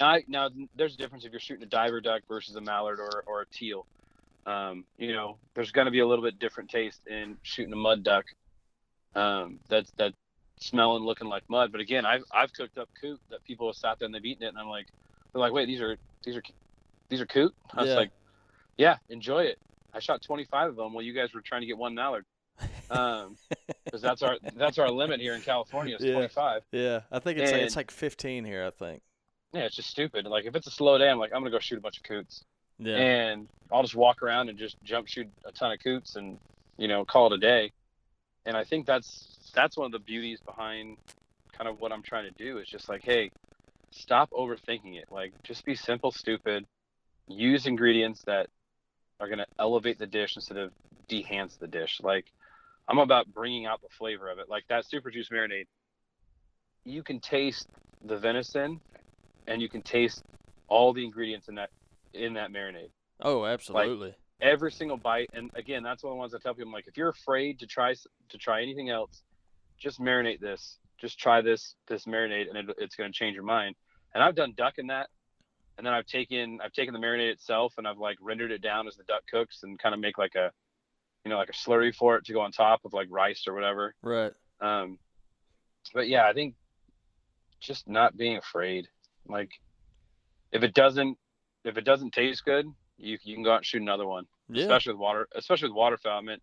Now, 0.00 0.08
I, 0.08 0.24
now 0.26 0.50
there's 0.76 0.94
a 0.94 0.96
difference 0.96 1.24
if 1.24 1.30
you're 1.30 1.40
shooting 1.40 1.62
a 1.62 1.66
diver 1.66 2.00
duck 2.00 2.22
versus 2.28 2.56
a 2.56 2.60
mallard 2.60 2.98
or, 2.98 3.22
or 3.26 3.42
a 3.42 3.46
teal 3.46 3.86
um, 4.46 4.84
you 4.98 5.12
know 5.12 5.36
there's 5.54 5.70
going 5.72 5.84
to 5.86 5.90
be 5.90 6.00
a 6.00 6.06
little 6.06 6.24
bit 6.24 6.38
different 6.38 6.70
taste 6.70 7.00
in 7.06 7.36
shooting 7.42 7.72
a 7.72 7.76
mud 7.76 8.02
duck 8.02 8.24
um, 9.14 9.58
that's 9.68 9.90
that 9.98 10.12
smelling 10.58 11.02
looking 11.04 11.26
like 11.26 11.42
mud 11.48 11.72
but 11.72 11.80
again 11.80 12.04
i've 12.04 12.22
i've 12.32 12.52
cooked 12.52 12.76
up 12.76 12.86
coot 13.00 13.18
that 13.30 13.42
people 13.44 13.66
have 13.66 13.74
sat 13.74 13.98
there 13.98 14.04
and 14.04 14.14
they've 14.14 14.26
eaten 14.26 14.42
it 14.42 14.48
and 14.48 14.58
i'm 14.58 14.68
like 14.68 14.86
they're 15.32 15.40
like 15.40 15.52
wait 15.54 15.64
these 15.64 15.80
are 15.80 15.96
these 16.22 16.36
are 16.36 16.42
these 17.08 17.18
are 17.18 17.24
coot 17.26 17.54
i 17.74 17.80
was 17.80 17.88
Yeah. 17.88 17.96
like 17.96 18.10
yeah 18.76 18.96
enjoy 19.08 19.44
it 19.44 19.58
i 19.94 20.00
shot 20.00 20.20
25 20.20 20.70
of 20.70 20.76
them 20.76 20.92
while 20.92 21.02
you 21.02 21.14
guys 21.14 21.32
were 21.32 21.40
trying 21.40 21.62
to 21.62 21.66
get 21.66 21.78
one 21.78 21.94
mallard 21.94 22.26
um 22.90 23.36
because 23.86 24.02
that's 24.02 24.20
our 24.22 24.36
that's 24.54 24.76
our 24.78 24.90
limit 24.90 25.18
here 25.18 25.34
in 25.34 25.40
california 25.40 25.96
is 25.96 26.04
Yeah. 26.04 26.12
25 26.12 26.62
yeah. 26.72 27.00
I 27.10 27.18
think 27.20 27.38
it's 27.38 27.52
like, 27.52 27.62
it's 27.62 27.76
like 27.76 27.90
15 27.90 28.44
here. 28.44 28.64
I 28.66 28.70
think. 28.70 29.00
yeah 29.54 29.62
it's 29.62 29.76
just 29.76 29.88
stupid 29.88 30.26
like 30.26 30.44
if 30.44 30.54
it's 30.54 30.66
a 30.66 30.70
slow 30.70 30.98
day 30.98 31.08
i'm 31.08 31.18
like 31.18 31.30
i'm 31.34 31.40
gonna 31.40 31.50
go 31.50 31.58
shoot 31.58 31.78
a 31.78 31.80
bunch 31.80 31.96
of 31.96 32.02
coots 32.02 32.44
Yeah. 32.80 32.96
and 32.96 33.48
I'll 33.70 33.82
just 33.82 33.94
walk 33.94 34.22
around 34.22 34.48
and 34.48 34.58
just 34.58 34.76
jump 34.82 35.06
shoot 35.06 35.28
a 35.44 35.52
ton 35.52 35.70
of 35.70 35.80
coots 35.80 36.16
and 36.16 36.38
you 36.78 36.88
know 36.88 37.04
call 37.04 37.26
it 37.26 37.34
a 37.34 37.38
day. 37.38 37.72
And 38.46 38.56
I 38.56 38.64
think 38.64 38.86
that's 38.86 39.50
that's 39.54 39.76
one 39.76 39.86
of 39.86 39.92
the 39.92 39.98
beauties 39.98 40.40
behind 40.40 40.96
kind 41.52 41.68
of 41.68 41.80
what 41.80 41.92
I'm 41.92 42.02
trying 42.02 42.24
to 42.24 42.42
do 42.42 42.58
is 42.58 42.66
just 42.68 42.88
like, 42.88 43.02
hey, 43.04 43.30
stop 43.90 44.30
overthinking 44.30 44.96
it. 44.96 45.06
Like 45.10 45.32
just 45.42 45.64
be 45.64 45.74
simple, 45.74 46.10
stupid. 46.10 46.64
Use 47.28 47.66
ingredients 47.66 48.22
that 48.26 48.48
are 49.20 49.26
going 49.26 49.38
to 49.38 49.46
elevate 49.58 49.98
the 49.98 50.06
dish 50.06 50.36
instead 50.36 50.56
of 50.56 50.72
dehance 51.08 51.58
the 51.58 51.66
dish. 51.66 52.00
Like 52.02 52.26
I'm 52.88 52.98
about 52.98 53.32
bringing 53.32 53.66
out 53.66 53.82
the 53.82 53.88
flavor 53.98 54.30
of 54.30 54.38
it. 54.38 54.48
Like 54.48 54.64
that 54.68 54.86
super 54.86 55.10
juice 55.10 55.28
marinade. 55.28 55.66
You 56.84 57.02
can 57.02 57.20
taste 57.20 57.68
the 58.04 58.16
venison 58.16 58.80
and 59.46 59.60
you 59.60 59.68
can 59.68 59.82
taste 59.82 60.22
all 60.68 60.92
the 60.92 61.04
ingredients 61.04 61.48
in 61.48 61.56
that 61.56 61.70
in 62.14 62.34
that 62.34 62.52
marinade 62.52 62.90
oh, 63.22 63.44
absolutely. 63.44 64.14
every 64.40 64.72
single 64.72 64.96
bite 64.96 65.30
and 65.34 65.50
again 65.54 65.82
that's 65.82 66.02
one 66.02 66.12
of 66.12 66.16
the 66.16 66.18
ones 66.18 66.34
i 66.34 66.38
tell 66.38 66.54
people 66.54 66.68
I'm 66.68 66.72
like 66.72 66.86
if 66.86 66.96
you're 66.96 67.10
afraid 67.10 67.58
to 67.60 67.66
try 67.66 67.94
to 67.94 68.38
try 68.38 68.62
anything 68.62 68.90
else 68.90 69.22
just 69.78 70.00
marinate 70.00 70.40
this 70.40 70.78
just 70.98 71.18
try 71.18 71.40
this 71.40 71.74
this 71.88 72.04
marinade 72.04 72.48
and 72.48 72.56
it, 72.56 72.76
it's 72.78 72.94
going 72.94 73.10
to 73.10 73.16
change 73.16 73.34
your 73.34 73.44
mind 73.44 73.74
and 74.14 74.22
i've 74.22 74.34
done 74.34 74.54
duck 74.56 74.78
in 74.78 74.88
that 74.88 75.08
and 75.80 75.86
then 75.86 75.94
I've 75.94 76.04
taken 76.04 76.58
I've 76.62 76.74
taken 76.74 76.92
the 76.92 77.00
marinade 77.00 77.32
itself 77.32 77.72
and 77.78 77.88
I've 77.88 77.96
like 77.96 78.18
rendered 78.20 78.50
it 78.50 78.60
down 78.60 78.86
as 78.86 78.96
the 78.96 79.04
duck 79.04 79.22
cooks 79.30 79.60
and 79.62 79.78
kind 79.78 79.94
of 79.94 80.00
make 80.00 80.18
like 80.18 80.34
a 80.34 80.50
you 81.24 81.30
know 81.30 81.38
like 81.38 81.48
a 81.48 81.52
slurry 81.52 81.94
for 81.94 82.16
it 82.16 82.26
to 82.26 82.34
go 82.34 82.42
on 82.42 82.52
top 82.52 82.80
of 82.84 82.92
like 82.92 83.08
rice 83.10 83.44
or 83.48 83.54
whatever. 83.54 83.94
Right. 84.02 84.32
Um, 84.60 84.98
but 85.94 86.06
yeah, 86.06 86.28
I 86.28 86.34
think 86.34 86.54
just 87.60 87.88
not 87.88 88.14
being 88.14 88.36
afraid. 88.36 88.88
Like 89.26 89.52
if 90.52 90.62
it 90.62 90.74
doesn't 90.74 91.16
if 91.64 91.76
it 91.76 91.84
doesn't 91.84 92.12
taste 92.12 92.44
good, 92.44 92.66
you 92.96 93.18
you 93.22 93.34
can 93.34 93.44
go 93.44 93.52
out 93.52 93.58
and 93.58 93.66
shoot 93.66 93.82
another 93.82 94.06
one. 94.06 94.26
Yeah. 94.48 94.62
Especially 94.62 94.92
with 94.92 95.00
water, 95.00 95.28
especially 95.34 95.68
with 95.68 95.76
waterfowl. 95.76 96.18
I 96.18 96.22
mean, 96.22 96.38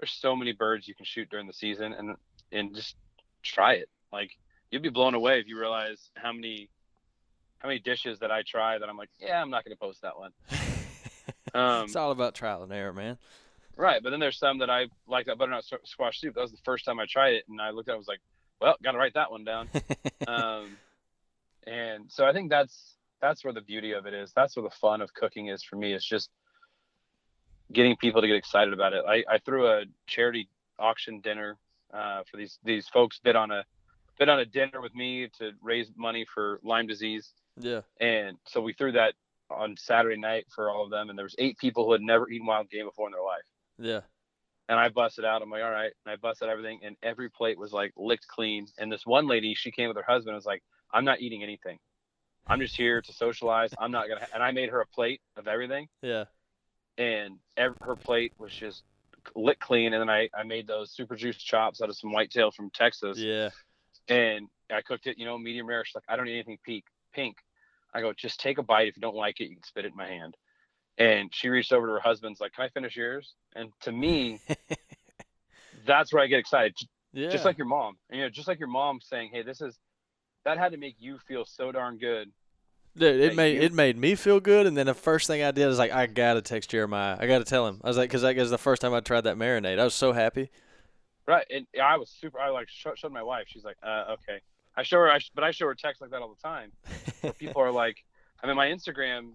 there's 0.00 0.12
so 0.12 0.34
many 0.36 0.52
birds 0.52 0.88
you 0.88 0.94
can 0.94 1.04
shoot 1.04 1.28
during 1.30 1.46
the 1.46 1.52
season, 1.52 1.92
and 1.92 2.16
and 2.52 2.74
just 2.74 2.96
try 3.42 3.74
it. 3.74 3.88
Like 4.12 4.30
you'd 4.70 4.82
be 4.82 4.88
blown 4.88 5.14
away 5.14 5.40
if 5.40 5.46
you 5.46 5.58
realize 5.58 6.10
how 6.16 6.32
many 6.32 6.68
how 7.58 7.68
many 7.68 7.80
dishes 7.80 8.18
that 8.20 8.30
I 8.30 8.42
try 8.42 8.78
that 8.78 8.88
I'm 8.88 8.96
like, 8.96 9.10
yeah, 9.18 9.40
I'm 9.40 9.50
not 9.50 9.64
gonna 9.64 9.76
post 9.76 10.02
that 10.02 10.18
one. 10.18 10.32
Um, 11.54 11.84
it's 11.84 11.96
all 11.96 12.10
about 12.10 12.34
trial 12.34 12.62
and 12.62 12.72
error, 12.72 12.92
man. 12.92 13.16
Right, 13.76 14.02
but 14.02 14.10
then 14.10 14.20
there's 14.20 14.38
some 14.38 14.58
that 14.58 14.68
I 14.70 14.86
like 15.06 15.26
that 15.26 15.38
butternut 15.38 15.64
squash 15.84 16.20
soup. 16.20 16.34
That 16.34 16.42
was 16.42 16.50
the 16.50 16.58
first 16.64 16.84
time 16.84 16.98
I 16.98 17.06
tried 17.06 17.34
it, 17.34 17.44
and 17.48 17.60
I 17.60 17.70
looked 17.70 17.88
at 17.88 17.92
it, 17.92 17.94
I 17.94 17.98
was 17.98 18.08
like, 18.08 18.20
well, 18.60 18.76
got 18.82 18.92
to 18.92 18.98
write 18.98 19.14
that 19.14 19.30
one 19.30 19.44
down. 19.44 19.68
um, 20.28 20.76
and 21.66 22.10
so 22.10 22.24
I 22.24 22.32
think 22.32 22.50
that's 22.50 22.95
that's 23.20 23.44
where 23.44 23.52
the 23.52 23.60
beauty 23.60 23.92
of 23.92 24.06
it 24.06 24.14
is. 24.14 24.32
That's 24.34 24.56
where 24.56 24.62
the 24.62 24.74
fun 24.80 25.00
of 25.00 25.12
cooking 25.14 25.48
is 25.48 25.62
for 25.62 25.76
me. 25.76 25.92
It's 25.92 26.04
just 26.04 26.30
getting 27.72 27.96
people 27.96 28.20
to 28.20 28.26
get 28.28 28.36
excited 28.36 28.72
about 28.72 28.92
it. 28.92 29.04
I, 29.08 29.24
I 29.28 29.38
threw 29.38 29.66
a 29.68 29.84
charity 30.06 30.48
auction 30.78 31.20
dinner 31.20 31.56
uh, 31.92 32.22
for 32.30 32.36
these 32.36 32.58
these 32.64 32.88
folks 32.88 33.18
bid 33.22 33.36
on 33.36 33.50
a 33.50 33.64
bid 34.18 34.28
on 34.28 34.38
a 34.40 34.44
dinner 34.44 34.80
with 34.80 34.94
me 34.94 35.28
to 35.38 35.52
raise 35.62 35.90
money 35.96 36.26
for 36.32 36.60
Lyme 36.62 36.86
disease, 36.86 37.32
yeah. 37.58 37.80
and 38.00 38.36
so 38.46 38.60
we 38.60 38.72
threw 38.72 38.92
that 38.92 39.14
on 39.50 39.76
Saturday 39.76 40.20
night 40.20 40.46
for 40.54 40.70
all 40.70 40.84
of 40.84 40.90
them. 40.90 41.08
And 41.08 41.18
there 41.18 41.24
was 41.24 41.34
eight 41.38 41.56
people 41.58 41.84
who 41.84 41.92
had 41.92 42.02
never 42.02 42.28
eaten 42.28 42.46
wild 42.46 42.68
game 42.68 42.86
before 42.86 43.08
in 43.08 43.12
their 43.12 43.22
life. 43.22 43.44
Yeah. 43.78 44.00
and 44.68 44.78
I 44.78 44.88
busted 44.88 45.24
out. 45.24 45.42
I'm 45.42 45.50
like, 45.50 45.62
all 45.62 45.70
right. 45.70 45.92
And 46.04 46.12
I 46.12 46.16
busted 46.16 46.48
everything, 46.48 46.80
and 46.82 46.96
every 47.02 47.30
plate 47.30 47.58
was 47.58 47.72
like 47.72 47.92
licked 47.96 48.26
clean. 48.28 48.66
And 48.78 48.90
this 48.90 49.06
one 49.06 49.26
lady, 49.28 49.54
she 49.54 49.70
came 49.70 49.88
with 49.88 49.96
her 49.96 50.04
husband, 50.06 50.30
and 50.30 50.36
was 50.36 50.46
like, 50.46 50.62
I'm 50.92 51.04
not 51.04 51.20
eating 51.20 51.42
anything. 51.42 51.78
I'm 52.46 52.60
just 52.60 52.76
here 52.76 53.00
to 53.02 53.12
socialize. 53.12 53.70
I'm 53.78 53.90
not 53.90 54.08
gonna. 54.08 54.26
And 54.32 54.42
I 54.42 54.50
made 54.52 54.70
her 54.70 54.80
a 54.80 54.86
plate 54.86 55.20
of 55.36 55.48
everything, 55.48 55.88
Yeah. 56.02 56.24
and 56.98 57.38
ev- 57.56 57.76
her 57.82 57.96
plate 57.96 58.32
was 58.38 58.52
just 58.52 58.84
lit 59.34 59.58
clean. 59.58 59.92
And 59.92 60.00
then 60.00 60.10
I 60.10 60.28
I 60.36 60.42
made 60.44 60.66
those 60.66 60.90
super 60.92 61.16
juice 61.16 61.36
chops 61.36 61.80
out 61.82 61.88
of 61.88 61.96
some 61.96 62.12
whitetail 62.12 62.50
from 62.52 62.70
Texas, 62.70 63.18
Yeah. 63.18 63.50
and 64.08 64.48
I 64.70 64.82
cooked 64.82 65.06
it, 65.06 65.18
you 65.18 65.24
know, 65.24 65.36
medium 65.38 65.66
rare. 65.66 65.84
She's 65.84 65.94
like, 65.94 66.04
I 66.08 66.16
don't 66.16 66.26
need 66.26 66.34
anything 66.34 66.58
pink. 66.64 66.84
Pink. 67.12 67.36
I 67.94 68.00
go, 68.00 68.12
just 68.12 68.40
take 68.40 68.58
a 68.58 68.62
bite. 68.62 68.88
If 68.88 68.96
you 68.96 69.00
don't 69.00 69.16
like 69.16 69.40
it, 69.40 69.48
you 69.48 69.54
can 69.56 69.62
spit 69.64 69.84
it 69.84 69.92
in 69.92 69.96
my 69.96 70.06
hand. 70.08 70.36
And 70.98 71.34
she 71.34 71.48
reached 71.48 71.72
over 71.72 71.86
to 71.86 71.92
her 71.94 72.00
husband's 72.00 72.40
like, 72.40 72.52
Can 72.52 72.64
I 72.64 72.68
finish 72.68 72.96
yours? 72.96 73.34
And 73.54 73.70
to 73.82 73.92
me, 73.92 74.40
that's 75.86 76.12
where 76.12 76.22
I 76.22 76.26
get 76.26 76.38
excited. 76.38 76.74
Yeah. 77.12 77.30
Just 77.30 77.44
like 77.44 77.58
your 77.58 77.66
mom. 77.66 77.96
You 78.10 78.22
know, 78.22 78.28
just 78.28 78.48
like 78.48 78.58
your 78.58 78.68
mom 78.68 79.00
saying, 79.02 79.30
Hey, 79.32 79.42
this 79.42 79.60
is 79.60 79.78
that 80.46 80.56
had 80.58 80.72
to 80.72 80.78
make 80.78 80.96
you 80.98 81.18
feel 81.28 81.44
so 81.44 81.70
darn 81.72 81.98
good. 81.98 82.30
Dude, 82.96 83.20
it 83.20 83.34
made 83.36 83.56
you- 83.56 83.60
it 83.62 83.74
made 83.74 83.98
me 83.98 84.14
feel 84.14 84.40
good, 84.40 84.66
and 84.66 84.74
then 84.76 84.86
the 84.86 84.94
first 84.94 85.26
thing 85.26 85.42
I 85.42 85.50
did 85.50 85.68
is 85.68 85.78
like 85.78 85.92
I 85.92 86.06
gotta 86.06 86.40
text 86.40 86.70
Jeremiah. 86.70 87.16
I 87.20 87.26
gotta 87.26 87.44
tell 87.44 87.66
him. 87.66 87.80
I 87.84 87.88
was 87.88 87.98
like, 87.98 88.08
because 88.08 88.22
that 88.22 88.36
was 88.36 88.50
the 88.50 88.56
first 88.56 88.80
time 88.80 88.94
I 88.94 89.00
tried 89.00 89.22
that 89.22 89.36
marinade. 89.36 89.78
I 89.78 89.84
was 89.84 89.94
so 89.94 90.12
happy. 90.12 90.50
Right. 91.26 91.44
And 91.50 91.66
I 91.82 91.98
was 91.98 92.08
super 92.08 92.38
I 92.40 92.48
like 92.50 92.68
sh- 92.68 92.86
showed 92.94 93.12
my 93.12 93.22
wife. 93.22 93.46
She's 93.48 93.64
like, 93.64 93.76
uh, 93.82 94.14
okay. 94.14 94.40
I 94.76 94.82
show 94.82 94.98
her 94.98 95.10
I 95.10 95.18
sh- 95.18 95.30
but 95.34 95.44
I 95.44 95.50
show 95.50 95.66
her 95.66 95.74
text 95.74 96.00
like 96.00 96.10
that 96.10 96.22
all 96.22 96.34
the 96.34 96.42
time. 96.48 96.72
people 97.38 97.60
are 97.60 97.72
like, 97.72 97.96
I 98.42 98.46
mean, 98.46 98.56
my 98.56 98.68
Instagram 98.68 99.32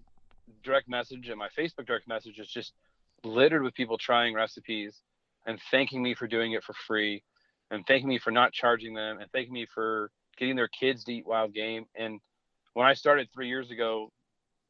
direct 0.64 0.88
message 0.88 1.28
and 1.28 1.38
my 1.38 1.48
Facebook 1.56 1.86
direct 1.86 2.08
message 2.08 2.38
is 2.40 2.48
just 2.48 2.72
littered 3.22 3.62
with 3.62 3.74
people 3.74 3.96
trying 3.98 4.34
recipes 4.34 5.02
and 5.46 5.60
thanking 5.70 6.02
me 6.02 6.14
for 6.14 6.26
doing 6.26 6.52
it 6.52 6.64
for 6.64 6.72
free 6.72 7.22
and 7.70 7.86
thanking 7.86 8.08
me 8.08 8.18
for 8.18 8.30
not 8.32 8.52
charging 8.52 8.94
them 8.94 9.18
and 9.20 9.30
thanking 9.30 9.52
me 9.52 9.66
for 9.72 10.10
getting 10.38 10.56
their 10.56 10.68
kids 10.68 11.04
to 11.04 11.12
eat 11.12 11.26
wild 11.26 11.52
game. 11.54 11.86
And 11.94 12.20
when 12.74 12.86
I 12.86 12.94
started 12.94 13.28
three 13.32 13.48
years 13.48 13.70
ago, 13.70 14.10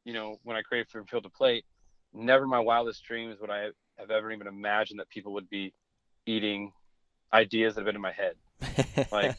you 0.05 0.13
know, 0.13 0.37
when 0.43 0.57
I 0.57 0.61
created 0.61 0.89
From 0.89 1.05
Field 1.05 1.23
to 1.23 1.29
Plate, 1.29 1.65
never 2.13 2.45
my 2.45 2.59
wildest 2.59 3.03
dreams 3.05 3.37
would 3.39 3.49
I 3.49 3.69
have 3.97 4.11
ever 4.11 4.31
even 4.31 4.47
imagined 4.47 4.99
that 4.99 5.09
people 5.09 5.33
would 5.33 5.49
be 5.49 5.73
eating 6.25 6.71
ideas 7.31 7.75
that 7.75 7.81
have 7.81 7.85
been 7.85 7.95
in 7.95 8.01
my 8.01 8.11
head. 8.11 8.35
Like- 9.11 9.35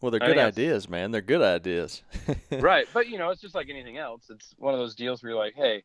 well, 0.00 0.10
they're 0.10 0.20
good 0.20 0.38
ideas, 0.38 0.88
man. 0.88 1.12
They're 1.12 1.20
good 1.20 1.42
ideas. 1.42 2.02
right. 2.50 2.86
But 2.92 3.08
you 3.08 3.18
know, 3.18 3.30
it's 3.30 3.40
just 3.40 3.54
like 3.54 3.68
anything 3.70 3.98
else. 3.98 4.24
It's 4.30 4.52
one 4.58 4.74
of 4.74 4.80
those 4.80 4.96
deals 4.96 5.22
where 5.22 5.30
you're 5.30 5.38
like, 5.38 5.54
hey, 5.54 5.84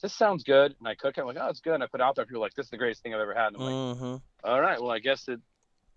this 0.00 0.14
sounds 0.14 0.44
good, 0.44 0.74
and 0.78 0.88
I 0.88 0.94
cook 0.94 1.18
it. 1.18 1.20
I'm 1.20 1.26
like, 1.26 1.36
oh, 1.38 1.48
it's 1.48 1.60
good. 1.60 1.74
And 1.74 1.82
I 1.82 1.86
put 1.86 2.00
it 2.00 2.04
out 2.04 2.16
there. 2.16 2.24
People 2.24 2.40
are 2.40 2.46
like, 2.46 2.54
this 2.54 2.66
is 2.66 2.70
the 2.70 2.78
greatest 2.78 3.02
thing 3.02 3.12
I've 3.14 3.20
ever 3.20 3.34
had. 3.34 3.48
And 3.48 3.56
I'm 3.56 3.62
like, 3.62 3.98
hmm 3.98 4.16
all 4.42 4.60
right, 4.60 4.80
well, 4.80 4.90
I 4.90 5.00
guess 5.00 5.28
it, 5.28 5.38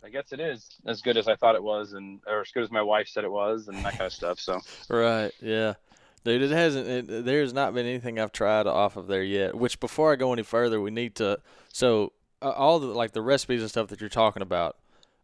I 0.03 0.09
guess 0.09 0.31
it 0.31 0.39
is 0.39 0.67
as 0.85 1.01
good 1.01 1.17
as 1.17 1.27
I 1.27 1.35
thought 1.35 1.55
it 1.55 1.63
was, 1.63 1.93
and 1.93 2.19
or 2.27 2.41
as 2.41 2.51
good 2.51 2.63
as 2.63 2.71
my 2.71 2.81
wife 2.81 3.07
said 3.07 3.23
it 3.23 3.31
was, 3.31 3.67
and 3.67 3.77
that 3.85 3.91
kind 3.91 4.03
of 4.03 4.13
stuff. 4.13 4.39
So 4.39 4.59
Right. 4.89 5.31
Yeah. 5.41 5.75
Dude, 6.25 6.41
it 6.41 6.51
hasn't. 6.51 6.87
It, 6.87 7.25
there's 7.25 7.53
not 7.53 7.73
been 7.73 7.85
anything 7.85 8.19
I've 8.19 8.31
tried 8.31 8.67
off 8.67 8.95
of 8.95 9.07
there 9.07 9.23
yet. 9.23 9.55
Which 9.55 9.79
before 9.79 10.11
I 10.11 10.15
go 10.15 10.31
any 10.33 10.43
further, 10.43 10.79
we 10.79 10.91
need 10.91 11.15
to. 11.15 11.39
So 11.71 12.13
uh, 12.41 12.51
all 12.51 12.79
the 12.79 12.87
like 12.87 13.11
the 13.11 13.21
recipes 13.21 13.61
and 13.61 13.69
stuff 13.69 13.87
that 13.87 14.01
you're 14.01 14.09
talking 14.09 14.41
about. 14.41 14.77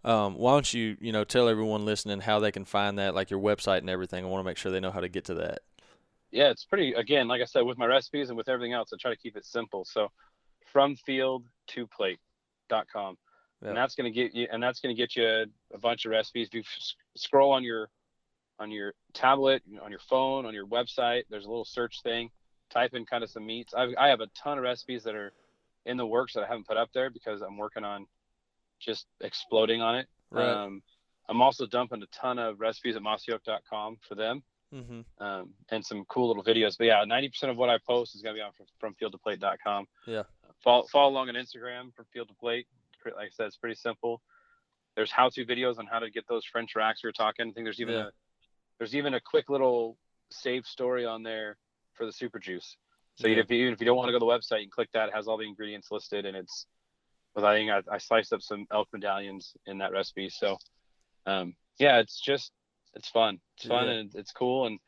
Um, 0.05 0.35
why 0.35 0.53
don't 0.53 0.73
you 0.73 0.95
you 1.01 1.11
know 1.11 1.25
tell 1.25 1.49
everyone 1.49 1.85
listening 1.85 2.21
how 2.21 2.39
they 2.39 2.51
can 2.51 2.63
find 2.63 2.97
that, 2.99 3.15
like 3.15 3.29
your 3.29 3.39
website 3.39 3.79
and 3.79 3.89
everything. 3.89 4.23
I 4.23 4.27
want 4.27 4.41
to 4.41 4.45
make 4.45 4.57
sure 4.57 4.71
they 4.71 4.79
know 4.79 4.91
how 4.91 5.01
to 5.01 5.09
get 5.09 5.25
to 5.25 5.33
that. 5.35 5.59
yeah, 6.31 6.49
it's 6.49 6.63
pretty. 6.63 6.93
Again, 6.93 7.27
like 7.27 7.41
I 7.41 7.45
said, 7.45 7.61
with 7.61 7.77
my 7.77 7.85
recipes 7.85 8.29
and 8.29 8.37
with 8.37 8.47
everything 8.47 8.73
else, 8.73 8.91
I 8.93 8.97
try 8.99 9.11
to 9.11 9.17
keep 9.17 9.35
it 9.35 9.45
simple. 9.45 9.83
So 9.83 10.09
from 10.71 10.95
field 10.95 11.45
to 11.67 11.87
plate.com. 11.87 13.17
Yeah. 13.61 13.69
and 13.69 13.77
that's 13.77 13.95
going 13.95 14.11
to 14.11 14.15
get 14.15 14.33
you 14.33 14.47
and 14.51 14.61
that's 14.63 14.79
going 14.79 14.95
to 14.95 14.99
get 15.01 15.15
you 15.15 15.25
a, 15.27 15.45
a 15.73 15.77
bunch 15.77 16.05
of 16.05 16.11
recipes 16.11 16.47
if 16.51 16.53
you 16.53 16.61
scroll 17.15 17.51
on 17.51 17.63
your 17.63 17.89
on 18.59 18.71
your 18.71 18.93
tablet 19.13 19.63
on 19.81 19.91
your 19.91 19.99
phone 20.09 20.45
on 20.45 20.53
your 20.53 20.65
website 20.67 21.23
there's 21.29 21.45
a 21.45 21.49
little 21.49 21.65
search 21.65 22.01
thing 22.03 22.29
type 22.69 22.93
in 22.93 23.05
kind 23.05 23.23
of 23.23 23.29
some 23.29 23.45
meats 23.45 23.73
I've, 23.73 23.89
i 23.97 24.07
have 24.07 24.21
a 24.21 24.27
ton 24.27 24.57
of 24.57 24.63
recipes 24.63 25.03
that 25.03 25.15
are 25.15 25.33
in 25.85 25.97
the 25.97 26.05
works 26.05 26.33
that 26.33 26.43
i 26.43 26.47
haven't 26.47 26.67
put 26.67 26.77
up 26.77 26.89
there 26.93 27.09
because 27.09 27.41
i'm 27.41 27.57
working 27.57 27.83
on 27.83 28.05
just 28.79 29.05
exploding 29.21 29.81
on 29.81 29.95
it 29.95 30.07
Right. 30.31 30.47
um, 30.49 30.81
i'm 31.27 31.41
also 31.41 31.65
dumping 31.65 32.01
a 32.03 32.05
ton 32.07 32.37
of 32.39 32.59
recipes 32.59 32.95
at 32.95 33.01
mossyoak.com 33.01 33.97
for 34.07 34.15
them 34.15 34.43
Mm-hmm. 34.71 35.01
um, 35.25 35.49
and 35.71 35.83
some 35.83 36.05
cool 36.09 36.27
little 36.27 36.43
videos 36.43 36.77
but 36.77 36.85
yeah 36.85 37.03
90% 37.03 37.49
of 37.49 37.57
what 37.57 37.69
i 37.69 37.79
post 37.87 38.13
is 38.13 38.21
going 38.21 38.35
to 38.35 38.39
be 38.39 38.43
on 38.43 38.51
from, 38.55 38.67
from 38.79 38.93
fieldtoplate.com 39.01 39.87
Yeah. 40.05 40.21
follow, 40.63 40.85
follow 40.91 41.09
along 41.09 41.29
on 41.29 41.33
instagram 41.35 41.91
from 41.95 42.05
field 42.13 42.27
to 42.27 42.35
plate 42.35 42.67
Pre- 42.99 43.13
like 43.13 43.27
I 43.27 43.29
said, 43.31 43.47
it's 43.47 43.57
pretty 43.57 43.75
simple. 43.75 44.21
There's 44.95 45.11
how-to 45.11 45.45
videos 45.45 45.77
on 45.79 45.85
how 45.87 45.99
to 45.99 46.09
get 46.09 46.25
those 46.27 46.45
French 46.45 46.75
racks 46.75 47.03
we 47.03 47.07
were 47.07 47.13
talking. 47.13 47.49
I 47.49 47.51
think 47.51 47.65
there's 47.65 47.79
even 47.81 47.95
Yeah. 47.95 48.07
a 48.07 48.11
there's 48.77 48.95
even 48.95 49.13
a 49.13 49.19
quick 49.19 49.49
little 49.49 49.97
save 50.31 50.65
story 50.65 51.05
on 51.05 51.21
there 51.21 51.57
for 51.95 52.05
the 52.05 52.13
super 52.13 52.39
juice. 52.39 52.77
So 53.15 53.27
Yeah. 53.27 53.39
if 53.39 53.51
you, 53.51 53.57
even 53.57 53.73
if 53.73 53.81
you 53.81 53.85
don't 53.85 53.97
want 53.97 54.07
to 54.07 54.13
go 54.13 54.19
to 54.19 54.25
the 54.25 54.25
website, 54.25 54.59
you 54.59 54.67
can 54.67 54.71
click 54.71 54.89
that. 54.93 55.09
It 55.09 55.15
has 55.15 55.27
all 55.27 55.37
the 55.37 55.43
ingredients 55.43 55.91
listed, 55.91 56.25
and 56.25 56.37
it's. 56.37 56.65
But 57.35 57.43
I 57.43 57.55
think 57.55 57.69
I, 57.69 57.95
I 57.95 57.97
sliced 57.97 58.31
up 58.33 58.41
some 58.41 58.65
elk 58.71 58.87
medallions 58.93 59.53
in 59.65 59.77
that 59.79 59.91
recipe. 59.91 60.29
So, 60.29 60.57
um, 61.25 61.55
yeah, 61.77 61.99
it's 61.99 62.19
just 62.21 62.51
it's 62.95 63.09
fun. 63.09 63.39
It's 63.57 63.67
fun 63.67 63.87
Yeah. 63.87 63.93
and 63.93 64.15
it's 64.15 64.31
cool. 64.31 64.65
And 64.65 64.79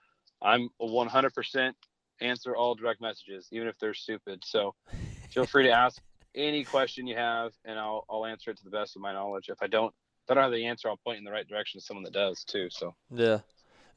I'm 0.42 0.70
a 0.80 0.86
100% 0.86 1.74
answer 2.22 2.56
all 2.56 2.76
direct 2.76 3.02
messages, 3.02 3.48
even 3.52 3.68
if 3.68 3.78
they're 3.78 3.94
stupid. 3.94 4.44
So 4.46 4.74
feel 5.30 5.46
free 5.46 5.64
to 5.64 5.72
ask 5.72 6.02
any 6.36 6.64
question 6.64 7.08
you 7.08 7.16
have, 7.16 7.52
and 7.66 7.78
I'll 7.80 8.06
I'll 8.10 8.26
answer 8.26 8.52
it 8.52 8.58
to 8.58 8.64
the 8.64 8.70
best 8.70 8.96
of 8.96 9.02
my 9.02 9.14
knowledge. 9.14 9.50
If 9.50 9.62
I 9.62 9.68
don't 9.68 9.94
if 10.26 10.32
I 10.32 10.34
don't 10.36 10.44
have 10.44 10.52
the 10.52 10.66
answer, 10.66 10.90
I'll 10.90 10.98
point 10.98 11.18
in 11.18 11.24
the 11.24 11.32
right 11.32 11.48
direction 11.48 11.80
to 11.80 11.86
someone 11.86 12.04
that 12.04 12.14
does 12.14 12.44
too. 12.44 12.68
So 12.70 12.96
Yeah. 13.10 13.40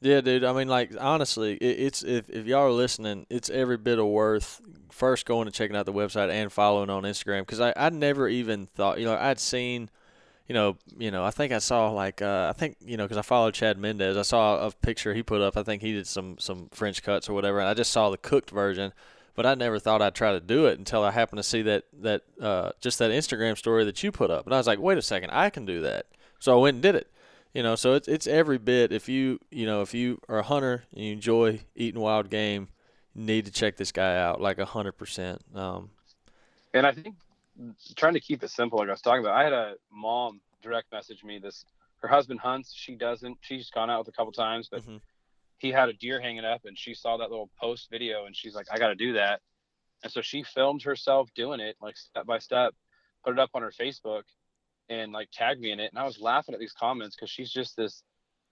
Yeah, 0.01 0.21
dude. 0.21 0.45
I 0.45 0.53
mean, 0.53 0.69
like 0.69 0.93
honestly, 1.01 1.55
it, 1.55 1.81
it's 1.81 2.03
if 2.03 2.29
if 2.29 2.47
y'all 2.47 2.67
are 2.67 2.71
listening, 2.71 3.27
it's 3.31 3.49
every 3.49 3.79
bit 3.79 3.99
of 3.99 4.07
worth 4.07 4.61
first 4.91 5.25
going 5.25 5.47
and 5.49 5.55
checking 5.55 5.77
out 5.77 5.87
the 5.87 5.95
website 5.95 6.31
and 6.31 6.53
following 6.53 6.91
on 6.91 7.05
Instagram 7.05 7.41
because 7.41 7.61
I 7.61 7.73
I 7.75 7.89
never 7.89 8.29
even 8.29 8.67
thought 8.67 8.99
you 8.99 9.07
know 9.07 9.17
I'd 9.17 9.41
seen, 9.41 9.89
you 10.47 10.55
know 10.55 10.77
you 10.99 11.11
know 11.11 11.25
I 11.25 11.31
think 11.31 11.53
I 11.53 11.59
saw 11.59 11.91
like 11.91 12.21
uh, 12.21 12.53
I 12.55 12.59
think 12.59 12.77
you 12.85 12.97
know 12.97 13.05
because 13.05 13.17
I 13.17 13.23
followed 13.23 13.55
Chad 13.55 13.79
Mendes 13.79 14.17
I 14.17 14.23
saw 14.23 14.67
a 14.67 14.71
picture 14.71 15.15
he 15.15 15.23
put 15.23 15.41
up 15.41 15.57
I 15.57 15.63
think 15.63 15.81
he 15.81 15.93
did 15.93 16.07
some 16.07 16.37
some 16.39 16.69
French 16.73 17.03
cuts 17.03 17.29
or 17.29 17.33
whatever 17.33 17.61
and 17.61 17.69
I 17.69 17.75
just 17.75 17.93
saw 17.93 18.11
the 18.11 18.19
cooked 18.19 18.51
version, 18.51 18.93
but 19.35 19.47
I 19.47 19.55
never 19.55 19.79
thought 19.79 20.03
I'd 20.03 20.15
try 20.15 20.33
to 20.33 20.41
do 20.41 20.67
it 20.67 20.79
until 20.79 21.03
I 21.03 21.11
happened 21.11 21.39
to 21.39 21.43
see 21.43 21.63
that 21.63 21.85
that 22.01 22.23
uh, 22.41 22.71
just 22.81 22.99
that 22.99 23.11
Instagram 23.11 23.57
story 23.57 23.85
that 23.85 24.03
you 24.03 24.13
put 24.13 24.31
up 24.31 24.47
and 24.47 24.55
I 24.55 24.59
was 24.59 24.67
like 24.67 24.79
wait 24.79 24.99
a 24.99 25.03
second 25.03 25.31
I 25.31 25.51
can 25.51 25.65
do 25.67 25.81
that 25.83 26.07
so 26.39 26.57
I 26.59 26.61
went 26.61 26.75
and 26.75 26.83
did 26.83 26.95
it. 26.95 27.11
You 27.55 27.63
know, 27.63 27.77
so 27.77 27.95
it's 27.95 28.09
it's 28.09 28.27
every 28.27 28.59
bit. 28.59 28.91
If 28.93 29.09
you 29.09 29.39
you 29.51 29.65
know 29.65 29.81
if 29.81 29.95
you 29.95 30.21
are 30.29 30.39
a 30.39 30.43
hunter 30.43 30.85
and 30.93 31.05
you 31.05 31.13
enjoy 31.13 31.61
eating 31.77 32.01
wild 32.01 32.29
game, 32.29 32.69
you 33.15 33.23
need 33.25 33.47
to 33.47 33.53
check 33.53 33.77
this 33.77 33.93
guy 33.93 34.17
out 34.19 34.41
like 34.41 34.59
a 34.59 34.65
hundred 34.65 34.93
percent. 34.99 35.41
Um, 35.55 35.91
and 36.75 36.85
I 36.85 36.91
think 36.93 37.15
trying 37.95 38.15
to 38.15 38.21
keep 38.21 38.43
it 38.43 38.51
simple, 38.51 38.81
like 38.81 38.89
I 38.89 38.91
was 38.91 39.01
talking 39.01 39.21
about. 39.21 39.37
I 39.37 39.45
had 39.45 39.53
a 39.53 39.75
mom 39.93 40.41
direct 40.63 40.91
message 40.91 41.23
me 41.23 41.39
this. 41.39 41.65
Her 41.99 42.09
husband 42.09 42.41
hunts. 42.41 42.75
She 42.75 42.97
doesn't. 42.97 43.39
She's 43.41 43.71
gone 43.71 43.89
out 43.89 44.01
with 44.01 44.09
a 44.09 44.17
couple 44.17 44.33
times, 44.33 44.69
but 44.69 44.83
Mhm. 44.83 45.01
He 45.65 45.73
had 45.73 45.89
a 45.89 45.95
deer 45.95 46.21
hanging 46.21 46.45
up 46.45 46.61
and 46.67 46.79
she 46.79 46.93
saw 46.93 47.17
that 47.17 47.31
little 47.31 47.49
post 47.59 47.89
video 47.91 48.27
and 48.27 48.37
she's 48.37 48.55
like, 48.55 48.67
I 48.71 48.79
got 48.79 48.89
to 48.89 48.95
do 48.95 49.15
that. 49.15 49.41
And 50.03 50.13
so 50.13 50.21
she 50.21 50.43
filmed 50.43 50.83
herself 50.83 51.31
doing 51.35 51.59
it 51.59 51.77
like 51.81 51.97
step 51.97 52.27
by 52.27 52.39
step, 52.39 52.75
put 53.25 53.33
it 53.33 53.39
up 53.39 53.49
on 53.55 53.63
her 53.63 53.73
Facebook 53.73 54.25
and 54.91 55.11
like 55.13 55.29
tagged 55.33 55.63
me 55.63 55.73
in 55.73 55.81
it. 55.81 55.91
And 55.91 55.99
I 55.99 56.05
was 56.05 56.21
laughing 56.21 56.55
at 56.55 56.61
these 56.61 56.75
comments 56.79 57.17
because 57.17 57.31
she's 57.31 57.51
just 57.51 57.79
this 57.79 58.03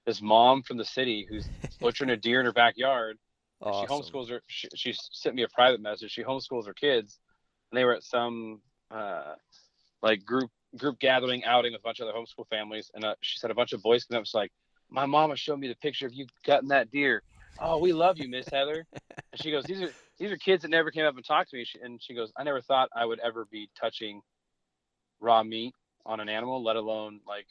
this 0.06 0.22
mom 0.22 0.62
from 0.62 0.78
the 0.78 0.86
city 0.86 1.26
who's 1.28 1.46
butchering 1.82 2.08
a 2.08 2.16
deer 2.16 2.40
in 2.40 2.46
her 2.46 2.52
backyard. 2.52 3.18
And 3.60 3.74
She 3.74 3.86
Awesome. 3.86 4.06
homeschools 4.06 4.30
her. 4.30 4.40
She, 4.46 4.68
she 4.74 4.94
sent 5.12 5.36
me 5.36 5.42
a 5.42 5.48
private 5.48 5.82
message. 5.82 6.10
She 6.12 6.24
homeschools 6.24 6.66
her 6.66 6.72
kids, 6.74 7.20
and 7.70 7.78
they 7.78 7.84
were 7.84 7.94
at 7.94 8.02
some 8.02 8.62
uh, 8.90 9.34
like 10.02 10.24
group 10.24 10.50
group 10.78 10.98
gathering 10.98 11.44
outing 11.44 11.72
with 11.72 11.80
a 11.80 11.82
bunch 11.82 12.00
of 12.00 12.08
other 12.08 12.16
homeschool 12.18 12.48
families. 12.48 12.90
And 12.94 13.04
uh, 13.04 13.14
she 13.20 13.38
said 13.38 13.50
a 13.50 13.54
bunch 13.54 13.74
of 13.74 13.82
boys 13.82 14.04
came 14.04 14.16
up. 14.16 14.22
Was 14.22 14.32
like, 14.34 14.50
my 14.92 15.06
mama 15.06 15.36
showed 15.36 15.58
me 15.58 15.68
the 15.68 15.76
picture 15.76 16.06
of 16.06 16.12
you 16.12 16.26
cutting 16.44 16.68
that 16.68 16.90
deer. 16.90 17.22
Oh, 17.58 17.78
we 17.78 17.92
love 17.92 18.18
you, 18.18 18.28
Miss 18.28 18.48
Heather. 18.48 18.86
and 19.32 19.40
she 19.40 19.50
goes, 19.50 19.64
these 19.64 19.82
are 19.82 19.90
these 20.18 20.30
are 20.30 20.36
kids 20.36 20.62
that 20.62 20.68
never 20.68 20.90
came 20.90 21.06
up 21.06 21.16
and 21.16 21.24
talked 21.24 21.50
to 21.50 21.56
me. 21.56 21.66
And 21.82 22.00
she 22.02 22.14
goes, 22.14 22.32
I 22.36 22.44
never 22.44 22.60
thought 22.60 22.90
I 22.94 23.04
would 23.04 23.18
ever 23.20 23.46
be 23.50 23.70
touching 23.78 24.20
raw 25.20 25.42
meat 25.42 25.74
on 26.04 26.20
an 26.20 26.28
animal, 26.28 26.62
let 26.62 26.76
alone 26.76 27.20
like 27.26 27.46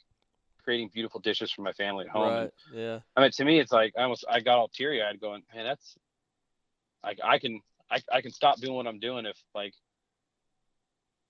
creating 0.64 0.90
beautiful 0.94 1.20
dishes 1.20 1.50
for 1.50 1.62
my 1.62 1.72
family 1.72 2.04
at 2.04 2.10
home. 2.10 2.22
Right. 2.22 2.50
Yeah. 2.72 3.00
I 3.16 3.22
mean, 3.22 3.30
to 3.32 3.44
me, 3.44 3.58
it's 3.58 3.72
like 3.72 3.94
I 3.98 4.02
almost 4.02 4.24
I 4.28 4.40
got 4.40 4.58
all 4.58 4.68
teary 4.68 5.02
eyed, 5.02 5.20
going, 5.20 5.42
man, 5.54 5.64
that's 5.64 5.96
like 7.04 7.18
I 7.22 7.38
can 7.38 7.60
I, 7.90 8.00
I 8.12 8.20
can 8.22 8.30
stop 8.32 8.58
doing 8.60 8.74
what 8.74 8.86
I'm 8.86 9.00
doing 9.00 9.26
if 9.26 9.36
like 9.54 9.74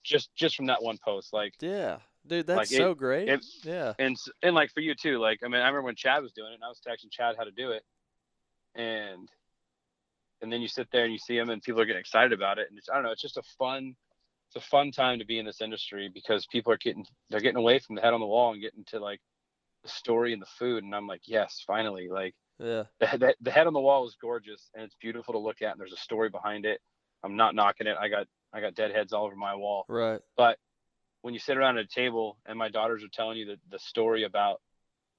just 0.05 0.35
just 0.35 0.57
from 0.57 0.66
that 0.66 0.83
one 0.83 0.98
post, 1.05 1.33
like 1.33 1.55
Yeah. 1.61 1.98
Dude, 2.27 2.47
that's 2.47 2.57
Like, 2.57 2.73
it- 2.73 2.77
so 2.83 2.95
great. 2.95 3.29
it- 3.29 3.45
yeah. 3.65 3.95
and 3.99 4.17
and 4.43 4.55
like 4.55 4.71
for 4.73 4.81
you 4.81 4.95
too, 4.95 5.19
like 5.19 5.41
I 5.45 5.49
mean, 5.49 5.61
I 5.61 5.67
remember 5.67 5.83
when 5.83 5.97
Chad 5.97 6.23
was 6.23 6.33
doing 6.33 6.53
it, 6.53 6.55
and 6.57 6.65
I 6.65 6.69
was 6.69 6.81
texting 6.81 7.11
Chad 7.11 7.37
how 7.37 7.45
to 7.45 7.51
do 7.51 7.71
it, 7.73 7.83
and 8.75 9.29
and 10.41 10.53
then 10.53 10.61
you 10.61 10.69
sit 10.69 10.89
there 10.91 11.05
and 11.05 11.13
you 11.13 11.19
see 11.19 11.37
him, 11.37 11.51
and 11.51 11.63
people 11.63 11.81
are 11.81 11.85
getting 11.85 12.01
excited 12.01 12.33
about 12.33 12.59
it, 12.59 12.67
and 12.69 12.79
it's 12.79 12.89
I 12.89 12.95
don't 12.95 13.05
know, 13.05 13.13
it's 13.13 13.23
just 13.23 13.37
a 13.37 13.43
fun. 13.59 13.95
It's 14.55 14.65
a 14.65 14.69
fun 14.69 14.91
time 14.93 15.19
to 15.19 15.25
be 15.25 15.39
in 15.39 15.47
this 15.47 15.63
industry 15.63 16.11
because 16.13 16.47
people 16.47 16.73
are 16.73 16.77
getting 16.79 17.07
they're 17.31 17.41
getting 17.41 17.57
away 17.57 17.79
from 17.79 17.97
the 17.97 18.03
head 18.03 18.13
on 18.13 18.21
the 18.21 18.27
wall 18.27 18.53
and 18.53 18.61
getting 18.61 18.85
to 18.89 19.01
like 19.01 19.21
the 19.83 19.89
story 19.89 20.33
and 20.35 20.43
the 20.43 20.47
food 20.47 20.85
and 20.85 20.95
I'm 20.95 21.07
like 21.07 21.23
yes 21.25 21.65
finally 21.67 22.09
like 22.11 22.35
Yeah. 22.61 22.85
the, 23.01 23.07
the, 23.19 23.35
the 23.41 23.51
head 23.51 23.67
on 23.67 23.73
the 23.73 23.81
wall 23.81 24.07
is 24.07 24.15
gorgeous 24.21 24.71
and 24.75 24.85
it's 24.85 24.95
beautiful 25.01 25.33
to 25.33 25.39
look 25.39 25.63
at 25.63 25.71
and 25.73 25.81
there's 25.81 25.93
a 25.95 25.97
story 25.97 26.29
behind 26.29 26.67
it 26.67 26.81
i'm 27.25 27.35
not 27.35 27.57
knocking 27.57 27.89
it 27.89 27.97
i 27.99 28.07
got 28.09 28.29
i 28.53 28.61
got 28.61 28.75
dead 28.77 28.93
heads 28.93 29.13
all 29.13 29.25
over 29.25 29.35
my 29.35 29.57
wall 29.57 29.85
Right. 29.89 30.21
but 30.37 30.57
when 31.23 31.35
you 31.35 31.41
sit 31.41 31.57
around 31.57 31.79
at 31.79 31.85
a 31.85 31.89
table 31.89 32.37
and 32.47 32.59
my 32.59 32.69
daughters 32.69 33.03
are 33.03 33.09
telling 33.09 33.39
you 33.39 33.47
the, 33.47 33.59
the 33.71 33.79
story 33.79 34.25
about 34.25 34.61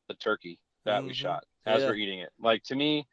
the 0.07 0.13
turkey 0.15 0.59
that 0.85 1.03
we 1.03 1.11
Mhm. 1.11 1.15
shot 1.15 1.45
as 1.65 1.81
Yeah. 1.81 1.89
we're 1.89 1.95
eating 1.95 2.19
it 2.19 2.31
like 2.39 2.61
to 2.63 2.75
me 2.75 3.07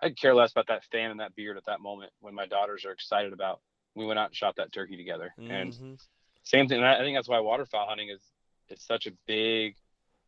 i'd 0.00 0.16
care 0.16 0.34
less 0.34 0.52
about 0.52 0.68
that 0.68 0.84
fan 0.84 1.10
and 1.10 1.20
that 1.20 1.34
beard 1.34 1.56
at 1.56 1.64
that 1.64 1.80
moment 1.80 2.12
when 2.20 2.34
my 2.34 2.46
daughters 2.46 2.84
are 2.84 2.92
excited 2.92 3.32
about 3.32 3.60
we 3.94 4.06
went 4.06 4.18
out 4.18 4.26
and 4.28 4.36
shot 4.36 4.56
that 4.56 4.72
turkey 4.72 4.96
together 4.96 5.34
and 5.38 5.72
Mhm. 5.72 6.06
same 6.44 6.68
thing 6.68 6.78
and 6.78 6.86
I, 6.86 6.98
think 6.98 7.16
that's 7.16 7.28
why 7.28 7.40
waterfowl 7.40 7.88
hunting 7.88 8.10
is 8.10 8.22
it's 8.68 8.84
such 8.84 9.06
a 9.06 9.12
big 9.26 9.76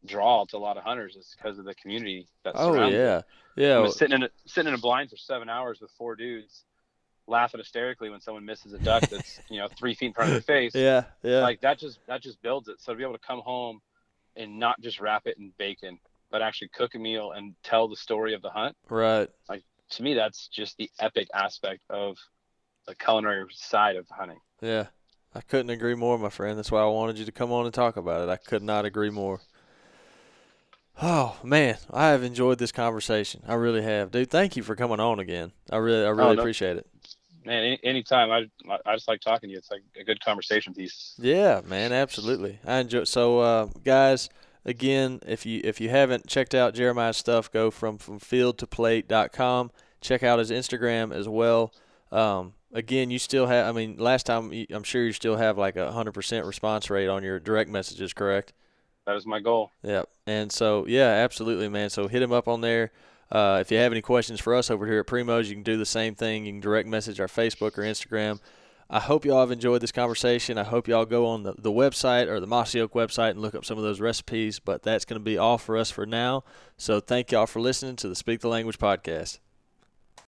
draw 0.05 0.45
to 0.47 0.57
a 0.57 0.59
lot 0.59 0.77
of 0.77 0.85
hunters 0.85 1.17
is 1.17 1.35
because 1.37 1.59
of 1.59 1.65
the 1.65 1.75
community 1.75 2.29
that 2.45 2.55
Oh 2.57 2.75
yeah. 2.89 3.23
Yeah. 3.57 3.89
Sitting 3.89 4.15
in 4.17 4.23
a, 4.25 4.31
sitting 4.47 4.69
in 4.69 4.75
a 4.75 4.79
blind 4.79 5.11
for 5.11 5.17
seven 5.17 5.49
hours 5.49 5.81
with 5.81 5.91
four 5.93 6.15
dudes, 6.15 6.65
laughing 7.29 7.61
hysterically 7.61 8.11
when 8.11 8.21
someone 8.21 8.45
misses 8.45 8.73
a 8.73 8.79
duck 8.79 9.09
that's 9.09 9.41
you 9.51 9.59
know 9.59 9.69
three 9.79 9.95
feet 9.95 10.07
in 10.07 10.13
front 10.13 10.31
of 10.31 10.35
their 10.35 10.43
face. 10.43 10.75
Yeah. 10.75 11.05
Yeah. 11.23 11.41
Like 11.41 11.61
that 11.61 11.79
just 11.79 12.01
that 12.07 12.23
just 12.23 12.41
builds 12.43 12.69
it. 12.69 12.81
So 12.81 12.93
to 12.93 12.97
be 12.97 13.05
able 13.05 13.15
to 13.15 13.27
come 13.27 13.41
home 13.41 13.81
and 14.37 14.59
not 14.59 14.81
just 14.81 15.01
wrap 15.01 15.27
it 15.27 15.39
in 15.39 15.53
bacon, 15.59 15.99
but 16.31 16.43
actually 16.43 16.69
cook 16.69 16.95
a 16.95 16.99
meal 16.99 17.33
and 17.33 17.55
tell 17.63 17.89
the 17.89 17.97
story 17.97 18.35
of 18.35 18.43
the 18.43 18.51
hunt. 18.51 18.77
right. 18.89 19.29
Like 19.49 19.63
To 19.91 20.03
me, 20.03 20.15
that's 20.15 20.49
just 20.49 20.77
the 20.77 20.91
epic 20.99 21.29
aspect 21.35 21.83
of 21.91 22.17
the 22.87 22.95
culinary 22.95 23.45
side 23.53 23.97
of 23.97 24.07
hunting. 24.09 24.41
Yeah. 24.61 24.87
I 25.35 25.41
couldn't 25.43 25.71
agree 25.71 25.95
more, 25.95 26.19
my 26.19 26.31
friend. 26.31 26.57
That's 26.59 26.73
why 26.73 26.81
I 26.81 26.87
wanted 26.87 27.19
you 27.19 27.25
to 27.27 27.33
come 27.33 27.53
on 27.53 27.67
and 27.67 27.75
talk 27.75 27.97
about 27.97 28.23
it. 28.23 28.31
I 28.31 28.37
could 28.37 28.63
not 28.63 28.85
agree 28.87 29.11
more. 29.11 29.41
Oh 31.01 31.37
man, 31.45 31.77
I 31.93 32.09
have 32.09 32.25
enjoyed 32.25 32.59
this 32.59 32.73
conversation. 32.73 33.43
I 33.47 33.55
really 33.55 33.83
have, 33.83 34.11
dude. 34.11 34.31
Thank 34.31 34.57
you 34.57 34.65
for 34.65 34.75
coming 34.75 34.99
on 34.99 35.21
again. 35.21 35.53
I 35.71 35.77
really, 35.77 36.05
I 36.05 36.09
really 36.09 36.31
oh, 36.31 36.35
no. 36.35 36.41
appreciate 36.41 36.77
it. 36.77 36.89
Man, 37.49 37.65
any, 37.65 37.81
anytime 37.83 38.31
I 38.31 38.47
I 38.85 38.95
just 38.95 39.09
like 39.09 39.23
talking 39.23 39.49
to 39.49 39.53
you. 39.53 39.59
It's 39.59 39.71
like 39.71 39.81
a 39.99 40.05
good 40.05 40.23
conversation 40.23 40.75
piece. 40.75 41.15
Yeah, 41.19 41.63
man, 41.65 41.93
absolutely. 41.93 42.59
I 42.67 42.81
enjoy. 42.81 43.05
So, 43.05 43.41
uh, 43.41 43.69
guys, 43.85 44.29
again, 44.67 45.21
if 45.27 45.47
you 45.47 45.63
if 45.65 45.81
you 45.81 45.89
haven't 45.89 46.27
checked 46.27 46.55
out 46.55 46.75
Jeremiah's 46.75 47.17
stuff, 47.17 47.51
go 47.51 47.71
from 47.71 47.97
from 47.97 48.19
field 48.19 48.59
to 48.59 48.67
plate.com. 48.67 49.71
Check 50.03 50.23
out 50.23 50.39
his 50.39 50.51
Instagram 50.51 51.11
as 51.11 51.27
well. 51.27 51.73
Um, 52.13 52.53
again, 52.71 53.11
you 53.11 53.19
still 53.19 53.47
have. 53.47 53.67
I 53.67 53.73
mean, 53.73 53.97
last 53.97 54.27
time 54.27 54.53
you- 54.53 54.67
I'm 54.71 54.83
sure 54.85 55.05
you 55.05 55.13
still 55.13 55.37
have 55.37 55.57
like 55.57 55.77
a 55.77 55.91
hundred 55.93 56.13
percent 56.13 56.45
response 56.45 56.91
rate 56.91 57.09
on 57.09 57.23
your 57.23 57.41
direct 57.41 57.71
messages, 57.71 58.13
correct? 58.13 58.53
That 59.07 59.17
is 59.17 59.25
my 59.25 59.41
goal. 59.41 59.71
Yep. 59.83 60.07
And 60.27 60.53
so, 60.53 60.85
yeah, 60.87 61.09
absolutely, 61.09 61.71
man. 61.71 61.89
So 61.89 62.09
hit 62.09 62.21
him 62.21 62.31
up 62.31 62.47
on 62.47 62.61
there. 62.61 62.93
Uh, 63.31 63.59
if 63.61 63.71
you 63.71 63.79
have 63.79 63.93
any 63.93 64.01
questions 64.01 64.41
for 64.41 64.55
us 64.55 64.71
over 64.71 64.87
here 64.87 65.01
at 65.01 65.07
Primos, 65.07 65.47
you 65.47 65.55
can 65.55 65.63
do 65.63 65.77
the 65.77 65.87
same 65.87 66.15
thing. 66.15 66.47
You 66.47 66.53
can 66.53 66.61
direct 66.61 66.89
message 66.89 67.21
our 67.21 67.27
Facebook 67.27 67.77
or 67.77 67.83
Instagram. 67.83 68.41
I 68.91 69.01
hope 69.01 69.27
y'all 69.27 69.41
have 69.41 69.51
enjoyed 69.51 69.83
this 69.83 69.93
conversation. 69.93 70.57
I 70.57 70.65
hope 70.65 70.89
y'all 70.89 71.05
go 71.05 71.27
on 71.27 71.43
the, 71.43 71.55
the 71.59 71.71
website 71.71 72.27
or 72.29 72.41
the 72.41 72.47
Mossy 72.47 72.81
Oak 72.81 72.95
website 72.95 73.33
and 73.33 73.41
look 73.41 73.55
up 73.55 73.67
some 73.67 73.77
of 73.77 73.85
those 73.85 74.01
recipes. 74.01 74.59
But 74.59 74.83
that's 74.83 75.05
going 75.05 75.21
to 75.21 75.25
be 75.25 75.37
all 75.37 75.59
for 75.59 75.77
us 75.77 75.91
for 75.91 76.07
now. 76.07 76.43
So 76.79 76.99
thank 76.99 77.31
y'all 77.31 77.47
for 77.47 77.61
listening 77.61 77.97
to 77.97 78.09
the 78.09 78.15
Speak 78.15 78.41
the 78.41 78.49
Language 78.49 78.79
podcast. 78.79 79.41